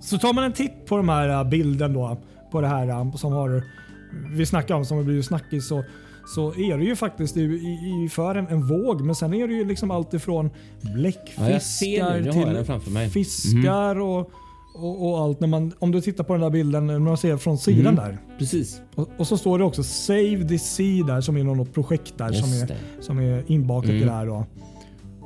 Så 0.00 0.18
tar 0.18 0.32
man 0.32 0.44
en 0.44 0.52
titt 0.52 0.86
på 0.86 0.96
de 0.96 1.08
här 1.08 1.28
eh, 1.28 1.44
bilden 1.48 1.92
då 1.92 2.18
på 2.52 2.60
det 2.60 2.68
här 2.68 2.88
eh, 2.88 3.14
som 3.14 3.32
har 3.32 3.62
vi 4.34 4.46
snackar 4.46 4.74
om 4.74 4.84
som 4.84 4.96
har 4.96 5.04
blivit 5.04 5.26
snackis 5.26 5.68
så, 5.68 5.84
så 6.34 6.54
är 6.54 6.78
det 6.78 6.84
ju 6.84 6.96
faktiskt 6.96 7.36
i, 7.36 7.40
i, 7.42 8.08
för 8.10 8.34
en, 8.34 8.46
en 8.46 8.66
våg 8.66 9.00
men 9.00 9.14
sen 9.14 9.34
är 9.34 9.48
det 9.48 9.54
ju 9.54 9.64
liksom 9.64 9.90
allt 9.90 10.14
ifrån 10.14 10.50
Ja, 10.80 10.90
bläckfiskar 10.94 12.20
den 12.20 12.80
till 12.80 13.10
fiskar 13.10 14.00
och, 14.00 14.30
och, 14.74 15.08
och 15.10 15.18
allt. 15.20 15.40
När 15.40 15.48
man, 15.48 15.72
om 15.78 15.92
du 15.92 16.00
tittar 16.00 16.24
på 16.24 16.32
den 16.32 16.42
där 16.42 16.50
bilden 16.50 16.86
när 16.86 16.98
man 16.98 17.16
ser 17.16 17.36
från 17.36 17.58
sidan 17.58 17.80
Mm. 17.92 17.94
där. 17.94 18.18
Precis. 18.38 18.80
Och, 18.94 19.08
och 19.16 19.26
så 19.26 19.36
står 19.38 19.58
det 19.58 19.64
också 19.64 19.82
Save 19.82 20.48
the 20.48 20.58
Sea 20.58 21.06
där 21.06 21.20
som 21.20 21.36
är 21.36 21.44
något 21.44 21.74
projekt 21.74 22.18
där 22.18 22.32
som 22.32 22.52
är, 22.62 22.66
det. 22.66 22.76
som 23.00 23.18
är 23.18 23.44
inbakat 23.46 23.90
i 23.90 23.96
Mm. 23.96 24.06
det 24.08 24.12
här. 24.14 24.26
Då. 24.26 24.46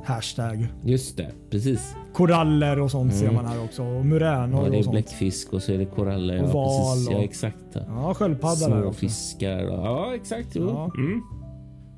Hashtag. 0.05 0.67
Just 0.85 1.17
det. 1.17 1.31
Precis. 1.49 1.95
Koraller 2.13 2.79
och 2.79 2.91
sånt 2.91 3.13
ser 3.13 3.23
Mm. 3.23 3.35
man 3.35 3.45
här 3.45 3.63
också. 3.63 3.83
Och 3.83 4.05
muränor 4.05 4.59
Ja, 4.59 4.63
det 4.65 4.69
och 4.69 4.75
är 4.77 4.83
sånt. 4.83 4.91
bläckfisk 4.93 5.53
och 5.53 5.61
så 5.63 5.71
är 5.73 5.77
det 5.77 5.85
koraller. 5.85 6.43
Och 6.43 6.49
ja, 6.49 6.53
val 6.53 6.95
precis. 6.95 7.09
Ja, 7.11 7.17
och- 7.17 7.23
exakt. 7.23 7.57
Ja. 7.87 8.13
Sköldpadda 8.13 8.67
där 8.69 8.83
också. 8.85 8.99
Småfiskar. 8.99 9.63
och- 9.65 9.85
Ja, 9.85 10.15
exakt. 10.15 10.47
Jo. 10.53 10.67
Ja. 10.67 10.91
Mm. 10.97 11.21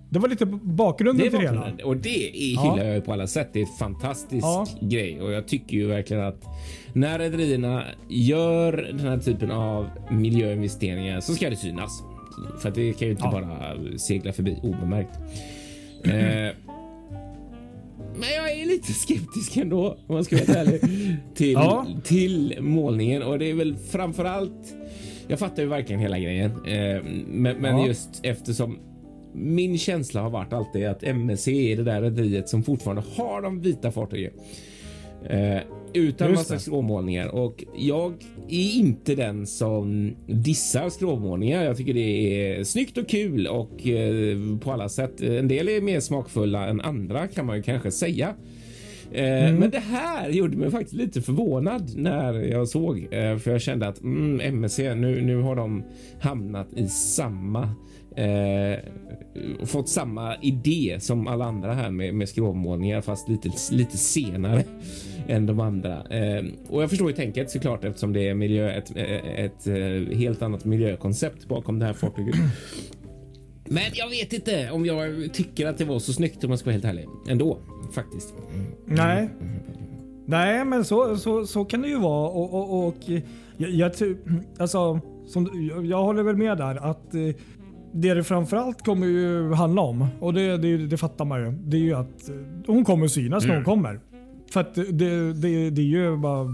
Det 0.09 0.19
var 0.19 0.29
lite 0.29 0.45
bakgrunden 0.45 1.25
Det 1.25 1.31
till 1.31 1.39
det 1.39 1.51
var 1.55 1.65
hela. 1.65 1.85
och 1.85 1.97
det 1.97 2.09
är, 2.49 2.53
Ja. 2.55 2.61
hyllar 2.73 2.85
jag 2.85 2.95
ju 2.95 3.01
på 3.01 3.13
alla 3.13 3.27
sätt. 3.27 3.49
Det 3.53 3.59
är 3.59 3.61
en 3.61 3.77
fantastisk 3.79 4.43
Ja. 4.45 4.65
grej 4.81 5.21
och 5.21 5.31
jag 5.31 5.47
tycker 5.47 5.77
ju 5.77 5.87
verkligen 5.87 6.23
att 6.23 6.43
när 6.93 7.19
rederierna 7.19 7.83
gör 8.09 8.73
den 8.97 9.07
här 9.07 9.17
typen 9.17 9.51
av 9.51 9.87
miljöinvesteringar 10.11 11.19
så 11.21 11.33
ska 11.33 11.49
det 11.49 11.55
synas. 11.55 12.03
För 12.61 12.69
att 12.69 12.75
det 12.75 12.93
kan 12.93 13.07
ju 13.07 13.11
inte 13.11 13.23
Ja. 13.25 13.31
bara 13.31 13.97
segla 13.97 14.33
förbi 14.33 14.59
obemärkt. 14.63 15.19
eh, 16.05 16.55
men 18.19 18.29
jag 18.35 18.51
är 18.51 18.65
lite 18.65 18.93
skeptisk 18.93 19.57
ändå 19.57 19.97
om 20.07 20.15
man 20.15 20.23
ska 20.23 20.35
vara 20.35 20.57
ärlig 20.59 20.81
till, 21.35 21.51
Ja. 21.53 21.87
till 22.03 22.57
målningen 22.59 23.23
och 23.23 23.39
det 23.39 23.49
är 23.49 23.53
väl 23.53 23.75
framför 23.77 24.25
allt. 24.25 24.75
Jag 25.27 25.39
fattar 25.39 25.63
ju 25.63 25.69
verkligen 25.69 26.01
hela 26.01 26.19
grejen, 26.19 26.51
eh, 26.51 27.01
men, 27.27 27.57
men 27.57 27.77
Ja. 27.77 27.87
just 27.87 28.09
eftersom 28.23 28.79
min 29.33 29.77
känsla 29.77 30.21
har 30.21 30.29
varit 30.29 30.53
alltid 30.53 30.85
att 30.85 31.03
MSC 31.03 31.47
är 31.71 31.77
det 31.77 31.83
där 31.83 32.01
rederiet 32.01 32.49
som 32.49 32.63
fortfarande 32.63 33.03
har 33.15 33.41
de 33.41 33.61
vita 33.61 33.91
fartygen. 33.91 34.33
Eh, 35.29 35.57
utan 35.93 36.29
Just 36.29 36.39
massa 36.39 36.53
det. 36.53 36.59
skrovmålningar 36.59 37.27
och 37.27 37.63
jag 37.77 38.13
är 38.49 38.75
inte 38.77 39.15
den 39.15 39.47
som 39.47 40.15
dissar 40.27 40.89
skrovmålningar. 40.89 41.63
Jag 41.63 41.77
tycker 41.77 41.93
det 41.93 41.99
är 42.59 42.63
snyggt 42.63 42.97
och 42.97 43.07
kul 43.09 43.47
och 43.47 43.87
eh, 43.87 44.37
på 44.61 44.71
alla 44.71 44.89
sätt. 44.89 45.21
En 45.21 45.47
del 45.47 45.69
är 45.69 45.81
mer 45.81 45.99
smakfulla 45.99 46.67
än 46.67 46.81
andra 46.81 47.27
kan 47.27 47.45
man 47.45 47.57
ju 47.57 47.63
kanske 47.63 47.91
säga. 47.91 48.33
Eh, 49.11 49.53
Men 49.53 49.69
det 49.69 49.79
här 49.79 50.29
gjorde 50.29 50.57
mig 50.57 50.71
faktiskt 50.71 50.93
lite 50.93 51.21
förvånad 51.21 51.91
när 51.95 52.33
jag 52.33 52.67
såg, 52.67 53.07
eh, 53.11 53.37
för 53.37 53.51
jag 53.51 53.61
kände 53.61 53.87
att 53.87 54.01
mm, 54.01 54.39
MSC, 54.55 54.79
nu, 54.79 55.21
nu 55.21 55.37
har 55.41 55.55
de 55.55 55.83
hamnat 56.21 56.73
i 56.73 56.87
samma 56.87 57.61
eh, 58.15 58.79
fått 59.65 59.89
samma 59.89 60.35
idé 60.41 60.97
som 60.99 61.27
alla 61.27 61.45
andra 61.45 61.73
här 61.73 61.89
med, 61.91 62.13
med 62.13 62.29
skrovmålningar 62.29 63.01
fast 63.01 63.29
lite, 63.29 63.49
lite 63.71 63.97
senare 63.97 64.63
än 65.27 65.45
de 65.45 65.59
andra. 65.59 66.03
Eh, 66.09 66.45
och 66.69 66.83
jag 66.83 66.89
förstår 66.89 67.09
ju 67.09 67.15
tänket 67.15 67.51
såklart 67.51 67.83
eftersom 67.83 68.13
det 68.13 68.27
är 68.27 68.33
miljö, 68.33 68.71
ett, 68.71 68.91
ett, 68.95 69.23
ett 69.25 69.67
eh, 69.67 70.17
helt 70.17 70.41
annat 70.41 70.65
miljökoncept 70.65 71.47
bakom 71.47 71.79
det 71.79 71.85
här 71.85 71.93
fartyget. 71.93 72.35
Men 73.65 73.83
jag 73.93 74.09
vet 74.09 74.33
inte 74.33 74.71
om 74.71 74.85
jag 74.85 75.33
tycker 75.33 75.67
att 75.67 75.77
det 75.77 75.85
var 75.85 75.99
så 75.99 76.13
snyggt 76.13 76.43
om 76.43 76.49
jag 76.49 76.59
ska 76.59 76.65
vara 76.65 76.73
helt 76.73 76.85
ärlig. 76.85 77.05
Ändå 77.29 77.57
faktiskt. 77.95 78.33
Nej. 78.85 79.29
Nej, 80.25 80.65
men 80.65 80.85
så, 80.85 81.17
så, 81.17 81.45
så 81.45 81.65
kan 81.65 81.81
det 81.81 81.87
ju 81.87 81.99
vara. 81.99 82.29
Och, 82.29 82.53
och, 82.53 82.87
och 82.87 82.95
jag, 83.57 83.69
jag, 83.69 83.91
alltså, 84.59 84.99
som, 85.27 85.69
jag, 85.69 85.85
jag 85.85 86.03
håller 86.03 86.23
väl 86.23 86.35
med 86.35 86.57
där 86.57 86.75
att 86.75 87.13
eh, 87.13 87.35
det 87.93 88.13
det 88.13 88.23
framförallt 88.23 88.85
kommer 88.85 89.07
ju 89.07 89.53
handla 89.53 89.81
om, 89.81 90.07
och 90.19 90.33
det, 90.33 90.57
det, 90.57 90.77
det 90.77 90.97
fattar 90.97 91.25
man 91.25 91.41
ju, 91.41 91.51
det 91.51 91.77
är 91.77 91.81
ju 91.81 91.93
att 91.93 92.29
eh, 92.29 92.35
hon 92.67 92.85
kommer 92.85 93.07
synas 93.07 93.45
när 93.45 93.55
hon 93.55 93.63
kommer. 93.63 93.99
För 94.53 94.59
att 94.59 94.75
det, 94.75 95.33
det, 95.33 95.69
det 95.69 95.81
är 95.81 95.85
ju 95.85 96.17
bara 96.17 96.47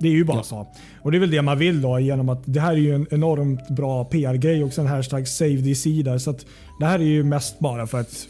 det 0.00 0.08
är 0.08 0.12
ju 0.12 0.24
bara 0.24 0.36
Ja. 0.36 0.42
så. 0.42 0.66
Och 1.02 1.10
det 1.10 1.18
är 1.18 1.20
väl 1.20 1.30
det 1.30 1.42
man 1.42 1.58
vill 1.58 1.80
då 1.82 1.98
genom 1.98 2.28
att 2.28 2.42
det 2.44 2.60
här 2.60 2.72
är 2.72 2.76
ju 2.76 2.94
en 2.94 3.06
enormt 3.10 3.68
bra 3.68 4.04
PR-grej 4.04 4.64
och 4.64 4.72
sen 4.72 4.86
hashtag 4.86 5.28
save 5.28 5.74
sea 5.74 6.02
där. 6.02 6.18
Så 6.18 6.30
att 6.30 6.46
det 6.80 6.86
här 6.86 6.98
är 6.98 7.04
ju 7.04 7.24
mest 7.24 7.58
bara 7.58 7.86
för 7.86 8.00
att 8.00 8.28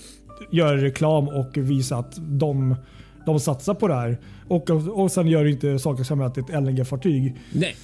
göra 0.52 0.76
reklam 0.76 1.28
och 1.28 1.56
visa 1.56 1.96
att 1.96 2.14
de 2.18 2.74
de 3.26 3.40
satsar 3.40 3.74
på 3.74 3.88
det 3.88 3.94
här. 3.94 4.18
Och, 4.48 4.70
och 4.70 5.12
sen 5.12 5.26
gör 5.26 5.44
det 5.44 5.50
inte 5.50 5.78
saker 5.78 6.04
som 6.04 6.20
att 6.20 6.34
det 6.34 6.40
är 6.40 6.44
ett 6.44 6.62
LNG-fartyg. 6.62 7.36
Nej. 7.52 7.76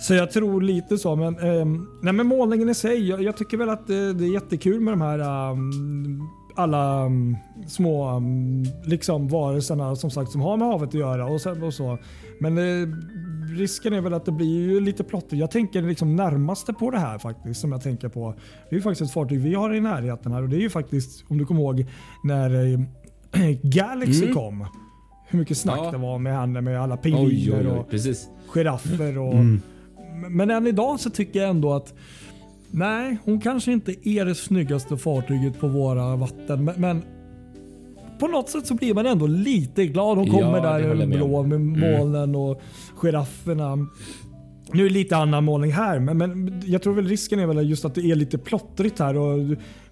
Så 0.00 0.14
jag 0.14 0.30
tror 0.30 0.60
lite 0.62 0.98
så. 0.98 1.16
Men, 1.16 1.38
ehm, 1.38 1.86
nej, 2.02 2.12
men 2.12 2.26
målningen 2.26 2.68
i 2.68 2.74
sig. 2.74 3.08
Jag, 3.08 3.22
jag 3.22 3.36
tycker 3.36 3.56
väl 3.56 3.68
att 3.68 3.86
det, 3.86 4.12
det 4.12 4.24
är 4.24 4.32
jättekul 4.32 4.80
med 4.80 4.92
de 4.92 5.00
här 5.00 5.50
um, 5.52 6.28
alla 6.58 7.04
um, 7.06 7.36
små 7.66 8.16
um, 8.16 8.64
liksom 8.84 9.28
varelserna 9.28 9.96
som 9.96 10.10
sagt 10.10 10.30
som 10.30 10.40
har 10.40 10.56
med 10.56 10.68
havet 10.68 10.88
att 10.88 10.94
göra 10.94 11.26
och, 11.26 11.40
sen, 11.40 11.62
och 11.62 11.74
så. 11.74 11.98
Men 12.40 12.58
eh, 12.58 12.88
risken 13.56 13.92
är 13.92 14.00
väl 14.00 14.14
att 14.14 14.24
det 14.24 14.32
blir 14.32 14.60
ju 14.60 14.80
lite 14.80 15.04
plottrigt. 15.04 15.40
Jag 15.40 15.50
tänker 15.50 15.82
liksom 15.82 16.16
närmaste 16.16 16.72
på 16.72 16.90
det 16.90 16.98
här 16.98 17.18
faktiskt 17.18 17.60
som 17.60 17.72
jag 17.72 17.82
tänker 17.82 18.08
på. 18.08 18.34
Det 18.70 18.74
är 18.74 18.78
ju 18.78 18.82
faktiskt 18.82 19.02
ett 19.10 19.14
fartyg 19.14 19.40
vi 19.40 19.54
har 19.54 19.74
i 19.74 19.80
närheten 19.80 20.32
här 20.32 20.42
och 20.42 20.48
det 20.48 20.56
är 20.56 20.60
ju 20.60 20.70
faktiskt 20.70 21.24
om 21.28 21.38
du 21.38 21.46
kommer 21.46 21.60
ihåg 21.60 21.86
när 22.24 22.72
eh, 22.72 22.80
Galaxy 23.62 24.22
Mm. 24.22 24.34
kom. 24.34 24.66
Hur 25.28 25.38
mycket 25.38 25.58
snack 25.58 25.78
Ja. 25.82 25.90
det 25.90 25.98
var 25.98 26.18
med 26.18 26.36
henne 26.38 26.60
med 26.60 26.80
alla 26.82 26.94
Oj, 26.94 27.00
pingviner 27.02 27.60
oj, 27.60 27.66
oj. 27.70 27.78
och 27.78 27.90
Precis. 27.90 28.28
giraffer. 28.54 29.18
Och, 29.18 29.34
Mm. 29.34 29.60
Men 30.30 30.50
än 30.50 30.66
idag 30.66 31.00
så 31.00 31.10
tycker 31.10 31.40
jag 31.40 31.50
ändå 31.50 31.72
att 31.74 31.94
nej, 32.70 33.18
hon 33.24 33.40
kanske 33.40 33.72
inte 33.72 34.08
är 34.08 34.24
det 34.24 34.34
snyggaste 34.34 34.96
fartyget 34.96 35.60
på 35.60 35.68
våra 35.68 36.16
vatten. 36.16 36.64
Men, 36.64 36.74
men 36.80 37.02
på 38.20 38.26
något 38.26 38.48
sätt 38.50 38.66
så 38.66 38.74
blir 38.74 38.94
man 38.94 39.06
ändå 39.06 39.26
lite 39.26 39.86
glad. 39.86 40.18
Hon 40.18 40.26
Ja, 40.26 40.32
kommer 40.32 40.60
det 40.60 40.68
håller 40.68 40.88
där 40.88 41.06
med 41.06 41.08
blå 41.18 41.42
med 41.42 41.56
Mm. 41.56 41.80
molnen 41.98 42.34
och 42.34 42.60
girafferna. 42.96 43.76
Nu 44.72 44.84
är 44.84 44.88
det 44.88 44.94
lite 44.94 45.16
annan 45.16 45.44
målning 45.44 45.72
här, 45.72 45.98
men, 45.98 46.18
men 46.18 46.62
jag 46.66 46.82
tror 46.82 46.94
väl 46.94 47.06
risken 47.08 47.38
är 47.38 47.46
väl 47.46 47.70
just 47.70 47.84
att 47.84 47.94
det 47.94 48.00
är 48.10 48.14
lite 48.14 48.38
plottrigt 48.38 48.98
här. 48.98 49.16
Och 49.16 49.38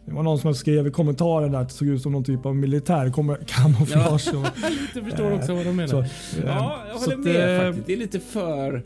det 0.04 0.12
var 0.12 0.22
någon 0.22 0.38
som 0.38 0.54
skrev 0.54 0.86
i 0.86 0.90
kommentaren 0.90 1.52
där 1.52 1.58
att 1.60 1.68
det 1.68 1.74
såg 1.74 1.88
ut 1.88 2.02
som 2.02 2.12
någon 2.12 2.24
typ 2.24 2.46
av 2.46 2.56
militär 2.56 3.06
kam- 3.08 3.36
kamouflage. 3.46 4.34
och- 4.34 4.46
Jag 4.94 5.04
förstår 5.04 5.32
också 5.34 5.54
vad 5.54 5.66
de 5.66 5.76
menar. 5.76 5.88
Så, 5.88 6.04
ja, 6.46 6.76
jag 6.92 7.00
så 7.00 7.10
håller 7.10 7.16
med 7.32 7.56
eh, 7.60 7.66
faktiskt. 7.66 7.86
Det 7.86 7.92
är 7.92 7.96
lite 7.96 8.20
för... 8.20 8.82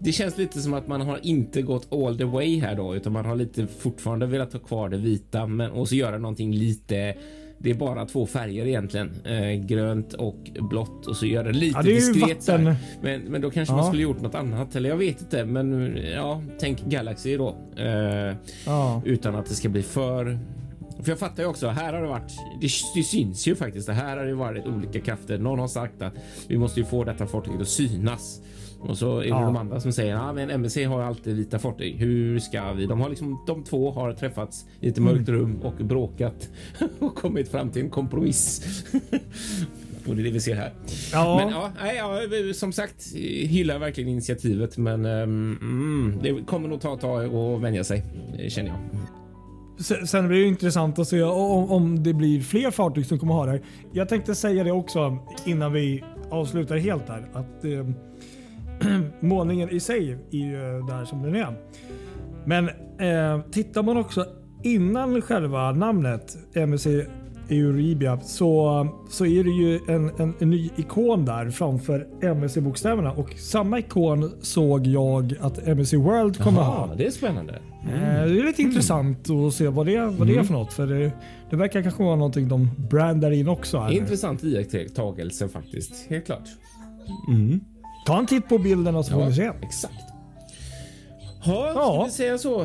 Det 0.00 0.12
känns 0.12 0.38
lite 0.38 0.60
som 0.60 0.74
att 0.74 0.88
man 0.88 1.00
har 1.00 1.18
inte 1.22 1.62
gått 1.62 1.92
all 1.92 2.18
the 2.18 2.24
way 2.24 2.60
här 2.60 2.74
då, 2.76 2.96
utan 2.96 3.12
man 3.12 3.24
har 3.24 3.36
lite 3.36 3.66
fortfarande 3.66 4.26
velat 4.26 4.52
ha 4.52 4.60
kvar 4.60 4.88
det 4.88 4.96
vita, 4.96 5.46
men 5.46 5.70
och 5.70 5.88
så 5.88 5.94
göra 5.94 6.18
någonting 6.18 6.52
lite. 6.54 7.14
Det 7.60 7.70
är 7.70 7.74
bara 7.74 8.06
två 8.06 8.26
färger 8.26 8.66
egentligen, 8.66 9.10
eh, 9.24 9.66
grönt 9.66 10.12
och 10.14 10.50
blått 10.70 11.06
och 11.06 11.16
så 11.16 11.26
gör 11.26 11.44
det 11.44 11.52
lite 11.52 11.78
Ja, 11.78 11.82
det 11.82 11.92
diskret. 11.94 12.48
vatten. 12.48 12.74
Men, 13.02 13.20
men 13.20 13.40
då 13.40 13.50
kanske 13.50 13.72
Ja. 13.74 13.76
man 13.76 13.86
skulle 13.86 14.02
gjort 14.02 14.20
något 14.20 14.34
annat 14.34 14.76
eller 14.76 14.88
jag 14.90 14.96
vet 14.96 15.20
inte. 15.20 15.44
Men 15.44 15.96
ja, 16.14 16.42
tänk 16.60 16.84
Galaxy 16.84 17.36
då. 17.36 17.56
Eh, 17.76 18.34
Ja. 18.66 19.02
utan 19.04 19.34
att 19.34 19.46
det 19.46 19.54
ska 19.54 19.68
bli 19.68 19.82
för... 19.82 20.38
För 21.02 21.10
jag 21.12 21.18
fattar 21.18 21.42
ju 21.42 21.48
också, 21.48 21.68
här 21.68 21.92
har 21.92 22.02
det 22.02 22.08
varit, 22.08 22.32
det, 22.60 22.68
det 22.94 23.02
syns 23.02 23.48
ju 23.48 23.54
faktiskt, 23.54 23.86
det 23.86 23.92
här 23.92 24.16
har 24.16 24.24
det 24.24 24.34
varit 24.34 24.66
olika 24.66 25.00
krafter. 25.00 25.38
Någon 25.38 25.58
har 25.58 25.68
sagt 25.68 26.02
att 26.02 26.14
vi 26.48 26.58
måste 26.58 26.80
ju 26.80 26.86
få 26.86 27.04
detta 27.04 27.26
fartyget 27.26 27.60
att 27.60 27.68
synas. 27.68 28.40
Och 28.80 28.98
så 28.98 29.16
är 29.18 29.22
det 29.22 29.28
Ja. 29.28 29.40
de 29.40 29.56
andra 29.56 29.80
som 29.80 29.92
säger, 29.92 30.32
men 30.32 30.50
MSC 30.50 30.76
har 30.84 31.02
alltid 31.02 31.36
vita 31.36 31.58
fartyg. 31.58 31.96
Hur 31.96 32.38
ska 32.38 32.72
vi? 32.72 32.86
De 32.86 33.00
har 33.00 33.08
liksom, 33.08 33.40
de 33.46 33.64
två 33.64 33.90
har 33.90 34.12
träffats 34.12 34.64
i 34.80 34.88
ett 34.88 34.98
mörkt 34.98 35.28
Mm. 35.28 35.40
rum 35.40 35.56
och 35.62 35.74
bråkat 35.74 36.48
och 36.98 37.14
kommit 37.14 37.48
fram 37.48 37.70
till 37.70 37.82
en 37.82 37.90
kompromiss. 37.90 38.60
och 40.08 40.16
det 40.16 40.22
är 40.22 40.24
det 40.24 40.30
vi 40.30 40.40
ser 40.40 40.54
här. 40.54 40.72
Ja. 41.12 41.36
Men 41.44 41.48
ja, 41.54 41.70
nej, 41.82 41.96
ja, 42.48 42.54
som 42.54 42.72
sagt, 42.72 43.14
hyllar 43.48 43.78
verkligen 43.78 44.10
initiativet, 44.10 44.76
men 44.78 45.04
ehm, 45.04 45.58
mm, 45.60 46.18
det 46.22 46.46
kommer 46.46 46.68
nog 46.68 46.80
ta 46.80 46.94
ett 46.94 47.00
tag 47.00 47.34
att 47.34 47.60
vänja 47.62 47.84
sig, 47.84 48.04
känner 48.48 48.68
jag. 48.70 48.78
Sen 49.84 50.06
sen 50.06 50.28
blir 50.28 50.38
det 50.40 50.46
intressant 50.46 50.98
att 50.98 51.08
se 51.08 51.22
om, 51.22 51.70
om 51.70 52.02
det 52.02 52.12
blir 52.14 52.40
fler 52.40 52.70
fartyg 52.70 53.06
som 53.06 53.18
kommer 53.18 53.34
ha 53.34 53.44
det 53.46 53.50
här. 53.50 53.62
Jag 53.92 54.08
tänkte 54.08 54.34
säga 54.34 54.64
det 54.64 54.72
också 54.72 55.18
innan 55.46 55.72
vi 55.72 56.04
avslutar 56.30 56.76
helt 56.76 57.06
där. 57.06 57.28
Att 57.32 57.64
eh, 57.64 57.70
målningen 59.20 59.70
i 59.70 59.80
sig 59.80 60.18
är 60.30 60.36
ju 60.38 60.82
där 60.82 61.04
som 61.04 61.22
den 61.22 61.34
är. 61.34 61.56
Men 62.44 62.68
eh, 63.00 63.40
tittar 63.50 63.82
man 63.82 63.96
också 63.96 64.26
innan 64.62 65.22
själva 65.22 65.72
namnet 65.72 66.36
MSC 66.54 66.86
Euribia 67.50 68.20
så, 68.20 68.88
så 69.10 69.26
är 69.26 69.44
det 69.44 69.50
ju 69.50 69.80
en, 69.94 70.10
en, 70.18 70.34
en 70.38 70.50
ny 70.50 70.70
ikon 70.76 71.24
där 71.24 71.50
framför 71.50 72.06
MSC-bokstäverna. 72.20 73.10
Och 73.10 73.34
samma 73.34 73.78
ikon 73.78 74.30
såg 74.40 74.86
jag 74.86 75.34
att 75.40 75.66
MSC 75.66 75.94
World 75.94 76.38
kommer 76.38 76.60
ha. 76.62 76.86
Jaha, 76.86 76.94
det 76.96 77.06
är 77.06 77.10
spännande. 77.10 77.52
Eh, 77.84 77.90
Det 78.00 78.40
är 78.40 78.46
lite 78.46 78.62
intressant 78.62 79.30
att 79.30 79.54
se 79.54 79.68
vad 79.68 79.86
det, 79.86 80.06
vad 80.06 80.26
det 80.26 80.36
är 80.36 80.42
för 80.42 80.52
något. 80.52 80.72
För 80.72 80.86
det, 80.86 81.12
det 81.50 81.56
verkar 81.56 81.82
kanske 81.82 82.02
vara 82.02 82.16
någonting 82.16 82.48
de 82.48 82.70
brandar 82.90 83.30
in 83.30 83.48
också. 83.48 83.78
Här. 83.78 83.92
Intressant 83.92 84.44
iakttagelse 84.44 85.48
faktiskt, 85.48 86.06
helt 86.10 86.26
klart. 86.26 86.48
Ta 88.08 88.18
en 88.18 88.26
titt 88.26 88.48
på 88.48 88.58
bilderna 88.58 89.02
så 89.02 89.12
får 89.12 89.24
ni 89.26 89.32
se. 89.34 89.50
exakt. 89.62 89.94
Ha, 91.44 91.70
ska 91.70 91.80
Ja. 91.80 92.02
vi 92.04 92.10
säga 92.10 92.38
så? 92.38 92.60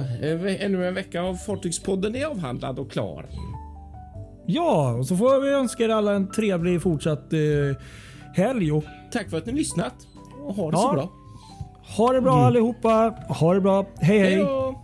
Ännu 0.59 0.87
en 0.87 0.93
vecka 0.93 1.21
av 1.21 1.35
Fartygspodden 1.35 2.15
är 2.15 2.25
avhandlad 2.25 2.79
och 2.79 2.91
klar. 2.91 3.25
Ja, 4.45 4.93
och 4.93 5.07
så 5.07 5.17
får 5.17 5.41
vi 5.41 5.49
önska 5.49 5.83
er 5.83 5.89
alla 5.89 6.13
en 6.13 6.31
trevlig 6.31 6.81
fortsatt 6.81 7.33
eh, 7.33 7.39
helg. 8.35 8.71
Och 8.71 8.83
Tack 9.11 9.29
för 9.29 9.37
att 9.37 9.45
ni 9.45 9.51
lyssnat 9.53 9.93
och 10.47 10.55
ha 10.55 10.71
det 10.71 10.77
Ja. 10.77 10.81
så 10.81 10.93
bra. 10.93 11.09
ha 11.97 12.13
det 12.13 12.21
bra 12.21 12.35
allihopa. 12.45 13.15
Ha 13.29 13.53
det 13.53 13.61
bra. 13.61 13.85
Hej 13.99 14.19
hej. 14.19 14.29
Hej 14.29 14.37
då! 14.45 14.81